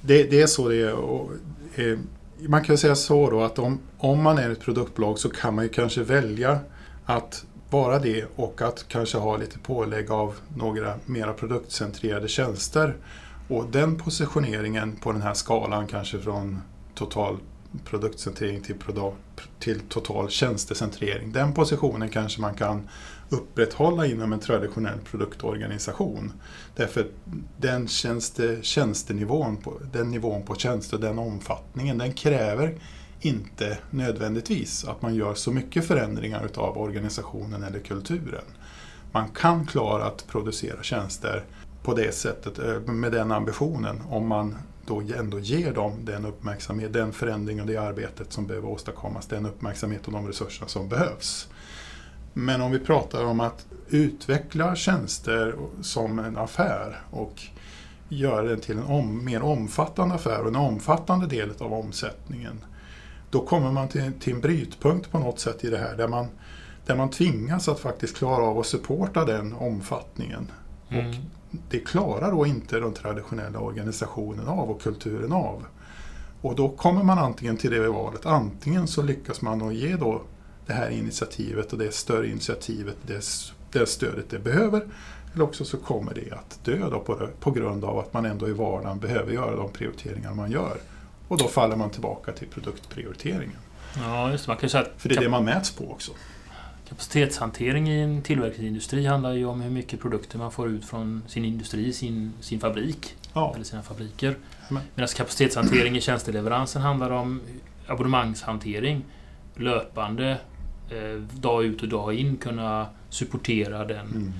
det, 0.01 0.23
det 0.23 0.41
är 0.41 0.47
så 0.47 0.69
det 0.69 0.81
är. 0.81 0.93
Och, 0.93 1.31
eh, 1.75 1.97
man 2.39 2.63
kan 2.63 2.77
säga 2.77 2.95
så 2.95 3.29
då 3.29 3.41
att 3.41 3.59
om, 3.59 3.79
om 3.97 4.23
man 4.23 4.37
är 4.37 4.49
ett 4.49 4.59
produktbolag 4.59 5.19
så 5.19 5.29
kan 5.29 5.55
man 5.55 5.63
ju 5.63 5.69
kanske 5.69 6.03
välja 6.03 6.59
Att 7.05 7.45
vara 7.69 7.99
det 7.99 8.25
och 8.35 8.61
att 8.61 8.85
kanske 8.87 9.17
ha 9.17 9.37
lite 9.37 9.59
pålägg 9.59 10.11
av 10.11 10.35
några 10.55 10.95
mera 11.05 11.33
produktcentrerade 11.33 12.27
tjänster. 12.27 12.95
Och 13.47 13.65
den 13.71 13.97
positioneringen 13.97 14.95
på 14.95 15.11
den 15.11 15.21
här 15.21 15.33
skalan 15.33 15.87
kanske 15.87 16.19
från 16.19 16.61
total 16.95 17.37
produktcentrering 17.85 18.61
till, 18.61 18.75
till 19.59 19.79
total 19.79 20.29
tjänstecentrering. 20.29 21.31
Den 21.31 21.53
positionen 21.53 22.09
kanske 22.09 22.41
man 22.41 22.53
kan 22.53 22.89
upprätthålla 23.29 24.05
inom 24.05 24.33
en 24.33 24.39
traditionell 24.39 24.99
produktorganisation. 24.99 26.33
Därför 26.75 27.07
den 27.57 27.87
tjänste, 27.87 28.57
tjänstenivån, 28.61 29.57
på, 29.57 29.79
den 29.93 30.11
nivån 30.11 30.43
på 30.43 30.55
tjänster, 30.55 30.97
den 30.97 31.19
omfattningen, 31.19 31.97
den 31.97 32.13
kräver 32.13 32.77
inte 33.21 33.77
nödvändigtvis 33.89 34.85
att 34.85 35.01
man 35.01 35.15
gör 35.15 35.33
så 35.33 35.51
mycket 35.51 35.87
förändringar 35.87 36.45
utav 36.45 36.77
organisationen 36.77 37.63
eller 37.63 37.79
kulturen. 37.79 38.45
Man 39.11 39.29
kan 39.29 39.65
klara 39.65 40.05
att 40.05 40.27
producera 40.27 40.83
tjänster 40.83 41.43
på 41.83 41.93
det 41.93 42.15
sättet, 42.15 42.59
eh, 42.59 42.93
med 42.93 43.11
den 43.11 43.31
ambitionen, 43.31 44.01
om 44.09 44.27
man 44.27 44.57
då 44.85 45.01
ändå 45.17 45.39
ger 45.39 45.73
dem 45.73 46.05
den 46.05 46.25
uppmärksamhet, 46.25 46.93
den 46.93 47.13
förändring 47.13 47.61
och 47.61 47.67
det 47.67 47.77
arbetet 47.77 48.33
som 48.33 48.47
behöver 48.47 48.67
åstadkommas, 48.67 49.27
den 49.27 49.45
uppmärksamhet 49.45 50.05
och 50.05 50.11
de 50.11 50.27
resurser 50.27 50.65
som 50.65 50.89
behövs. 50.89 51.47
Men 52.33 52.61
om 52.61 52.71
vi 52.71 52.79
pratar 52.79 53.25
om 53.25 53.39
att 53.39 53.65
utveckla 53.89 54.75
tjänster 54.75 55.55
som 55.81 56.19
en 56.19 56.37
affär 56.37 57.01
och 57.11 57.41
göra 58.09 58.43
den 58.43 58.59
till 58.59 58.77
en 58.77 58.83
om, 58.83 59.25
mer 59.25 59.41
omfattande 59.41 60.15
affär 60.15 60.41
och 60.41 60.47
en 60.47 60.55
omfattande 60.55 61.27
del 61.27 61.51
av 61.59 61.73
omsättningen. 61.73 62.65
Då 63.29 63.45
kommer 63.45 63.71
man 63.71 63.87
till, 63.87 64.11
till 64.19 64.33
en 64.33 64.41
brytpunkt 64.41 65.11
på 65.11 65.19
något 65.19 65.39
sätt 65.39 65.63
i 65.63 65.69
det 65.69 65.77
här 65.77 65.97
där 65.97 66.07
man, 66.07 66.27
där 66.85 66.95
man 66.95 67.09
tvingas 67.09 67.67
att 67.67 67.79
faktiskt 67.79 68.17
klara 68.17 68.43
av 68.43 68.59
att 68.59 68.65
supporta 68.65 69.25
den 69.25 69.53
omfattningen. 69.53 70.51
Mm. 70.89 71.09
Och 71.09 71.15
det 71.69 71.79
klarar 71.79 72.31
då 72.31 72.45
inte 72.45 72.79
den 72.79 72.93
traditionella 72.93 73.59
organisationen 73.59 74.47
av 74.47 74.69
och 74.69 74.81
kulturen 74.81 75.31
av. 75.31 75.65
Och 76.41 76.55
då 76.55 76.69
kommer 76.69 77.03
man 77.03 77.19
antingen 77.19 77.57
till 77.57 77.71
det 77.71 77.89
valet, 77.89 78.25
antingen 78.25 78.87
så 78.87 79.01
lyckas 79.01 79.41
man 79.41 79.61
att 79.61 79.73
ge 79.73 79.95
då 79.95 80.21
det 80.65 80.73
här 80.73 80.89
initiativet 80.89 81.73
och 81.73 81.79
det 81.79 81.93
större 81.93 82.27
initiativet 82.27 82.95
det, 83.07 83.25
det 83.71 83.85
stödet 83.85 84.29
det 84.29 84.39
behöver. 84.39 84.87
Eller 85.33 85.43
också 85.43 85.65
så 85.65 85.77
kommer 85.77 86.13
det 86.13 86.31
att 86.31 86.59
dö 86.65 86.89
då 86.89 86.99
på, 86.99 87.27
på 87.39 87.51
grund 87.51 87.85
av 87.85 87.99
att 87.99 88.13
man 88.13 88.25
ändå 88.25 88.49
i 88.49 88.53
vardagen 88.53 88.99
behöver 88.99 89.31
göra 89.31 89.55
de 89.55 89.71
prioriteringar 89.71 90.33
man 90.33 90.51
gör. 90.51 90.77
Och 91.27 91.37
då 91.37 91.47
faller 91.47 91.75
man 91.75 91.89
tillbaka 91.89 92.31
till 92.31 92.47
produktprioriteringen. 92.47 93.57
Ja, 93.95 94.31
just 94.31 94.45
det. 94.45 94.49
Man 94.49 94.57
kan 94.57 94.69
säga 94.69 94.85
För 94.97 95.09
det 95.09 95.15
är 95.15 95.21
det 95.21 95.29
man 95.29 95.45
mäts 95.45 95.71
på 95.71 95.91
också. 95.91 96.11
Kapacitetshantering 96.89 97.89
i 97.89 98.01
en 98.01 98.21
tillverkningsindustri 98.21 99.05
handlar 99.05 99.33
ju 99.33 99.45
om 99.45 99.61
hur 99.61 99.69
mycket 99.69 100.01
produkter 100.01 100.37
man 100.37 100.51
får 100.51 100.69
ut 100.69 100.85
från 100.85 101.23
sin 101.27 101.45
industri, 101.45 101.93
sin, 101.93 102.33
sin 102.39 102.59
fabrik. 102.59 103.15
Ja. 103.33 103.51
Eller 103.55 103.65
sina 103.65 103.83
fabriker. 103.83 104.35
Medan 104.95 105.07
kapacitetshantering 105.07 105.97
i 105.97 106.01
tjänsteleveransen 106.01 106.81
handlar 106.81 107.11
om 107.11 107.41
abonnemangshantering. 107.87 109.03
Löpande 109.55 110.37
Eh, 110.93 111.21
dag 111.39 111.63
ut 111.63 111.81
och 111.81 111.87
dag 111.87 112.13
in 112.13 112.37
kunna 112.37 112.87
supportera 113.09 113.85
den, 113.85 114.05
mm. 114.05 114.33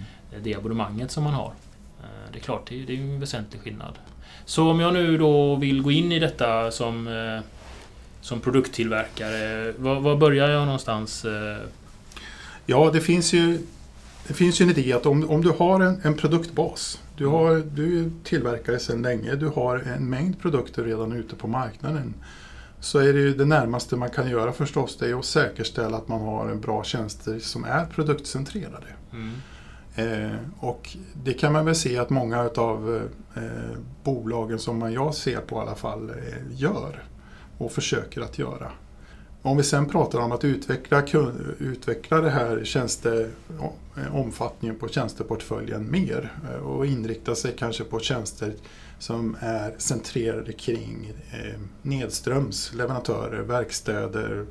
det 0.43 0.55
abonnemanget 0.55 1.11
som 1.11 1.23
man 1.23 1.33
har. 1.33 1.53
Eh, 1.99 2.31
det 2.31 2.37
är 2.37 2.41
klart, 2.41 2.69
det, 2.69 2.93
är 2.93 2.97
en 2.97 3.19
väsentlig 3.19 3.61
skillnad. 3.61 3.99
Så 4.45 4.71
om 4.71 4.79
jag 4.79 4.93
nu 4.93 5.17
då 5.17 5.55
vill 5.55 5.81
gå 5.81 5.91
in 5.91 6.11
i 6.11 6.19
detta 6.19 6.71
som, 6.71 7.07
eh, 7.07 7.43
som 8.21 8.39
produkttillverkare, 8.39 9.71
var, 9.77 9.99
var 9.99 10.15
börjar 10.15 10.49
jag 10.49 10.65
någonstans? 10.65 11.25
Ja, 12.65 12.89
det 12.93 13.01
finns 13.01 13.33
ju, 13.33 13.59
det 14.27 14.33
finns 14.33 14.61
ju 14.61 14.63
en 14.63 14.69
idé 14.69 14.93
att 14.93 15.05
om, 15.05 15.29
om 15.29 15.41
du 15.41 15.49
har 15.49 15.79
en, 15.79 16.01
en 16.03 16.17
produktbas, 16.17 17.01
du, 17.17 17.27
har, 17.27 17.63
du 17.75 18.11
tillverkare 18.23 18.79
sedan 18.79 19.01
länge, 19.01 19.35
du 19.35 19.47
har 19.47 19.77
en 19.77 20.09
mängd 20.09 20.39
produkter 20.41 20.83
redan 20.83 21.11
ute 21.11 21.35
på 21.35 21.47
marknaden 21.47 22.13
så 22.79 22.99
är 22.99 23.13
det 23.13 23.19
ju 23.19 23.33
det 23.33 23.45
närmaste 23.45 23.95
man 23.95 24.09
kan 24.09 24.29
göra 24.29 24.51
förstås 24.51 24.97
det 24.97 25.09
är 25.09 25.19
att 25.19 25.25
säkerställa 25.25 25.97
att 25.97 26.07
man 26.07 26.21
har 26.21 26.49
en 26.49 26.61
bra 26.61 26.83
tjänster 26.83 27.39
som 27.39 27.63
är 27.63 27.85
produktcentrerade. 27.85 28.87
Mm. 29.11 29.33
Eh, 29.95 30.37
och 30.59 30.97
det 31.23 31.33
kan 31.33 31.53
man 31.53 31.65
väl 31.65 31.75
se 31.75 31.97
att 31.97 32.09
många 32.09 32.49
av 32.57 33.09
eh, 33.35 33.41
bolagen 34.03 34.59
som 34.59 34.93
jag 34.93 35.15
ser 35.15 35.37
på 35.37 35.55
i 35.55 35.59
alla 35.59 35.75
fall 35.75 36.09
eh, 36.09 36.15
gör 36.51 37.03
och 37.57 37.71
försöker 37.71 38.21
att 38.21 38.39
göra. 38.39 38.71
Om 39.45 39.57
vi 39.57 39.63
sen 39.63 39.85
pratar 39.85 40.19
om 40.19 40.31
att 40.31 40.43
utveckla, 40.43 41.03
utveckla 41.59 42.21
det 42.21 42.29
här 42.29 42.63
tjänste, 42.63 43.29
eh, 43.97 44.15
omfattningen 44.15 44.79
på 44.79 44.87
tjänsteportföljen 44.87 45.91
mer 45.91 46.31
eh, 46.49 46.55
och 46.55 46.85
inrikta 46.85 47.35
sig 47.35 47.55
kanske 47.57 47.83
på 47.83 47.99
tjänster 47.99 48.53
som 48.99 49.37
är 49.39 49.75
centrerade 49.77 50.53
kring 50.53 51.13
eh, 51.31 51.59
nedströms 51.81 52.73
leverantörer, 52.73 53.41
verkstäder, 53.41 54.45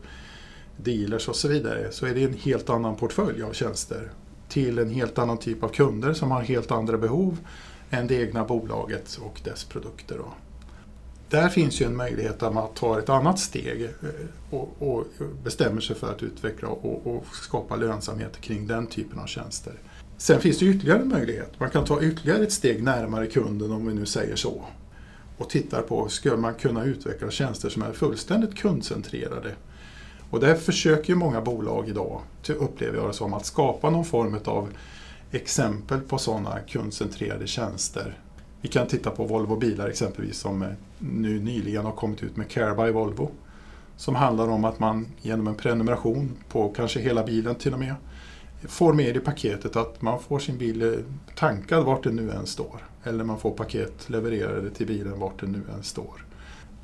dealers 0.77 1.29
och 1.29 1.37
så 1.37 1.49
vidare 1.49 1.89
så 1.91 2.07
är 2.07 2.15
det 2.15 2.25
en 2.25 2.35
helt 2.35 2.71
annan 2.71 2.97
portfölj 2.97 3.43
av 3.43 3.53
tjänster 3.53 4.11
till 4.49 4.79
en 4.79 4.91
helt 4.91 5.19
annan 5.19 5.39
typ 5.39 5.63
av 5.63 5.69
kunder 5.69 6.13
som 6.13 6.31
har 6.31 6.43
helt 6.43 6.71
andra 6.71 6.99
behov 6.99 7.39
än 7.91 8.07
det 8.07 8.15
egna 8.15 8.45
bolaget 8.45 9.19
och 9.23 9.41
dess 9.45 9.65
produkter. 9.65 10.19
Då. 10.19 10.33
Där 11.33 11.49
finns 11.49 11.81
ju 11.81 11.87
en 11.87 11.97
möjlighet 11.97 12.43
att 12.43 12.55
man 12.55 12.69
tar 12.75 12.99
ett 12.99 13.09
annat 13.09 13.39
steg 13.39 13.83
eh, 13.83 13.91
och, 14.51 14.77
och 14.79 15.05
bestämmer 15.45 15.81
sig 15.81 15.97
för 15.97 16.13
att 16.13 16.23
utveckla 16.23 16.69
och, 16.69 17.07
och 17.07 17.27
skapa 17.33 17.77
lönsamhet 17.77 18.41
kring 18.41 18.67
den 18.67 18.87
typen 18.87 19.19
av 19.19 19.27
tjänster. 19.27 19.73
Sen 20.17 20.41
finns 20.41 20.59
det 20.59 20.65
ytterligare 20.65 20.99
en 20.99 21.09
möjlighet. 21.09 21.61
Man 21.61 21.71
kan 21.71 21.85
ta 21.85 22.03
ytterligare 22.03 22.43
ett 22.43 22.53
steg 22.53 22.83
närmare 22.83 23.27
kunden 23.27 23.73
om 23.73 23.87
vi 23.87 23.95
nu 23.95 24.07
säger 24.07 24.37
så. 24.37 24.65
Och 25.39 25.51
tittar 25.51 25.83
på, 25.83 26.09
skulle 26.09 26.37
man 26.37 26.55
kunna 26.55 26.85
utveckla 26.85 27.31
tjänster 27.31 27.69
som 27.69 27.83
är 27.83 27.93
fullständigt 27.93 28.59
kundcentrerade? 28.59 29.55
Och 30.31 30.41
där 30.41 30.55
försöker 30.55 31.15
många 31.15 31.41
bolag 31.41 31.89
idag, 31.89 32.21
upplever 32.49 32.99
jag 32.99 33.09
det 33.09 33.15
som, 33.15 33.35
att 33.35 33.47
skapa 33.47 33.91
någon 33.91 34.05
form 34.05 34.39
av 34.45 34.69
exempel 35.31 36.01
på 36.01 36.19
sådana 36.19 36.61
kundcentrerade 36.61 37.47
tjänster. 37.47 38.19
Vi 38.63 38.69
kan 38.69 38.87
titta 38.87 39.11
på 39.11 39.25
Volvo 39.25 39.57
bilar 39.57 39.89
exempelvis 39.89 40.39
som 40.39 40.75
nu 40.99 41.41
nyligen 41.41 41.85
har 41.85 41.93
kommit 41.93 42.23
ut 42.23 42.37
med 42.37 42.51
Care 42.51 42.75
by 42.75 42.93
Volvo. 42.93 43.31
Som 43.97 44.15
handlar 44.15 44.49
om 44.49 44.65
att 44.65 44.79
man 44.79 45.07
genom 45.21 45.47
en 45.47 45.55
prenumeration 45.55 46.37
på 46.49 46.69
kanske 46.69 47.01
hela 47.01 47.25
bilen 47.25 47.55
till 47.55 47.73
och 47.73 47.79
med 47.79 47.95
får 48.63 48.93
med 48.93 49.17
i 49.17 49.21
paketet 49.21 49.77
att 49.77 50.03
man 50.03 50.21
får 50.21 50.39
sin 50.39 50.59
bil 50.59 50.83
eh, 50.83 50.99
tankad 51.35 51.85
vart 51.85 52.05
den 52.05 52.17
nu 52.17 52.31
än 52.31 52.47
står. 52.47 52.89
Eller 53.05 53.25
man 53.25 53.41
får 53.41 53.51
paket 53.51 54.11
levererade 54.11 54.71
till 54.71 54.87
bilen 54.87 55.19
vart 55.19 55.41
den 55.41 55.53
nu 55.53 55.63
än 55.77 55.83
står. 55.83 56.27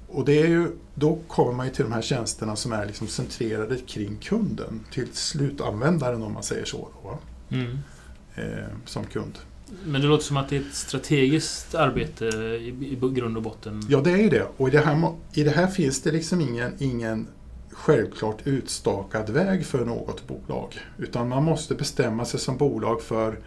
Och 0.09 0.25
det 0.25 0.43
är 0.43 0.47
ju, 0.47 0.71
då 0.95 1.19
kommer 1.29 1.53
man 1.53 1.71
till 1.71 1.85
de 1.85 1.93
här 1.93 2.03
tjänsterna 2.03 2.57
som 2.57 2.73
är 2.73 2.87
liksom 2.87 3.07
centrerade 3.07 3.77
kring 3.77 4.17
kunden, 4.17 4.85
till 4.93 5.09
slutanvändaren 5.13 6.23
om 6.23 6.33
man 6.33 6.43
säger 6.43 6.65
så. 6.65 6.89
Då, 7.03 7.19
mm. 7.57 7.79
eh, 8.35 8.69
som 8.85 9.05
kund. 9.05 9.39
Men 9.85 10.01
det 10.01 10.07
låter 10.07 10.25
som 10.25 10.37
att 10.37 10.49
det 10.49 10.57
är 10.57 10.61
ett 10.61 10.75
strategiskt 10.75 11.75
arbete 11.75 12.25
i, 12.25 12.69
i 12.69 12.99
grund 13.15 13.37
och 13.37 13.43
botten? 13.43 13.83
Ja, 13.89 14.01
det 14.01 14.11
är 14.11 14.17
ju 14.17 14.29
det. 14.29 14.47
Och 14.57 14.69
i 14.69 14.71
det 14.71 14.79
här, 14.79 15.13
i 15.33 15.43
det 15.43 15.51
här 15.51 15.67
finns 15.67 16.03
det 16.03 16.13
liksom 16.13 16.41
ingen, 16.41 16.73
ingen 16.79 17.27
självklart 17.71 18.37
utstakad 18.45 19.31
väg 19.31 19.67
för 19.67 19.85
något 19.85 20.27
bolag. 20.27 20.79
Utan 20.99 21.29
man 21.29 21.45
måste 21.45 21.75
bestämma 21.75 22.25
sig 22.25 22.41
som 22.41 22.57
bolag 22.57 23.03
för 23.03 23.39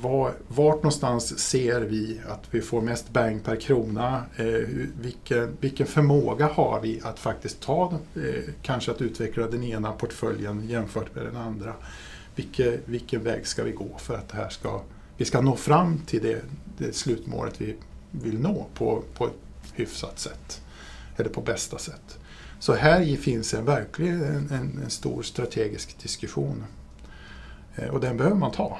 var, 0.00 0.32
vart 0.48 0.76
någonstans 0.76 1.38
ser 1.38 1.80
vi 1.80 2.20
att 2.28 2.44
vi 2.50 2.60
får 2.60 2.80
mest 2.80 3.10
bang 3.10 3.44
per 3.44 3.56
krona? 3.56 4.22
Eh, 4.36 4.68
vilken, 5.00 5.56
vilken 5.60 5.86
förmåga 5.86 6.46
har 6.46 6.80
vi 6.80 7.00
att 7.04 7.18
faktiskt 7.18 7.60
ta, 7.60 7.98
eh, 8.14 8.22
kanske 8.62 8.90
att 8.90 9.02
utveckla 9.02 9.46
den 9.46 9.64
ena 9.64 9.92
portföljen 9.92 10.68
jämfört 10.68 11.14
med 11.14 11.24
den 11.24 11.36
andra? 11.36 11.74
Vilke, 12.34 12.78
vilken 12.84 13.24
väg 13.24 13.46
ska 13.46 13.62
vi 13.62 13.72
gå 13.72 13.98
för 13.98 14.14
att 14.14 14.28
det 14.28 14.36
här 14.36 14.48
ska, 14.48 14.80
vi 15.18 15.24
ska 15.24 15.40
nå 15.40 15.56
fram 15.56 15.98
till 16.06 16.22
det, 16.22 16.42
det 16.78 16.96
slutmålet 16.96 17.60
vi 17.60 17.76
vill 18.10 18.40
nå 18.40 18.66
på, 18.74 19.02
på 19.14 19.26
ett 19.26 19.72
hyfsat 19.74 20.18
sätt? 20.18 20.62
Eller 21.16 21.30
på 21.30 21.40
bästa 21.40 21.78
sätt. 21.78 22.18
Så 22.58 22.74
här 22.74 23.16
finns 23.16 23.54
en 23.54 23.64
verkligen 23.64 24.22
en, 24.22 24.50
en, 24.50 24.80
en, 24.84 24.90
stor 24.90 25.22
strategisk 25.22 26.02
diskussion. 26.02 26.64
Eh, 27.76 27.88
och 27.88 28.00
den 28.00 28.16
behöver 28.16 28.36
man 28.36 28.52
ta. 28.52 28.78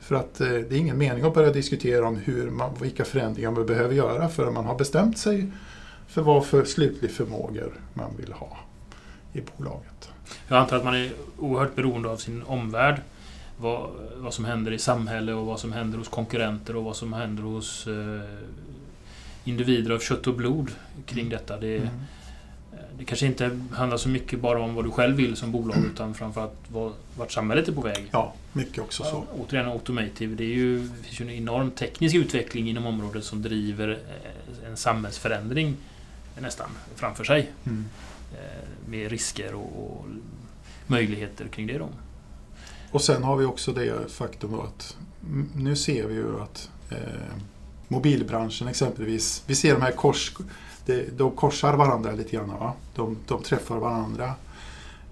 För 0.00 0.14
att 0.14 0.40
eh, 0.40 0.48
det 0.48 0.72
är 0.72 0.78
ingen 0.78 0.98
mening 0.98 1.24
att 1.24 1.34
börja 1.34 1.52
diskutera 1.52 2.08
om 2.08 2.16
hur 2.16 2.50
man, 2.50 2.74
vilka 2.80 3.04
förändringar 3.04 3.50
man 3.50 3.66
behöver 3.66 3.94
göra 3.94 4.28
förrän 4.28 4.54
man 4.54 4.64
har 4.64 4.78
bestämt 4.78 5.18
sig 5.18 5.52
för 6.08 6.22
vad 6.22 6.46
för 6.46 6.64
slutlig 6.64 7.10
förmågor 7.10 7.80
man 7.94 8.16
vill 8.16 8.32
ha 8.32 8.58
i 9.32 9.42
bolaget. 9.56 10.08
Jag 10.48 10.58
antar 10.58 10.76
att 10.76 10.84
man 10.84 10.94
är 10.94 11.12
oerhört 11.38 11.74
beroende 11.74 12.08
av 12.08 12.16
sin 12.16 12.42
omvärld. 12.42 13.02
Vad, 13.60 13.90
vad 14.16 14.34
som 14.34 14.44
händer 14.44 14.72
i 14.72 14.78
samhället 14.78 15.34
och 15.34 15.46
vad 15.46 15.60
som 15.60 15.72
händer 15.72 15.98
hos 15.98 16.08
konkurrenter 16.08 16.76
och 16.76 16.84
vad 16.84 16.96
som 16.96 17.12
händer 17.12 17.42
hos 17.42 17.86
eh, 17.86 18.20
individer 19.44 19.90
av 19.90 19.98
kött 19.98 20.26
och 20.26 20.34
blod 20.34 20.70
kring 21.06 21.28
detta. 21.28 21.56
Det, 21.56 21.76
mm 21.76 21.88
det 23.00 23.06
kanske 23.06 23.26
inte 23.26 23.60
handlar 23.72 23.96
så 23.96 24.08
mycket 24.08 24.40
bara 24.40 24.62
om 24.62 24.74
vad 24.74 24.84
du 24.84 24.90
själv 24.90 25.16
vill 25.16 25.36
som 25.36 25.52
bolag 25.52 25.84
utan 25.92 26.14
framförallt 26.14 26.58
vad, 26.68 26.92
vart 27.16 27.32
samhället 27.32 27.68
är 27.68 27.72
på 27.72 27.80
väg. 27.80 28.08
Ja, 28.10 28.34
mycket 28.52 28.78
också 28.78 29.04
så. 29.04 29.26
Ja, 29.30 29.42
återigen 29.42 29.68
Automative, 29.68 30.34
det, 30.34 30.44
är 30.44 30.54
ju, 30.54 30.78
det 30.78 31.02
finns 31.02 31.20
ju 31.20 31.24
en 31.24 31.30
enorm 31.30 31.70
teknisk 31.70 32.14
utveckling 32.14 32.68
inom 32.68 32.86
området 32.86 33.24
som 33.24 33.42
driver 33.42 33.88
eh, 33.88 34.70
en 34.70 34.76
samhällsförändring 34.76 35.76
nästan 36.40 36.70
framför 36.94 37.24
sig. 37.24 37.50
Mm. 37.66 37.84
Eh, 38.32 38.88
med 38.88 39.10
risker 39.10 39.54
och, 39.54 39.82
och 39.82 40.06
möjligheter 40.86 41.48
kring 41.48 41.66
det. 41.66 41.78
Då. 41.78 41.88
Och 42.90 43.02
sen 43.02 43.22
har 43.22 43.36
vi 43.36 43.44
också 43.44 43.72
det 43.72 44.12
faktum 44.12 44.60
att 44.60 44.96
nu 45.54 45.76
ser 45.76 46.06
vi 46.06 46.14
ju 46.14 46.40
att 46.40 46.70
eh, 46.90 46.98
mobilbranschen 47.88 48.68
exempelvis, 48.68 49.42
vi 49.46 49.54
ser 49.54 49.74
de 49.74 49.82
här 49.82 49.92
kors, 49.92 50.36
det, 50.86 51.18
de 51.18 51.30
korsar 51.30 51.76
varandra 51.76 52.12
lite 52.12 52.36
grann. 52.36 52.48
Va? 52.48 52.72
De, 52.94 53.16
de 53.26 53.42
träffar 53.42 53.78
varandra. 53.78 54.34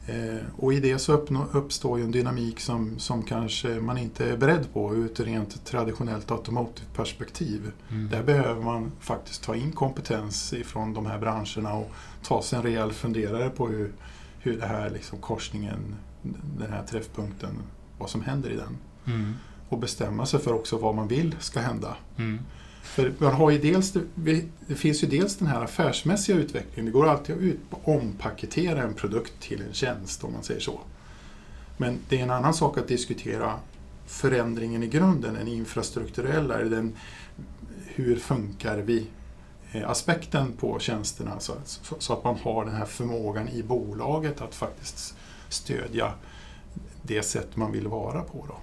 Eh, 0.06 0.44
och 0.56 0.72
i 0.72 0.80
det 0.80 0.98
så 0.98 1.12
uppnå, 1.12 1.46
uppstår 1.52 1.98
ju 1.98 2.04
en 2.04 2.10
dynamik 2.10 2.60
som, 2.60 2.98
som 2.98 3.22
kanske 3.22 3.68
man 3.68 3.98
inte 3.98 4.30
är 4.30 4.36
beredd 4.36 4.72
på 4.72 4.94
ur 4.94 5.06
ett 5.06 5.20
rent 5.20 5.64
traditionellt 5.64 6.30
automotive 6.30 6.86
perspektiv. 6.94 7.72
Mm. 7.90 8.08
Där 8.08 8.22
behöver 8.22 8.62
man 8.62 8.92
faktiskt 9.00 9.42
ta 9.42 9.56
in 9.56 9.72
kompetens 9.72 10.52
ifrån 10.52 10.94
de 10.94 11.06
här 11.06 11.18
branscherna 11.18 11.74
och 11.74 11.90
ta 12.22 12.42
sig 12.42 12.56
en 12.56 12.62
rejäl 12.62 12.92
funderare 12.92 13.50
på 13.50 13.68
hur, 13.68 13.92
hur 14.38 14.60
det 14.60 14.66
här 14.66 14.90
liksom 14.90 15.18
korsningen, 15.18 15.94
den 16.58 16.72
här 16.72 16.86
träffpunkten, 16.86 17.62
vad 17.98 18.10
som 18.10 18.22
händer 18.22 18.50
i 18.50 18.56
den. 18.56 18.76
Mm. 19.06 19.34
Och 19.68 19.78
bestämma 19.78 20.26
sig 20.26 20.40
för 20.40 20.52
också 20.52 20.78
vad 20.78 20.94
man 20.94 21.08
vill 21.08 21.36
ska 21.40 21.60
hända. 21.60 21.96
Mm. 22.16 22.38
För 22.82 23.12
man 23.18 23.34
har 23.34 23.50
ju 23.50 23.58
dels, 23.58 23.96
det 24.66 24.74
finns 24.74 25.02
ju 25.02 25.06
dels 25.06 25.36
den 25.36 25.48
här 25.48 25.64
affärsmässiga 25.64 26.36
utvecklingen. 26.36 26.84
Det 26.84 26.90
går 26.90 27.06
alltid 27.06 27.36
att 27.36 27.42
ut, 27.42 27.60
ompaketera 27.70 28.82
en 28.82 28.94
produkt 28.94 29.32
till 29.40 29.62
en 29.62 29.72
tjänst 29.72 30.24
om 30.24 30.32
man 30.32 30.42
säger 30.42 30.60
så. 30.60 30.80
Men 31.76 31.98
det 32.08 32.18
är 32.18 32.22
en 32.22 32.30
annan 32.30 32.54
sak 32.54 32.78
att 32.78 32.88
diskutera 32.88 33.54
förändringen 34.06 34.82
i 34.82 34.86
grunden, 34.86 35.34
den 35.34 35.48
infrastrukturella, 35.48 36.58
den, 36.58 36.96
hur 37.86 38.16
funkar 38.16 38.78
vi 38.78 39.06
eh, 39.72 39.90
aspekten 39.90 40.52
på 40.52 40.78
tjänsterna 40.78 41.40
så, 41.40 41.52
så, 41.98 42.12
att 42.12 42.24
man 42.24 42.36
har 42.36 42.64
den 42.64 42.74
här 42.74 42.84
förmågan 42.84 43.48
i 43.48 43.62
bolaget 43.62 44.40
att 44.40 44.54
faktiskt 44.54 45.16
stödja 45.48 46.12
det 47.02 47.22
sätt 47.22 47.56
man 47.56 47.72
vill 47.72 47.88
vara 47.88 48.22
på. 48.22 48.44
Då. 48.48 48.54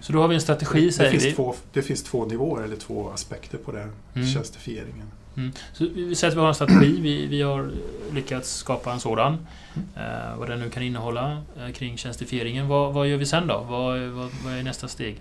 Så 0.00 0.12
då 0.12 0.20
har 0.20 0.28
vi 0.28 0.34
en 0.34 0.40
strategi 0.40 0.86
det, 0.86 0.92
säger 0.92 1.10
det 1.12 1.18
finns 1.18 1.32
vi. 1.32 1.36
Två, 1.36 1.54
det 1.72 1.82
finns 1.82 2.02
två 2.02 2.26
nivåer 2.26 2.62
eller 2.62 2.76
två 2.76 3.10
aspekter 3.10 3.58
på 3.58 3.72
den 3.72 3.92
Mm. 4.14 4.28
tjänstifieringen. 4.28 5.06
Mm. 5.36 5.52
Så 5.72 5.86
vi 5.94 6.14
säger 6.14 6.30
att 6.30 6.36
vi 6.36 6.40
har 6.40 6.48
en 6.48 6.54
strategi. 6.54 7.00
Vi, 7.00 7.26
vi 7.26 7.42
har 7.42 7.70
lyckats 8.12 8.54
skapa 8.54 8.92
en 8.92 9.00
sådan. 9.00 9.46
Eh, 9.96 10.38
vad 10.38 10.48
den 10.48 10.60
nu 10.60 10.70
kan 10.70 10.82
innehålla 10.82 11.42
eh, 11.58 11.72
kring 11.72 11.96
tjänstifieringen. 11.96 12.68
Vad, 12.68 12.94
vad 12.94 13.08
gör 13.08 13.16
vi 13.16 13.26
sen 13.26 13.46
då? 13.46 13.66
Vad, 13.68 14.00
vad, 14.00 14.30
vad 14.44 14.52
är 14.52 14.62
nästa 14.62 14.88
steg? 14.88 15.20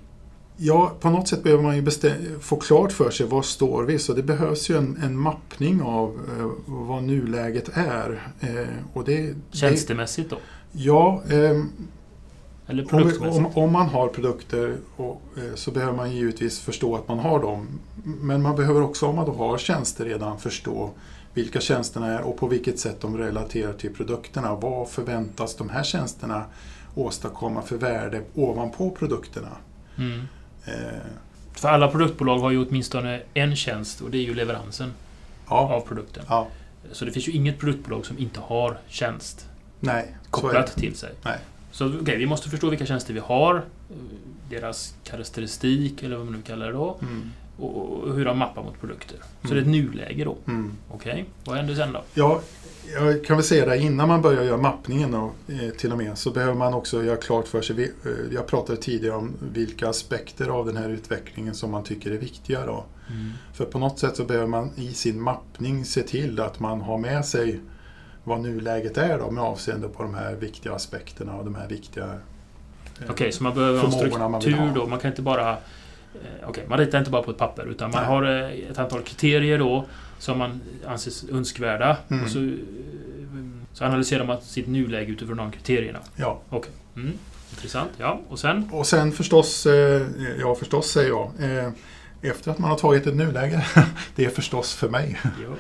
Ja, 0.58 0.96
på 1.00 1.10
något 1.10 1.28
sätt 1.28 1.44
behöver 1.44 1.64
man 1.64 1.76
ju 1.76 2.40
få 2.40 2.56
klart 2.56 2.92
för 2.92 3.12
sig 3.12 3.26
var 3.26 3.42
står 3.42 3.84
vi. 3.84 4.00
Så 4.00 4.14
det 4.14 4.24
behövs 4.24 4.70
ju 4.70 4.78
en, 4.78 5.00
en 5.04 5.18
mappning 5.18 5.82
av 5.82 6.20
eh, 6.40 6.52
vad 6.66 7.04
nuläget 7.04 7.70
är. 7.74 8.32
Eh, 8.40 8.50
och 8.94 9.06
det, 9.06 9.22
det, 9.22 9.58
Tjänstemässigt 9.58 10.30
då? 10.30 10.38
Ja, 10.72 11.22
Eller 12.68 12.96
om, 12.96 13.30
om, 13.30 13.46
om 13.46 13.72
man 13.72 13.88
har 13.90 14.08
produkter 14.08 14.78
och, 14.96 15.22
eh, 15.38 15.56
så 15.56 15.72
behöver 15.72 15.94
man 15.94 16.12
givetvis 16.12 16.60
förstå 16.60 16.96
att 16.96 17.08
man 17.08 17.20
har 17.20 17.40
dem. 17.40 17.68
Men 18.04 18.42
man 18.42 18.56
behöver 18.56 18.82
också, 18.82 19.06
om 19.08 19.16
man 19.16 19.26
då 19.26 19.34
har 19.34 19.58
tjänster 19.58 20.06
redan, 20.06 20.40
förstå 20.40 20.90
vilka 21.34 21.60
tjänsterna 21.62 22.08
är 22.08 22.22
och 22.22 22.38
på 22.38 22.48
vilket 22.48 22.80
sätt 22.80 23.02
de 23.02 23.18
relaterar 23.18 23.74
till 23.74 23.94
produkterna. 23.94 24.56
Vad 24.56 24.90
förväntas 24.90 25.56
de 25.56 25.70
här 25.70 25.84
tjänsterna 25.84 26.46
åstadkomma 26.96 27.62
för 27.62 27.78
värde 27.78 28.22
ovanpå 28.36 28.90
produkterna? 28.90 29.58
Mm. 29.98 30.22
Eh, 30.66 30.74
För 31.54 31.70
alla 31.70 31.88
produktbolag 31.88 32.40
har 32.40 32.52
ju 32.52 32.66
åtminstone 32.66 33.22
en 33.34 33.56
tjänst 33.56 34.02
och 34.02 34.12
det 34.12 34.18
är 34.18 34.24
ju 34.24 34.34
leveransen 34.34 34.94
ja, 35.50 35.74
av 35.74 35.82
produkten. 35.82 36.24
ja, 36.30 36.48
Så 36.92 37.06
det 37.06 37.12
finns 37.12 37.28
ju 37.28 37.32
inget 37.32 37.60
produktbolag 37.60 38.06
som 38.06 38.20
inte 38.20 38.40
har 38.40 38.78
tjänst 38.88 39.48
nej. 39.82 40.18
kopplat 40.30 40.76
till 40.76 40.96
sig. 40.96 41.10
Nej. 41.26 41.38
Så 41.72 42.00
okej, 42.02 42.18
vi 42.18 42.26
måste 42.26 42.50
förstå 42.50 42.70
vilka 42.70 42.86
tjänster 42.86 43.14
vi 43.14 43.20
har, 43.20 43.56
eh, 43.56 43.96
deras 44.50 44.96
karaktäristik 45.04 46.04
eller 46.04 46.16
vad 46.16 46.26
man 46.26 46.34
nu 46.36 46.42
kallar 46.42 46.66
det 46.66 46.72
då, 46.72 46.98
Mm, 47.02 47.32
och 47.58 48.14
hur 48.16 48.26
de 48.26 48.38
mappar 48.38 48.64
mot 48.64 48.80
produkter. 48.80 49.18
Så 49.42 49.48
Mm. 49.52 49.56
det 49.56 49.60
är 49.60 49.62
ett 49.62 49.86
nuläge 49.86 50.24
då. 50.26 50.38
mm. 50.48 50.72
Okej, 50.90 51.26
vad 51.46 51.56
händer 51.58 51.76
sen 51.76 51.94
då? 51.94 52.04
Ja, 52.14 52.42
jag 52.96 53.26
kan 53.26 53.38
väl 53.38 53.44
säga 53.46 53.66
det 53.66 53.78
innan 53.78 54.08
man 54.08 54.22
börjar 54.22 54.44
göra 54.44 54.58
mappningen 54.58 55.12
då, 55.12 55.32
eh, 55.48 55.70
till 55.78 55.92
och 55.92 55.98
med 55.98 56.18
så 56.18 56.32
behöver 56.32 56.54
man 56.54 56.74
också 56.74 57.04
göra 57.04 57.18
klart 57.18 57.48
för 57.48 57.62
sig. 57.62 57.84
eh, 57.84 58.12
Jag 58.34 58.48
pratade 58.48 58.82
tidigare 58.82 59.16
om 59.16 59.34
vilka 59.54 59.90
aspekter 59.90 60.48
av 60.50 60.66
den 60.66 60.78
här 60.78 60.90
utvecklingen 60.90 61.54
som 61.56 61.72
man 61.72 61.84
tycker 61.84 62.12
är 62.12 62.18
viktiga. 62.18 62.66
Då. 62.66 62.86
För 63.54 63.66
på 63.66 63.80
något 63.80 64.00
sätt 64.00 64.16
så 64.16 64.24
behöver 64.26 64.48
man 64.48 64.70
i 64.76 64.94
sin 64.94 65.22
mappning 65.22 65.86
se 65.86 66.02
till 66.04 66.40
att 66.40 66.60
man 66.60 66.82
har 66.82 66.98
med 66.98 67.26
sig 67.26 67.60
vad 68.24 68.40
nuläget 68.42 68.98
är 68.98 69.20
då, 69.20 69.32
med 69.32 69.44
avseende 69.44 69.88
på 69.88 70.04
de 70.04 70.14
här 70.14 70.36
viktiga 70.36 70.74
aspekterna 70.74 71.34
och 71.36 71.46
de 71.46 71.56
här 71.56 71.68
viktiga... 71.68 72.06
eh, 72.06 73.10
Okej, 73.10 73.32
så 73.32 73.44
man 73.44 73.54
behöver 73.54 73.80
en 73.80 74.32
man 74.32 74.42
struktur 74.42 74.66
ha. 74.68 74.74
då. 74.76 74.88
Man 74.88 75.00
kan 75.00 75.12
inte 75.12 75.22
bara... 75.22 75.52
eh, 75.52 76.48
Okej, 76.48 76.66
man 76.70 76.78
ritar 76.80 77.00
inte 77.00 77.12
bara 77.12 77.24
på 77.24 77.32
ett 77.32 77.38
papper 77.38 77.66
utan 77.66 77.92
man 77.92 78.00
Nej. 78.02 78.10
har 78.10 78.24
eh, 78.24 78.72
ett 78.72 78.80
antal 78.80 79.02
kriterier 79.02 79.60
då 79.60 79.86
som 80.20 80.38
man 80.38 80.62
anses 80.88 81.30
önskvärda. 81.30 81.98
Mm. 82.10 82.24
Och 82.24 82.30
så, 82.30 82.52
så 83.74 83.86
analyserar 83.86 84.26
man 84.26 84.42
sitt 84.42 84.68
nuläge 84.68 85.12
utifrån 85.12 85.38
de 85.38 85.52
kriterierna. 85.52 86.00
Ja. 86.16 86.40
Okej. 86.50 86.72
Mm. 86.96 87.12
Intressant. 87.52 87.90
Ja, 87.98 88.22
och 88.30 88.40
sen? 88.40 88.70
Och 88.72 88.88
sen 88.88 89.12
förstås, 89.12 89.68
ja 90.40 90.56
förstås 90.56 90.92
säger 90.92 91.10
jag, 91.10 91.32
efter 92.22 92.52
att 92.52 92.58
man 92.60 92.70
har 92.70 92.78
tagit 92.78 93.08
ett 93.08 93.16
nuläge, 93.16 93.66
det 94.16 94.26
är 94.26 94.30
förstås 94.30 94.74
för 94.74 94.90
mig, 94.90 95.20
Jo. 95.44 95.56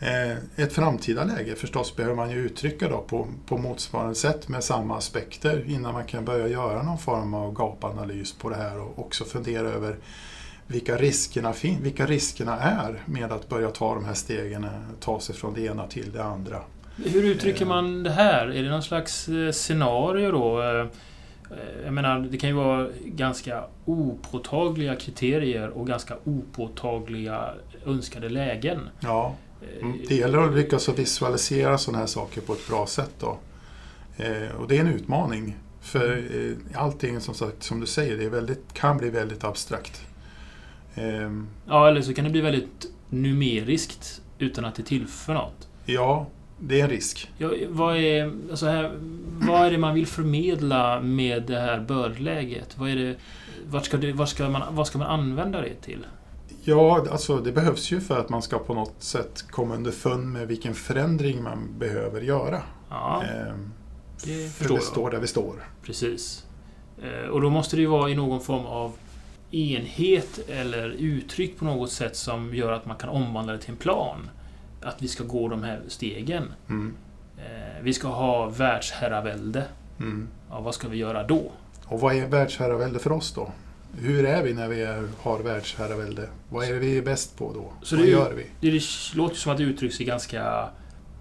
Eh, 0.00 0.36
Ett 0.64 0.72
framtida 0.72 1.24
läge 1.24 1.54
förstås 1.54 1.96
behöver 1.96 2.16
man 2.16 2.30
ju 2.30 2.36
uttrycka 2.46 2.88
då 2.88 2.98
på, 2.98 3.26
på 3.46 3.58
motsvarande 3.58 4.14
sätt 4.14 4.48
med 4.48 4.64
samma 4.64 4.96
aspekter 4.96 5.64
innan 5.66 5.92
man 5.92 6.04
kan 6.04 6.24
börja 6.24 6.48
göra 6.48 6.82
någon 6.82 6.98
form 6.98 7.34
av 7.34 7.52
gapanalys 7.54 8.32
på 8.32 8.48
det 8.50 8.56
här 8.56 8.80
och 8.80 8.98
också 8.98 9.24
fundera 9.24 9.68
över 9.68 9.96
vilka 10.66 10.96
riskerna, 10.96 11.54
vilka 11.80 12.06
riskerna 12.06 12.58
är 12.60 13.02
med 13.06 13.32
att 13.32 13.48
börja 13.48 13.70
ta 13.70 13.94
de 13.94 14.04
här 14.04 14.14
stegen, 14.14 14.64
eh, 14.64 14.70
ta 15.00 15.20
sig 15.20 15.34
från 15.34 15.54
det 15.54 15.60
ena 15.60 15.86
till 15.86 16.12
det 16.12 16.24
andra. 16.24 16.58
Hur 17.04 17.24
uttrycker 17.24 17.62
Eh. 17.62 17.68
man 17.68 18.02
det 18.02 18.10
här? 18.10 18.46
Är 18.46 18.62
det 18.62 18.70
någon 18.70 18.82
slags 18.82 19.28
scenario 19.52 20.30
då? 20.30 20.62
Jag 21.84 21.92
menar, 21.94 22.18
det 22.20 22.36
kan 22.38 22.50
ju 22.50 22.56
vara 22.56 22.88
ganska 23.04 23.64
opåtagliga 23.84 24.96
kriterier 24.96 25.68
och 25.68 25.86
ganska 25.86 26.14
opåtagliga 26.24 27.54
önskade 27.86 28.28
lägen. 28.28 28.78
Ja, 29.00 29.34
mm, 29.80 29.98
det 30.08 30.14
gäller 30.14 30.38
att 30.38 30.54
lyckas 30.54 30.88
visualisera 30.88 31.78
sådana 31.78 31.98
här 31.98 32.06
saker 32.06 32.40
på 32.40 32.52
ett 32.52 32.68
bra 32.68 32.86
sätt. 32.86 33.14
Då. 33.20 33.38
Eh, 34.16 34.56
och 34.60 34.68
det 34.68 34.76
är 34.76 34.80
en 34.80 34.94
utmaning. 34.94 35.56
För 35.80 36.16
eh, 36.16 36.82
allting 36.82 37.20
som, 37.20 37.34
sagt, 37.34 37.62
som 37.62 37.80
du 37.80 37.86
säger 37.86 38.16
det 38.16 38.24
är 38.24 38.30
väldigt, 38.30 38.72
kan 38.72 38.98
bli 38.98 39.10
väldigt 39.10 39.44
abstrakt. 39.44 40.06
Ehm, 40.94 41.46
Ja, 41.66 41.88
eller 41.88 42.02
så 42.02 42.14
kan 42.14 42.24
det 42.24 42.30
bli 42.30 42.40
väldigt 42.40 42.86
numeriskt 43.08 44.22
utan 44.38 44.64
att 44.64 44.74
det 44.74 44.82
tillför 44.82 45.34
något. 45.34 45.68
Ja, 45.86 46.26
det 46.58 46.80
är 46.80 46.84
en 46.84 46.90
risk. 46.90 47.30
Ja, 47.38 47.50
vad, 47.68 47.96
är, 47.96 48.32
alltså 48.50 48.66
här, 48.66 48.98
vad 49.48 49.66
är 49.66 49.70
det 49.70 49.78
man 49.78 49.94
vill 49.94 50.06
förmedla 50.06 51.00
med 51.00 51.42
det 51.42 51.60
här 51.60 51.80
bördläget? 51.80 52.78
Vad, 52.78 52.90
är 52.90 52.96
det, 52.96 53.16
vart 53.66 53.84
ska 53.84 53.96
det, 53.96 54.12
vad, 54.12 54.28
ska 54.28 54.48
man, 54.48 54.62
vad 54.74 54.86
ska 54.86 54.98
man 54.98 55.08
använda 55.08 55.60
det 55.60 55.74
till? 55.74 56.06
Ja, 56.68 57.06
alltså 57.10 57.36
det 57.40 57.52
behövs 57.52 57.90
ju 57.92 58.00
för 58.00 58.20
att 58.20 58.28
man 58.28 58.42
ska 58.42 58.58
på 58.58 58.74
något 58.74 58.94
sätt 59.02 59.44
komma 59.50 59.74
underfund 59.74 60.32
med 60.32 60.48
vilken 60.48 60.74
förändring 60.74 61.42
man 61.42 61.78
behöver 61.78 62.20
göra. 62.20 62.62
Ja, 62.90 63.22
Ehm, 63.24 63.72
det 64.24 64.52
för 64.54 64.74
vi 64.74 64.80
står 64.80 65.10
där 65.10 65.18
vi 65.18 65.26
står. 65.26 65.68
Precis. 65.82 66.44
Eh, 67.02 67.28
Och 67.30 67.40
då 67.40 67.50
måste 67.50 67.76
det 67.76 67.82
ju 67.82 67.88
vara 67.88 68.10
i 68.10 68.14
någon 68.14 68.40
form 68.40 68.66
av 68.66 68.92
enhet 69.50 70.38
eller 70.48 70.88
uttryck 70.88 71.58
på 71.58 71.64
något 71.64 71.92
sätt 71.92 72.16
som 72.16 72.54
gör 72.54 72.72
att 72.72 72.86
man 72.86 72.96
kan 72.96 73.08
omvandla 73.08 73.52
det 73.52 73.58
till 73.58 73.70
en 73.70 73.76
plan. 73.76 74.30
Att 74.82 75.02
vi 75.02 75.08
ska 75.08 75.24
gå 75.24 75.48
de 75.48 75.62
här 75.62 75.80
stegen. 75.88 76.52
Mm. 76.68 76.94
Eh, 77.38 77.82
Vi 77.82 77.92
ska 77.94 78.08
ha 78.08 78.46
världsherravälde. 78.48 79.64
Mm. 79.98 80.28
Ja, 80.50 80.60
vad 80.60 80.74
ska 80.74 80.88
vi 80.88 80.96
göra 80.96 81.22
då? 81.26 81.52
Och 81.86 82.00
vad 82.00 82.14
är 82.16 82.26
världsherravälde 82.28 82.98
för 82.98 83.12
oss 83.12 83.32
då? 83.34 83.50
Hur 83.98 84.24
är 84.24 84.42
vi 84.42 84.54
när 84.54 84.68
vi 84.68 84.82
är, 84.82 85.08
har 85.20 85.38
världsherravälde? 85.38 86.28
Vad 86.48 86.64
är 86.68 86.72
det 86.72 86.78
vi 86.78 86.98
är 86.98 87.02
bäst 87.02 87.38
på 87.38 87.52
då? 87.52 87.72
Så 87.82 87.96
vad 87.96 88.04
det 88.04 88.10
gör 88.10 88.32
vi? 88.32 88.46
Det 88.60 88.82
låter 89.14 89.34
ju 89.34 89.40
som 89.40 89.52
att 89.52 89.58
det 89.58 89.64
uttrycks 89.64 90.00
i 90.00 90.04
ganska 90.04 90.68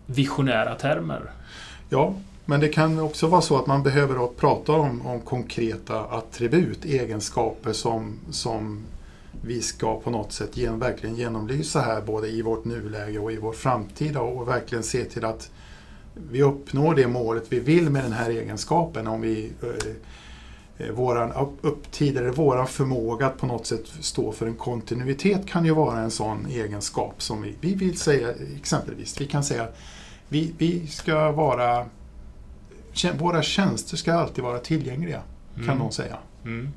visionära 0.06 0.76
termer. 0.76 1.32
Ja, 1.90 2.16
men 2.46 2.60
det 2.60 2.68
kan 2.68 3.00
också 3.00 3.28
vara 3.28 3.42
så 3.42 3.58
att 3.58 3.68
man 3.68 3.84
behöver 3.84 4.28
prata 4.28 4.72
om, 4.72 5.08
om 5.08 5.22
konkreta 5.22 6.00
attribut, 6.00 6.86
egenskaper 6.86 7.74
som, 7.74 8.20
som 8.32 8.86
vi 9.42 9.62
ska 9.62 10.00
på 10.00 10.10
något 10.10 10.32
sätt 10.32 10.58
gen, 10.58 10.80
verkligen 10.80 11.16
genomlysa 11.16 11.82
här 11.82 12.02
både 12.02 12.28
i 12.28 12.42
vårt 12.42 12.66
nuläge 12.66 13.20
och 13.20 13.32
i 13.32 13.38
vår 13.38 13.54
framtida 13.54 14.22
och 14.22 14.48
verkligen 14.48 14.84
se 14.84 15.04
till 15.04 15.26
att 15.26 15.52
vi 16.14 16.44
uppnår 16.44 16.96
det 16.96 17.08
målet 17.08 17.44
vi 17.50 17.60
vill 17.60 17.90
med 17.90 18.04
den 18.04 18.14
här 18.14 18.30
egenskapen. 18.30 19.08
Om 19.08 19.22
vi 19.22 19.52
eh, 19.62 19.92
våran 20.94 21.32
upptid 21.62 22.18
eller 22.18 22.30
våran 22.30 22.68
förmåga 22.68 23.28
att 23.28 23.38
på 23.38 23.46
något 23.46 23.66
sätt 23.66 23.86
stå 24.00 24.32
för 24.32 24.48
en 24.48 24.56
kontinuitet 24.56 25.48
kan 25.48 25.66
ju 25.66 25.72
vara 25.72 26.00
en 26.00 26.12
sån 26.12 26.46
egenskap 26.46 27.22
som 27.22 27.42
vi, 27.42 27.56
vi 27.60 27.76
vill 27.76 27.98
säga 27.98 28.28
exempelvis. 28.56 29.22
Vi 29.22 29.28
kan 29.28 29.44
säga 29.44 29.68
vi, 30.28 30.54
vi 30.58 30.88
ska 30.88 31.32
vara 31.32 31.86
våra 33.18 33.42
tjänster 33.42 33.98
ska 33.98 34.14
alltid 34.14 34.44
vara 34.44 34.60
tillgängliga, 34.60 35.22
mm. 35.56 35.68
kan 35.68 35.78
någon 35.78 35.92
säga. 35.92 36.18
Mm. 36.44 36.74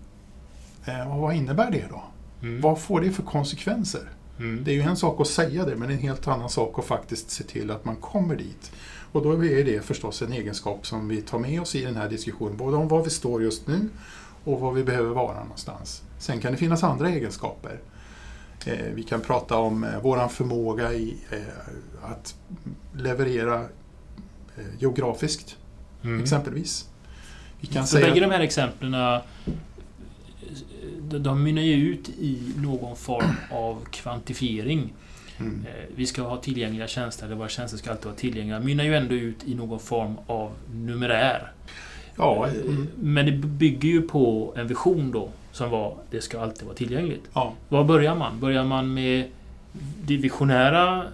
Eh, 0.84 1.14
och 1.14 1.20
vad 1.20 1.34
innebär 1.34 1.70
det 1.70 1.84
då? 1.90 2.02
Mm. 2.42 2.61
Vad 2.61 2.80
får 2.80 3.00
det 3.00 3.11
för 3.11 3.22
konsekvenser? 3.22 4.11
Mm. 4.38 4.64
Det 4.64 4.70
är 4.70 4.74
ju 4.74 4.82
en 4.82 4.96
sak 4.96 5.20
att 5.20 5.26
säga 5.26 5.64
det, 5.64 5.76
men 5.76 5.90
en 5.90 5.98
helt 5.98 6.28
annan 6.28 6.48
sak 6.48 6.78
att 6.78 6.84
faktiskt 6.84 7.30
se 7.30 7.44
till 7.44 7.70
att 7.70 7.84
man 7.84 7.96
kommer 7.96 8.37
dit. 8.37 8.72
Och 9.12 9.22
då 9.22 9.44
är 9.44 9.64
det 9.64 9.84
förstås 9.84 10.22
en 10.22 10.32
egenskap 10.32 10.86
som 10.86 11.08
vi 11.08 11.22
tar 11.22 11.38
med 11.38 11.60
oss 11.60 11.74
i 11.74 11.82
den 11.84 11.96
här 11.96 12.08
diskussionen, 12.08 12.56
både 12.56 12.76
om 12.76 12.88
var 12.88 13.04
vi 13.04 13.10
står 13.10 13.42
just 13.42 13.66
nu 13.66 13.88
och 14.44 14.60
var 14.60 14.72
vi 14.72 14.84
behöver 14.84 15.10
vara 15.10 15.40
någonstans. 15.42 16.02
Sen 16.18 16.40
kan 16.40 16.52
det 16.52 16.58
finnas 16.58 16.84
andra 16.84 17.08
egenskaper. 17.08 17.80
Eh, 18.66 18.92
vi 18.94 19.02
kan 19.02 19.20
prata 19.20 19.56
om 19.56 19.84
eh, 19.84 20.00
våran 20.00 20.30
förmåga 20.30 20.92
i 20.92 21.16
eh, 21.30 22.10
att 22.12 22.34
leverera 22.96 23.64
geografiskt, 24.78 25.56
mm. 26.04 26.22
exempelvis. 26.22 26.88
Vi 27.60 27.66
kan 27.66 27.86
Så 27.86 27.96
säga... 27.96 28.06
bägge 28.06 28.20
de 28.20 28.30
här 28.30 28.40
exemplen 28.40 28.94
de 31.10 31.42
mynnar 31.42 31.62
ju 31.62 31.74
ut 31.74 32.08
i 32.08 32.52
någon 32.56 32.96
form 32.96 33.36
av 33.50 33.84
kvantifiering. 33.90 34.92
Mm. 35.40 35.66
Eh, 35.66 35.85
vi 35.96 36.07
ska 36.07 36.22
ha 36.22 36.37
tillgängliga 36.37 36.87
tjänster, 36.87 37.27
eller 37.27 37.37
våra 37.37 37.48
tjänster 37.48 37.79
ska 37.79 37.90
alltid 37.90 38.07
vara 38.07 38.16
tillgängliga. 38.16 38.61
mynnar 38.61 38.85
ju 38.85 38.96
ändå 38.96 39.14
ut 39.14 39.44
i 39.44 39.55
någon 39.55 39.81
form 39.81 40.16
av 40.27 40.53
numerär. 40.74 41.53
Ja, 42.16 42.46
eh, 42.46 42.53
mm. 42.53 42.88
Men 42.96 43.27
det 43.27 43.33
bygger 43.33 43.88
ju 43.88 44.03
på 44.03 44.55
en 44.57 44.66
vision 44.66 45.11
då, 45.11 45.29
som 45.53 45.70
var 45.70 45.94
det 46.11 46.20
ska 46.20 46.40
alltid 46.40 46.64
vara 46.64 46.77
tillgängligt. 46.77 47.22
Ja. 47.35 47.53
Var 47.68 47.85
börjar 47.85 48.14
man? 48.14 48.40
Börjar 48.40 48.64
man 48.64 48.94
med 48.94 49.24
det 50.07 50.16
visionära 50.16 51.05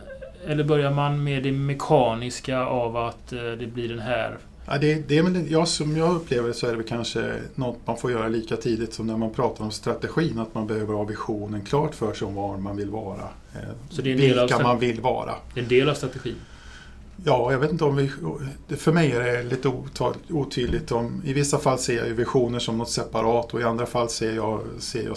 eller 0.47 0.65
börjar 0.65 0.91
man 0.91 1.25
med 1.25 1.43
det 1.43 1.53
mekaniska 1.53 2.59
av 2.59 2.97
att 2.97 3.33
eh, 3.33 3.43
det 3.43 3.67
blir 3.67 3.89
den 3.89 3.99
här 3.99 4.39
Ja, 4.67 4.79
det, 4.79 5.09
det 5.09 5.15
ja, 5.49 5.67
som 5.67 5.97
jag 5.97 6.17
upplever 6.17 6.49
det 6.49 6.55
så 6.55 6.67
är 6.67 6.77
det 6.77 6.83
kanske 6.83 7.41
något 7.55 7.79
man 7.85 7.97
får 7.97 8.11
göra 8.11 8.29
lika 8.29 8.57
tidigt 8.57 8.95
som 8.95 9.07
när 9.07 9.17
man 9.17 9.31
pratar 9.31 9.65
om 9.65 9.71
strategin, 9.71 10.39
att 10.39 10.55
man 10.55 10.67
behöver 10.67 10.95
ha 10.95 11.05
visionen 11.05 11.65
klart 11.65 11.95
för 11.95 12.15
sig 12.15 12.27
om 12.27 12.35
var 12.35 12.59
man 12.59 12.77
vill 12.77 12.91
vara. 12.91 13.29
Eh, 13.55 13.61
så 13.91 14.03
det 14.03 14.13
är 14.13 14.17
vilka 14.17 14.59
man 14.59 14.79
vill 14.79 15.01
vara. 15.01 15.35
En 15.55 15.69
del 15.69 15.89
av 15.89 15.95
strategin? 15.95 16.37
Ja, 17.25 17.53
jag 17.53 17.59
vet 17.59 17.71
inte 17.71 17.85
om 17.85 17.97
vi... 17.97 18.11
För 18.77 18.93
mig 18.93 19.13
är 19.13 19.21
det 19.21 19.43
lite 19.43 19.73
otydligt. 20.29 20.93
Om, 20.93 21.23
I 21.25 21.33
vissa 21.33 21.59
fall 21.59 21.79
ser 21.79 22.07
jag 22.07 22.15
visioner 22.15 22.59
som 22.59 22.79
något 22.79 22.91
separat 22.91 23.55
och 23.55 23.61
i 23.61 23.65
andra 23.65 23.87
fall 23.87 24.09
ser 24.09 24.33
jag, 24.33 24.61
ser 24.79 25.05
jag 25.05 25.17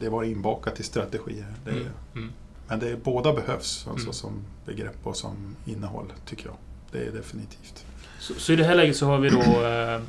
det 0.00 0.08
vara 0.08 0.26
inbakat 0.26 0.80
i 0.80 0.82
strategier. 0.82 1.54
Det, 1.64 1.70
mm. 1.70 1.86
Mm. 2.14 2.32
Men 2.68 2.78
det, 2.78 3.04
båda 3.04 3.32
behövs 3.32 3.86
alltså, 3.90 4.06
mm. 4.06 4.12
som 4.12 4.44
begrepp 4.66 4.98
och 5.02 5.16
som 5.16 5.56
innehåll, 5.64 6.12
tycker 6.26 6.46
jag. 6.46 6.56
Det 6.92 7.06
är 7.06 7.12
definitivt. 7.12 7.84
Så, 8.20 8.34
så, 8.34 8.52
i 8.52 8.56
det 8.56 8.64
här 8.64 8.74
läget 8.74 8.96
så 8.96 9.06
har 9.06 9.18
vi 9.18 9.28
då 9.28 9.40
eh, 9.40 10.00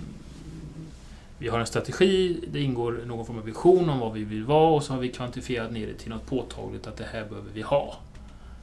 Vi 1.38 1.48
har 1.48 1.60
en 1.60 1.66
strategi, 1.66 2.40
det 2.52 2.62
ingår 2.62 3.02
någon 3.06 3.26
form 3.26 3.38
av 3.38 3.46
vision 3.46 3.90
om 3.90 4.00
vad 4.00 4.14
vi 4.14 4.24
vill 4.24 4.46
vara 4.46 4.76
och 4.76 4.84
så 4.84 4.94
har 4.94 5.00
vi 5.00 5.10
kvantifierat 5.10 5.72
ner 5.72 5.88
det 5.88 5.94
till 5.94 6.10
något 6.10 6.26
påtagligt 6.26 6.88
att 6.88 6.98
det 6.98 7.08
här 7.12 7.26
behöver 7.26 7.50
vi 7.54 7.62
ha. 7.62 7.96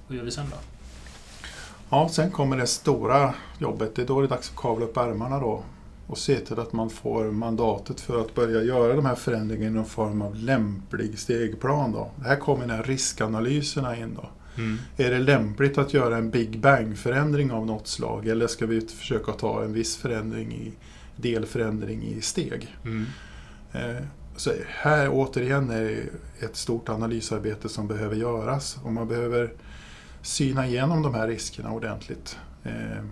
Vad 0.09 0.17
gör 0.17 0.25
vi 0.25 0.31
sen 0.31 0.47
då? 0.51 0.57
Ja, 1.91 2.09
sen 2.09 2.31
kommer 2.31 2.57
det 2.57 2.67
stora 2.67 3.35
jobbet. 3.59 3.95
Det 3.95 4.03
är 4.03 4.07
då 4.07 4.21
det 4.21 4.27
är 4.27 4.29
dags 4.29 4.51
att 4.51 4.57
kavla 4.57 4.85
upp 4.85 4.97
ärmarna 4.97 5.41
då 5.41 5.63
och 6.07 6.19
se 6.19 6.37
till 6.37 6.59
att 6.59 6.73
man 6.73 6.91
får 6.91 7.25
mandatet 7.25 8.01
för 8.01 8.21
att 8.21 8.35
börja 8.35 8.63
göra 8.63 8.95
de 8.95 9.07
här 9.07 9.15
förändringarna 9.15 9.67
i 9.67 9.71
någon 9.71 9.85
form 9.85 10.23
av 10.23 10.35
lämplig 10.37 11.19
stegplan. 11.19 11.93
Då. 11.93 12.11
Här 12.25 12.37
kommer 12.37 12.67
när 12.67 12.83
riskanalyserna 12.83 13.97
in. 13.97 14.15
Då. 14.15 14.29
Mm. 14.59 14.79
Är 14.97 15.11
det 15.11 15.19
lämpligt 15.19 15.79
att 15.79 15.95
göra 15.95 16.17
en 16.17 16.31
Big 16.31 16.61
Bang-förändring 16.61 17.53
av 17.53 17.67
något 17.67 17.89
slag 17.89 18.29
eller 18.29 18.47
ska 18.47 18.67
vi 18.67 18.81
försöka 18.81 19.33
ta 19.33 19.65
en 19.65 19.73
viss 19.73 19.97
förändring 19.97 20.53
i 20.53 20.73
delförändring 21.17 22.03
i 22.03 22.21
steg? 22.21 22.77
Mm. 22.85 23.07
Eh, 23.73 24.03
så 24.37 24.53
här 24.67 25.09
återigen 25.13 25.71
är 25.71 25.83
det 25.83 26.03
ett 26.45 26.57
stort 26.57 26.89
analysarbete 26.89 27.69
som 27.69 27.89
behöver 27.89 28.17
göras 28.17 28.79
och 28.83 28.93
man 28.93 29.09
behöver 29.09 29.53
syna 30.23 30.67
igenom 30.67 31.03
de 31.03 31.15
här 31.15 31.29
riskerna 31.29 31.73
ordentligt. 31.73 32.39
Eh, 32.65 33.05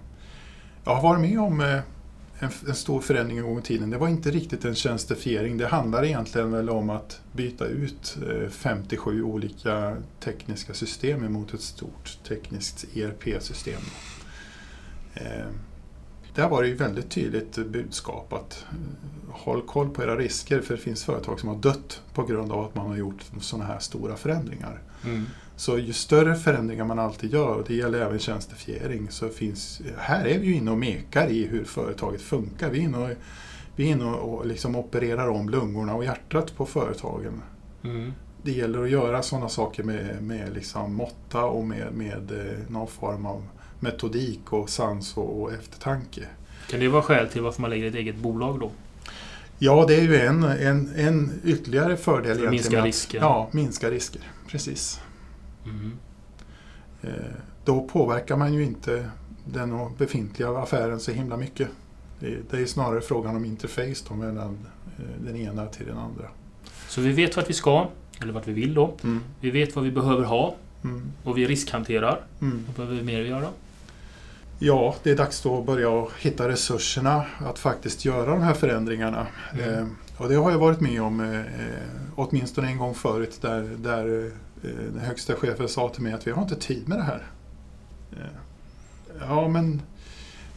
jag 0.85 0.94
har 0.94 1.02
varit 1.02 1.20
med 1.20 1.40
om 1.40 1.61
eh, 1.61 1.80
en, 2.38 2.51
en, 2.68 2.75
stor 2.75 3.01
förändring 3.01 3.38
en 3.38 3.44
gång 3.44 3.59
i 3.59 3.62
tiden. 3.62 3.90
Det 3.90 3.99
var 3.99 4.09
inte 4.09 4.31
riktigt 4.31 4.64
en 4.64 4.75
tjänstefiering, 4.75 5.59
Det 5.59 5.66
handlar 5.66 6.05
egentligen 6.05 6.53
väl 6.53 6.70
om 6.70 6.90
att 6.90 7.20
byta 7.33 7.66
ut 7.66 8.18
eh, 8.29 8.51
57 8.51 9.22
olika 9.22 9.96
tekniska 10.20 10.75
system 10.75 11.33
mot 11.33 11.55
ett 11.55 11.61
stort 11.61 12.18
tekniskt 12.29 12.96
ERP-system. 12.96 13.81
Eh, 15.14 15.46
där 16.35 16.49
var 16.49 16.62
det 16.62 16.68
ju 16.68 16.75
väldigt 16.75 17.11
tydligt 17.11 17.57
budskap 17.57 18.33
att 18.33 18.64
eh, 18.70 19.35
håll 19.35 19.62
koll 19.62 19.90
på 19.90 20.03
era 20.03 20.16
risker 20.16 20.61
för 20.61 20.77
det 20.77 20.81
finns 20.81 21.05
företag 21.05 21.40
som 21.40 21.49
har 21.49 21.57
dött 21.57 22.03
på 22.14 22.25
grund 22.25 22.53
av 22.53 22.64
att 22.64 22.75
man 22.75 22.87
har 22.87 22.96
gjort 22.96 23.25
sådana 23.40 23.64
här 23.64 23.79
stora 23.79 24.16
förändringar. 24.16 24.83
Mm. 25.05 25.27
Så 25.57 25.79
ju 25.79 25.92
större 25.92 26.35
förändringar 26.35 26.85
man 26.85 26.99
alltid 26.99 27.33
gör, 27.33 27.55
och 27.55 27.64
det 27.66 27.75
gäller 27.75 28.01
även 28.01 28.19
tjänstifiering, 28.19 29.11
så 29.11 29.29
finns, 29.29 29.81
här 29.99 30.25
är 30.25 30.38
vi 30.38 30.47
ju 30.47 30.55
inne 30.55 30.71
och 30.71 30.79
mekar 30.79 31.29
i 31.29 31.47
hur 31.47 31.64
företaget 31.64 32.21
funkar. 32.21 32.71
Vi 32.71 32.79
är 32.79 32.83
inne 32.83 32.99
och, 32.99 33.11
vi 33.77 33.88
är 33.88 33.92
inne 33.92 34.05
och 34.05 34.47
liksom 34.47 34.77
opererar 34.77 35.29
om 35.29 35.49
lungorna 35.49 35.95
och 35.95 36.05
hjärtat 36.05 36.57
på 36.57 36.66
företagen. 36.66 37.42
Mm. 37.85 38.12
Det 38.42 38.53
gäller 38.53 38.83
att 38.83 38.90
göra 38.90 39.23
sådana 39.23 39.49
saker 39.49 39.83
med, 39.83 40.23
med 40.23 40.55
liksom 40.55 40.95
måtta 40.95 41.45
och 41.45 41.64
med, 41.64 41.92
med 41.92 42.33
eh, 42.33 42.59
någon 42.69 42.88
form 42.88 43.27
av 43.27 43.42
metodik 43.81 44.53
och 44.53 44.71
sans 44.71 45.16
och, 45.16 45.42
och 45.42 45.53
eftertanke. 45.53 46.23
Kan 46.71 46.81
det 46.81 46.88
vara 46.88 47.03
skäl 47.03 47.29
till 47.29 47.42
varför 47.42 47.61
man 47.61 47.71
lägger 47.71 47.88
ett 47.88 47.95
eget 47.95 48.16
bolag 48.16 48.61
då? 48.61 48.71
Ja, 49.59 49.85
det 49.88 49.95
är 49.95 50.03
ju 50.03 50.16
en, 50.16 50.42
en, 50.42 50.92
en 50.97 51.40
ytterligare 51.45 51.97
fördel. 51.97 52.38
För 52.38 52.51
minska 52.51 52.85
risker? 52.85 53.19
Ja, 53.19 53.49
minska 53.53 53.90
risker. 53.90 54.23
Precis. 54.49 55.01
Mm. 55.66 55.92
Då 57.64 57.83
påverkar 57.83 58.37
man 58.37 58.55
ju 58.55 58.64
inte 58.64 59.11
den 59.44 59.96
befintliga 59.98 60.59
affären 60.59 61.00
så 61.00 61.12
himla 61.12 61.37
mycket. 61.37 61.68
Det 62.50 62.57
är 62.57 62.66
snarare 62.66 63.00
frågan 63.00 63.37
om 63.37 63.44
interface 63.44 64.05
då 64.09 64.14
mellan 64.14 64.59
eh, 64.98 65.24
den 65.24 65.37
ena 65.37 65.66
till 65.66 65.87
den 65.87 65.98
andra. 65.98 66.24
Så 66.88 67.00
vi 67.00 67.12
vet 67.12 67.37
vart 67.37 67.50
vi 67.50 67.55
ska, 67.55 67.88
eller 68.22 68.33
vart 68.33 68.48
vi 68.48 68.52
vill 68.52 68.74
då. 68.74 68.94
Mm. 69.05 69.20
Vi 69.40 69.50
vet 69.50 69.76
vad 69.76 69.85
vi 69.85 69.90
behöver 69.90 70.24
ha 70.24 70.55
mm. 70.85 71.12
och 71.24 71.38
vi 71.38 71.46
riskhanterar. 71.46 72.20
Mm. 72.40 72.64
Vad 72.66 72.76
behöver 72.76 72.96
vi 72.96 73.02
mer 73.02 73.20
göra? 73.20 73.48
Ja, 74.59 74.94
det 75.02 75.11
är 75.11 75.16
dags 75.16 75.42
då 75.42 75.59
att 75.59 75.66
börja 75.66 76.07
hitta 76.18 76.48
resurserna 76.48 77.24
att 77.38 77.59
faktiskt 77.59 78.05
göra 78.05 78.31
de 78.31 78.40
här 78.40 78.55
förändringarna. 78.55 79.26
Mm. 79.52 79.74
Eh, 79.74 79.87
och 80.16 80.29
det 80.29 80.35
har 80.35 80.50
jag 80.50 80.59
varit 80.59 80.81
med 80.81 81.02
om 81.02 81.20
eh, 81.20 81.40
åtminstone 82.14 82.68
en 82.68 82.79
gång 82.79 82.94
förut 82.94 83.38
där, 83.40 83.62
där 83.62 84.26
Eh, 84.26 84.33
Eh, 84.64 84.71
den 84.71 84.99
högsta 84.99 85.35
chefen 85.35 85.69
sa 85.69 85.88
till 85.88 86.03
mig 86.03 86.12
att 86.12 86.27
vi 86.27 86.31
har 86.31 86.42
inte 86.42 86.57
tid 86.57 86.88
med 86.88 86.99
det 86.99 87.05
här. 87.05 87.27
Eh, 88.12 89.19
ja, 89.21 89.49
men 89.49 89.83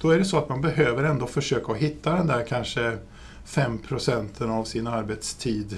då 0.01 0.09
är 0.09 0.19
det 0.19 0.25
så 0.25 0.37
att 0.37 0.49
man 0.49 0.61
behöver 0.61 1.03
ändå 1.03 1.27
försöka 1.27 1.73
hitta 1.73 2.13
den 2.13 2.27
där 2.27 2.45
kanske 2.45 2.97
5 3.45 3.77
procenten 3.77 4.49
av 4.49 4.63
sin 4.63 4.87
arbetstid 4.87 5.77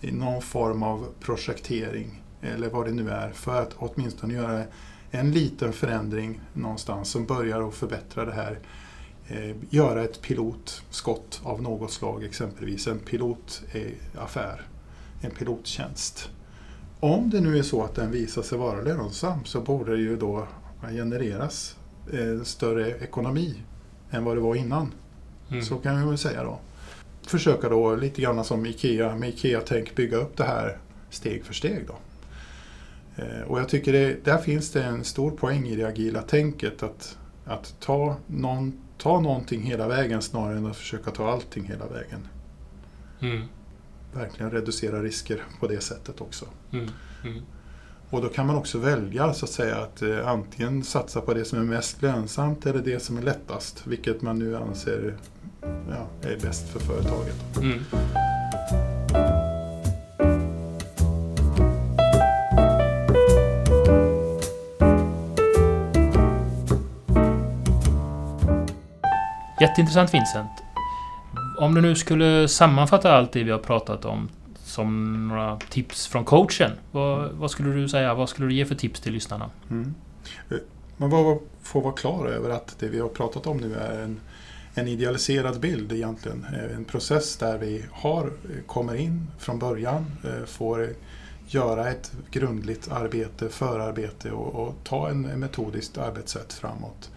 i 0.00 0.12
någon 0.12 0.42
form 0.42 0.82
av 0.82 1.06
projektering 1.20 2.22
eller 2.40 2.68
vad 2.68 2.86
det 2.86 2.92
nu 2.92 3.10
är 3.10 3.30
för 3.30 3.62
att 3.62 3.74
åtminstone 3.76 4.34
göra 4.34 4.64
en 5.10 5.32
liten 5.32 5.72
förändring 5.72 6.40
någonstans 6.52 7.10
som 7.10 7.26
börjar 7.26 7.68
att 7.68 7.74
förbättra 7.74 8.24
det 8.24 8.32
här. 8.32 8.58
Eh, 9.28 9.56
göra 9.70 10.04
ett 10.04 10.22
pilotskott 10.22 11.40
av 11.44 11.62
något 11.62 11.92
slag, 11.92 12.24
exempelvis 12.24 12.86
en 12.86 12.98
pilotaffär, 12.98 14.66
en 15.20 15.30
pilottjänst. 15.30 16.30
Om 17.02 17.30
det 17.30 17.40
nu 17.40 17.58
är 17.58 17.62
så 17.62 17.84
att 17.84 17.94
den 17.94 18.10
visar 18.10 18.42
sig 18.42 18.58
vara 18.58 18.80
lönsam 18.80 19.44
så 19.44 19.60
borde 19.60 19.92
det 19.92 20.02
ju 20.02 20.16
då 20.16 20.46
genereras 20.80 21.76
eh, 22.12 22.42
större 22.42 22.90
ekonomi 22.90 23.54
än 24.10 24.24
vad 24.24 24.36
det 24.36 24.40
var 24.40 24.54
innan. 24.54 24.92
Mm. 25.50 25.62
Så 25.62 25.76
kan 25.76 26.00
vi 26.00 26.06
väl 26.06 26.18
säga 26.18 26.44
då. 26.44 26.58
Försöka 27.26 27.68
då 27.68 27.94
lite 27.94 28.22
grann 28.22 28.44
som 28.44 28.66
IKEA, 28.66 29.16
med 29.16 29.28
IKEA-tänk 29.28 29.96
bygga 29.96 30.16
upp 30.16 30.36
det 30.36 30.44
här 30.44 30.78
steg 31.10 31.44
för 31.44 31.54
steg. 31.54 31.86
Då. 31.86 31.94
Eh, 33.22 33.40
och 33.40 33.60
jag 33.60 33.68
tycker 33.68 33.92
det, 33.92 34.24
där 34.24 34.38
finns 34.38 34.70
det 34.70 34.84
en 34.84 35.04
stor 35.04 35.30
poäng 35.30 35.66
i 35.66 35.76
det 35.76 35.84
agila 35.84 36.22
tänket 36.22 36.82
att, 36.82 37.18
att 37.44 37.74
ta, 37.80 38.16
någon, 38.26 38.80
ta 38.98 39.20
någonting 39.20 39.62
hela 39.62 39.88
vägen 39.88 40.22
snarare 40.22 40.56
än 40.56 40.66
att 40.66 40.76
försöka 40.76 41.10
ta 41.10 41.30
allting 41.30 41.64
hela 41.64 41.86
vägen. 41.86 42.28
Mm. 43.20 43.48
Verkligen 44.12 44.50
reducera 44.50 45.02
risker 45.02 45.44
på 45.60 45.66
det 45.66 45.80
sättet 45.80 46.20
också. 46.20 46.46
Mm. 46.72 46.90
Mm. 47.24 47.42
Och 48.10 48.22
då 48.22 48.28
kan 48.28 48.46
man 48.46 48.56
också 48.56 48.78
välja 48.78 49.34
så 49.34 49.44
att 49.44 49.50
säga 49.50 49.76
att 49.76 50.02
eh, 50.02 50.28
antingen 50.28 50.84
satsa 50.84 51.20
på 51.20 51.34
det 51.34 51.44
som 51.44 51.58
är 51.58 51.62
mest 51.62 52.02
lönsamt 52.02 52.66
eller 52.66 52.80
det 52.80 53.00
som 53.00 53.18
är 53.18 53.22
lättast, 53.22 53.86
vilket 53.86 54.22
man 54.22 54.38
nu 54.38 54.56
anser 54.56 55.14
ja, 55.62 56.28
är 56.28 56.38
bäst 56.40 56.68
för 56.68 56.80
företaget. 56.80 57.56
Mm. 57.56 57.84
Jätteintressant 69.60 70.14
Vincent. 70.14 70.71
Om 71.62 71.74
du 71.74 71.80
nu 71.80 71.94
skulle 71.94 72.48
sammanfatta 72.48 73.12
allt 73.12 73.32
det 73.32 73.42
vi 73.44 73.50
har 73.50 73.58
pratat 73.58 74.04
om 74.04 74.28
som 74.64 75.28
några 75.28 75.58
tips 75.70 76.06
från 76.06 76.24
coachen. 76.24 76.70
Vad, 76.90 77.30
vad 77.30 77.50
skulle 77.50 77.72
du 77.72 77.88
säga? 77.88 78.14
Vad 78.14 78.28
skulle 78.28 78.48
du 78.48 78.54
ge 78.54 78.64
för 78.64 78.74
tips 78.74 79.00
till 79.00 79.12
lyssnarna? 79.12 79.50
Mm. 79.70 79.94
Eh, 80.50 80.56
Man 80.96 81.10
får 81.62 81.80
vara 81.80 81.92
klar 81.92 82.26
över 82.26 82.50
att 82.50 82.76
det 82.78 82.88
vi 82.88 83.00
har 83.00 83.08
pratat 83.08 83.46
om 83.46 83.56
nu 83.56 83.74
är 83.74 84.02
en, 84.02 84.20
en 84.74 84.88
idealiserad 84.88 85.60
bild 85.60 85.92
egentligen. 85.92 86.46
Eh, 86.54 86.76
en 86.76 86.84
process 86.84 87.36
där 87.36 87.58
vi 87.58 87.84
har, 87.92 88.26
eh, 88.26 88.62
kommer 88.66 88.94
in 88.94 89.26
från 89.38 89.58
början, 89.58 90.06
får 90.46 90.88
göra 91.46 91.90
ett 91.90 92.12
grundligt 92.30 92.92
arbete, 92.92 93.48
förarbete 93.48 94.30
och, 94.30 94.66
och 94.66 94.74
ta 94.84 95.08
en, 95.08 95.24
en 95.24 95.40
metodiskt 95.40 95.98
arbetssätt 95.98 96.52
framåt. 96.52 97.10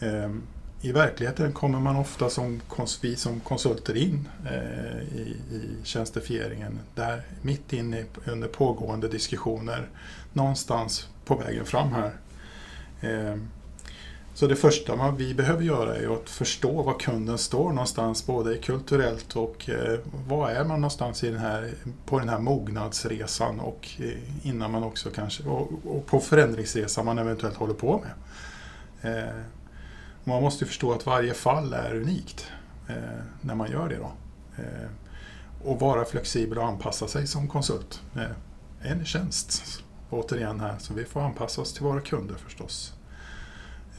Ehm, 0.00 0.42
i 0.80 0.92
verkligheten 0.92 1.52
kommer 1.52 1.80
man 1.80 1.96
ofta 1.96 2.30
som, 2.30 2.60
vi 3.00 3.16
som 3.16 3.40
konsulter 3.40 3.96
in 3.96 4.28
eh, 4.46 5.18
i, 5.18 5.36
i 5.52 5.76
tjänstefieringen 5.84 6.80
där 6.94 7.22
mitt 7.42 7.72
inne 7.72 8.04
under 8.26 8.48
pågående 8.48 9.08
diskussioner 9.08 9.88
någonstans 10.32 11.08
på 11.24 11.34
vägen 11.34 11.64
fram 11.64 11.92
här. 11.92 12.12
Eh, 13.00 13.36
så 14.34 14.46
det 14.46 14.56
första 14.56 14.96
man, 14.96 15.16
vi 15.16 15.34
behöver 15.34 15.62
göra 15.62 15.96
är 15.96 16.14
att 16.14 16.30
förstå 16.30 16.82
var 16.82 16.98
kunden 16.98 17.38
står 17.38 17.72
någonstans 17.72 18.26
både 18.26 18.56
kulturellt 18.56 19.36
och 19.36 19.70
eh, 19.70 19.98
var 20.28 20.50
är 20.50 20.64
man 20.64 20.80
någonstans 20.80 21.24
i 21.24 21.30
den 21.30 21.40
här, 21.40 21.74
på 22.06 22.18
den 22.18 22.28
här 22.28 22.38
mognadsresan 22.38 23.60
och 23.60 23.88
eh, 23.98 24.46
innan 24.48 24.70
man 24.70 24.84
också 24.84 25.10
kanske 25.10 25.42
och, 25.42 25.72
och, 25.84 26.06
på 26.06 26.20
förändringsresan 26.20 27.04
man 27.04 27.18
eventuellt 27.18 27.56
håller 27.56 27.74
på 27.74 28.04
med. 28.04 28.12
Eh, 29.02 29.42
man 30.28 30.42
måste 30.42 30.66
förstå 30.66 30.92
att 30.92 31.06
varje 31.06 31.34
fall 31.34 31.72
är 31.72 31.94
unikt 31.94 32.46
eh, 32.88 32.94
när 33.40 33.54
man 33.54 33.70
gör 33.70 33.88
det. 33.88 33.96
Då. 33.96 34.12
Eh, 34.56 34.88
och 35.64 35.80
vara 35.80 36.04
flexibel 36.04 36.58
och 36.58 36.64
anpassa 36.64 37.08
sig 37.08 37.26
som 37.26 37.48
konsult. 37.48 38.02
Eh, 38.16 38.90
en 38.92 39.04
tjänst, 39.04 39.82
återigen 40.10 40.60
här, 40.60 40.74
så 40.78 40.94
vi 40.94 41.04
får 41.04 41.20
anpassa 41.20 41.60
oss 41.60 41.72
till 41.72 41.82
våra 41.82 42.00
kunder 42.00 42.34
förstås. 42.34 42.92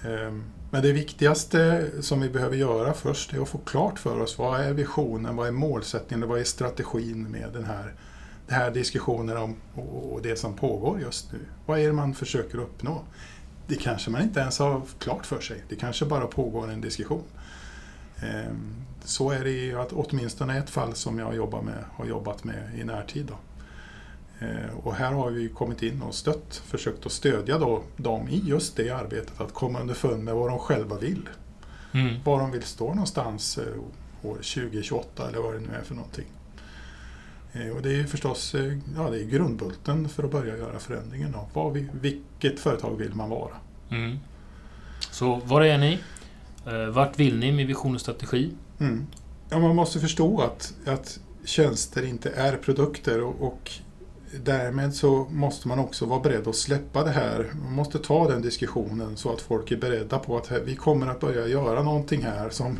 Eh, 0.03 0.33
men 0.71 0.81
det 0.81 0.91
viktigaste 0.91 1.89
som 2.01 2.21
vi 2.21 2.29
behöver 2.29 2.55
göra 2.55 2.93
först 2.93 3.33
är 3.33 3.41
att 3.41 3.49
få 3.49 3.57
klart 3.57 3.99
för 3.99 4.19
oss 4.19 4.37
vad 4.37 4.61
är 4.61 4.73
visionen, 4.73 5.35
vad 5.35 5.47
är 5.47 5.51
målsättningen, 5.51 6.29
vad 6.29 6.39
är 6.39 6.43
strategin 6.43 7.31
med 7.31 7.49
den 7.53 7.63
här, 7.63 7.93
den 8.47 8.55
här 8.55 8.71
diskussionen 8.71 9.37
om 9.37 9.55
och 9.75 10.21
det 10.21 10.35
som 10.35 10.55
pågår 10.55 11.01
just 11.01 11.31
nu. 11.31 11.39
Vad 11.65 11.79
är 11.79 11.87
det 11.87 11.93
man 11.93 12.13
försöker 12.13 12.57
uppnå? 12.57 13.03
Det 13.69 13.75
kanske 13.75 14.11
man 14.11 14.21
inte 14.21 14.39
ens 14.39 14.59
har 14.59 14.81
klart 14.99 15.25
för 15.25 15.39
sig. 15.39 15.63
Det 15.69 15.75
kanske 15.75 16.05
bara 16.05 16.27
pågår 16.27 16.71
en 16.71 16.81
diskussion. 16.81 17.23
Ehm, 18.21 18.73
så 19.03 19.31
är 19.31 19.43
det 19.43 19.51
i 19.51 19.73
att 19.73 19.93
åtminstone 19.93 20.57
ett 20.57 20.69
fall 20.69 20.95
som 20.95 21.19
jag 21.19 21.35
jobbar 21.35 21.61
med, 21.61 21.83
har 21.93 22.05
jobbat 22.05 22.43
med 22.43 22.79
i 22.79 22.83
närtid. 22.83 23.25
Då. 23.25 23.37
Ehm, 24.45 24.77
och 24.83 24.95
här 24.95 25.11
har 25.11 25.29
vi 25.29 25.49
kommit 25.49 25.83
in 25.83 26.01
och 26.01 26.15
stött, 26.15 26.63
försökt 26.65 27.05
att 27.05 27.11
stödja 27.11 27.57
då 27.57 27.83
dem 27.97 28.27
i 28.29 28.41
just 28.45 28.75
det 28.75 28.89
arbetet, 28.89 29.41
att 29.41 29.53
komma 29.53 29.79
underfund 29.79 30.23
med 30.23 30.35
vad 30.35 30.49
de 30.49 30.59
själva 30.59 30.97
vill. 30.97 31.29
Mm. 31.91 32.15
Var 32.23 32.39
de 32.39 32.51
vill 32.51 32.63
stå 32.63 32.87
någonstans 32.87 33.57
eh, 33.57 33.79
år 34.23 34.35
2028 34.35 35.27
eller 35.27 35.39
vad 35.39 35.53
det 35.53 35.59
nu 35.59 35.75
är 35.79 35.83
för 35.83 35.95
någonting. 35.95 36.25
Eh, 37.59 37.75
och 37.75 37.81
det 37.81 37.99
är 37.99 38.03
förstås 38.03 38.55
eh, 38.55 38.77
ja, 38.95 39.09
det 39.09 39.21
är 39.21 39.25
grundbulten 39.25 40.09
för 40.09 40.23
att 40.23 40.31
börja 40.31 40.57
göra 40.57 40.79
förändringen. 40.79 41.31
Då. 41.31 41.49
Vad 41.53 41.73
vi, 41.73 41.87
vilket 42.01 42.59
företag 42.59 42.97
vill 42.97 43.13
man 43.13 43.29
vara? 43.29 43.53
Mm. 43.91 44.17
Så 45.11 45.35
var 45.35 45.61
är 45.61 45.77
ni? 45.77 45.99
Eh, 46.65 46.89
vart 46.89 47.19
vill 47.19 47.39
ni 47.39 47.51
med 47.51 47.67
vision 47.67 47.95
och 47.95 48.01
strategi? 48.01 48.51
Mm. 48.79 49.07
Ja, 49.49 49.59
man 49.59 49.75
måste 49.75 49.99
förstå 49.99 50.41
att, 50.41 50.73
att 50.85 51.19
tjänster 51.43 52.05
inte 52.05 52.29
är 52.29 52.57
produkter 52.57 53.21
och, 53.21 53.41
och 53.41 53.71
därmed 54.43 54.95
så 54.95 55.27
måste 55.29 55.67
man 55.67 55.79
också 55.79 56.05
vara 56.05 56.19
beredd 56.19 56.47
att 56.47 56.55
släppa 56.55 57.03
det 57.03 57.11
här. 57.11 57.51
Man 57.63 57.73
måste 57.73 57.99
ta 57.99 58.29
den 58.29 58.41
diskussionen 58.41 59.17
så 59.17 59.33
att 59.33 59.41
folk 59.41 59.71
är 59.71 59.77
beredda 59.77 60.19
på 60.19 60.37
att 60.37 60.51
vi 60.65 60.75
kommer 60.75 61.07
att 61.07 61.19
börja 61.19 61.47
göra 61.47 61.83
någonting 61.83 62.23
här 62.23 62.49
som 62.49 62.79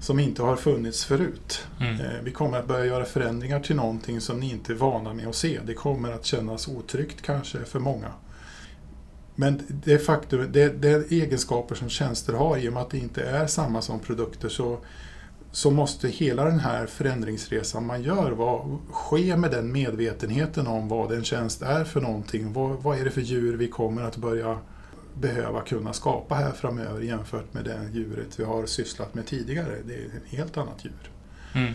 som 0.00 0.18
inte 0.18 0.42
har 0.42 0.56
funnits 0.56 1.04
förut. 1.04 1.66
Mm. 1.80 2.00
Eh, 2.00 2.22
vi 2.22 2.30
kommer 2.30 2.58
att 2.58 2.68
börja 2.68 2.86
göra 2.86 3.04
förändringar 3.04 3.60
till 3.60 3.76
någonting 3.76 4.20
som 4.20 4.40
ni 4.40 4.50
inte 4.50 4.72
är 4.72 4.76
vana 4.76 5.14
med 5.14 5.28
att 5.28 5.34
se. 5.34 5.60
Det 5.66 5.74
kommer 5.74 6.12
att 6.12 6.24
kännas 6.24 6.68
otryggt 6.68 7.22
kanske 7.22 7.64
för 7.64 7.78
många. 7.78 8.08
Men 9.34 9.62
det 9.68 9.98
faktum, 9.98 10.52
det, 10.52 10.68
det 10.68 11.12
egenskaper 11.12 11.74
som 11.74 11.88
tjänster 11.88 12.32
har 12.32 12.56
i 12.56 12.68
och 12.68 12.72
med 12.72 12.82
att 12.82 12.90
det 12.90 12.98
inte 12.98 13.22
är 13.22 13.46
samma 13.46 13.82
som 13.82 14.00
produkter 14.00 14.48
så, 14.48 14.78
så 15.52 15.70
måste 15.70 16.08
hela 16.08 16.44
den 16.44 16.60
här 16.60 16.86
förändringsresan 16.86 17.86
man 17.86 18.02
gör 18.02 18.30
var, 18.30 18.78
ske 18.90 19.36
med 19.36 19.50
den 19.50 19.72
medvetenheten 19.72 20.66
om 20.66 20.88
vad 20.88 21.12
en 21.12 21.24
tjänst 21.24 21.62
är 21.62 21.84
för 21.84 22.00
någonting. 22.00 22.52
Vad, 22.52 22.82
vad 22.82 22.98
är 22.98 23.04
det 23.04 23.10
för 23.10 23.20
djur 23.20 23.56
vi 23.56 23.68
kommer 23.68 24.02
att 24.02 24.16
börja 24.16 24.58
behöva 25.20 25.60
kunna 25.60 25.92
skapa 25.92 26.34
här 26.34 26.52
framöver 26.52 27.00
jämfört 27.00 27.54
med 27.54 27.64
det 27.64 27.88
djuret 27.92 28.40
vi 28.40 28.44
har 28.44 28.66
sysslat 28.66 29.14
med 29.14 29.26
tidigare. 29.26 29.76
Det 29.86 29.94
är 29.94 30.06
ett 30.06 30.28
helt 30.38 30.56
annat 30.56 30.84
djur. 30.84 31.10
Mm. 31.54 31.74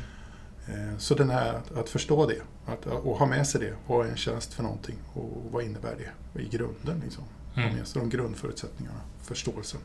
Eh, 0.68 0.98
så 0.98 1.16
den 1.16 1.30
här, 1.30 1.62
att 1.76 1.90
förstå 1.90 2.26
det 2.26 2.42
att, 2.66 2.86
och 2.86 3.18
ha 3.18 3.26
med 3.26 3.48
sig 3.48 3.62
det. 3.62 3.74
Vad 3.88 4.06
är 4.06 4.12
en 4.12 4.18
tjänst 4.18 4.54
för 4.54 4.64
någonting 4.64 4.96
och 5.14 5.44
vad 5.52 5.64
innebär 5.64 5.96
det 5.98 6.42
i 6.42 6.50
grunden? 6.50 7.02
Liksom. 7.04 7.24
Mm. 7.56 7.70
Ha 7.70 7.78
med 7.78 7.88
sig 7.88 8.02
de 8.02 8.10
grundförutsättningarna, 8.10 9.00
förståelsen. 9.22 9.80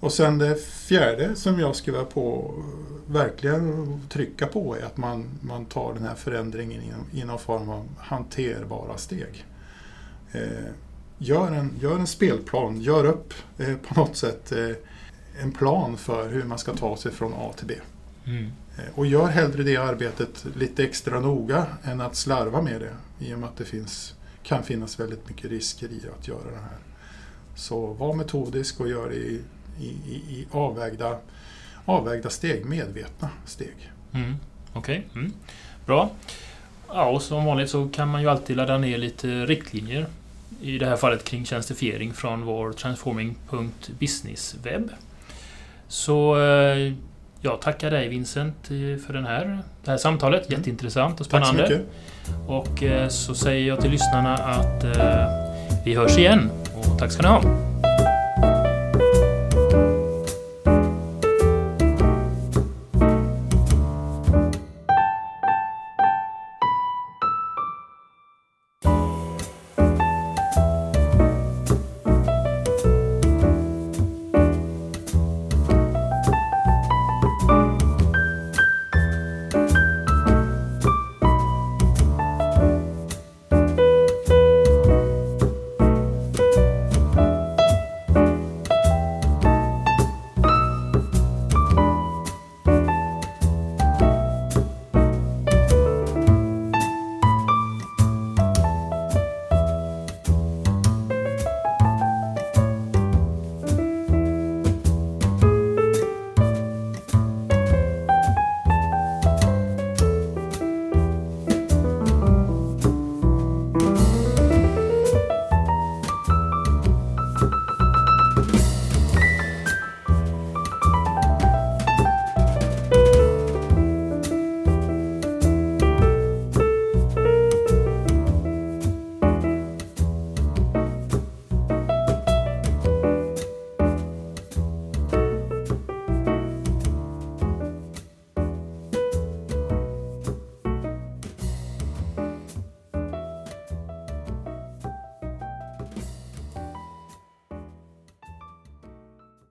Och 0.00 0.12
sen 0.12 0.38
det 0.38 0.62
fjärde 0.62 1.36
som 1.36 1.60
jag 1.60 1.76
skulle 1.76 2.04
på 2.04 2.54
verkligen 3.06 4.00
trycka 4.08 4.46
på 4.46 4.76
är 4.76 4.82
att 4.82 4.96
man, 4.96 5.28
man 5.40 5.64
tar 5.64 5.94
den 5.94 6.02
här 6.02 6.14
förändringen 6.14 6.82
i 7.12 7.24
någon 7.24 7.38
form 7.38 7.68
av 7.68 7.88
hanterbara 7.98 8.96
steg. 8.96 9.44
Eh, 10.32 10.72
gör 11.22 11.52
en, 11.52 11.78
gör 11.80 11.98
en 11.98 12.06
spelplan, 12.06 12.80
gör 12.80 13.04
upp 13.04 13.34
eh, 13.58 13.76
på 13.76 14.00
något 14.00 14.16
sätt 14.16 14.52
eh, 14.52 14.76
en 15.42 15.52
plan 15.52 15.96
för 15.96 16.28
hur 16.28 16.44
man 16.44 16.58
ska 16.58 16.74
ta 16.74 16.96
sig 16.96 17.12
från 17.12 17.34
A 17.34 17.52
till 17.56 17.66
B. 17.66 17.74
Mm. 18.24 18.52
Eh, 18.78 18.98
och 18.98 19.06
gör 19.06 19.26
hellre 19.26 19.62
det 19.62 19.76
arbetet 19.76 20.46
lite 20.56 20.84
extra 20.84 21.20
noga 21.20 21.66
än 21.84 22.00
att 22.00 22.16
slarva 22.16 22.62
med 22.62 22.80
det 22.80 23.24
i 23.26 23.34
och 23.34 23.38
med 23.38 23.48
att 23.48 23.56
det 23.56 23.64
finns, 23.64 24.14
kan 24.42 24.62
finnas 24.62 25.00
väldigt 25.00 25.28
mycket 25.28 25.50
risker 25.50 25.86
i 25.86 26.00
att 26.18 26.28
göra 26.28 26.50
det 26.50 26.60
här. 26.62 26.78
Så 27.54 27.86
var 27.86 28.14
metodisk 28.14 28.80
och 28.80 28.88
gör 28.88 29.08
det 29.08 29.16
i, 29.16 29.40
i, 29.80 30.14
i 30.14 30.46
avvägda, 30.50 31.18
avvägda 31.84 32.30
steg, 32.30 32.64
medvetna 32.64 33.28
steg. 33.46 33.92
Mm. 34.12 34.34
Okej, 34.72 35.06
okay. 35.08 35.22
mm. 35.22 35.32
bra. 35.86 36.10
Ja, 36.88 37.10
och 37.10 37.22
som 37.22 37.44
vanligt 37.44 37.70
så 37.70 37.88
kan 37.88 38.08
man 38.08 38.22
ju 38.22 38.28
alltid 38.28 38.56
ladda 38.56 38.78
ner 38.78 38.98
lite 38.98 39.46
riktlinjer 39.46 40.06
i 40.62 40.78
det 40.78 40.86
här 40.86 40.96
fallet 40.96 41.24
kring 41.24 41.46
tjänstifiering 41.46 42.12
från 42.12 42.44
vår 42.44 42.72
transforming.business-webb. 42.72 44.90
Så 45.88 46.40
eh, 46.40 46.92
jag 47.40 47.60
tackar 47.60 47.90
dig 47.90 48.08
Vincent 48.08 48.66
för 49.06 49.12
den 49.12 49.24
här, 49.24 49.58
det 49.84 49.90
här 49.90 49.98
samtalet. 49.98 50.46
Mm. 50.46 50.58
Jätteintressant 50.58 51.20
och 51.20 51.26
spännande. 51.26 51.62
Tack 51.62 51.72
så 51.72 51.74
mycket. 51.74 51.86
Och 52.46 52.82
eh, 52.82 53.08
så 53.08 53.34
säger 53.34 53.68
jag 53.68 53.80
till 53.80 53.90
lyssnarna 53.90 54.34
att 54.34 54.84
eh, 54.84 55.26
vi 55.84 55.94
hörs 55.94 56.18
igen. 56.18 56.50
Och 56.74 56.98
tack 56.98 57.12
ska 57.12 57.22
ni 57.22 57.28
ha. 57.28 57.42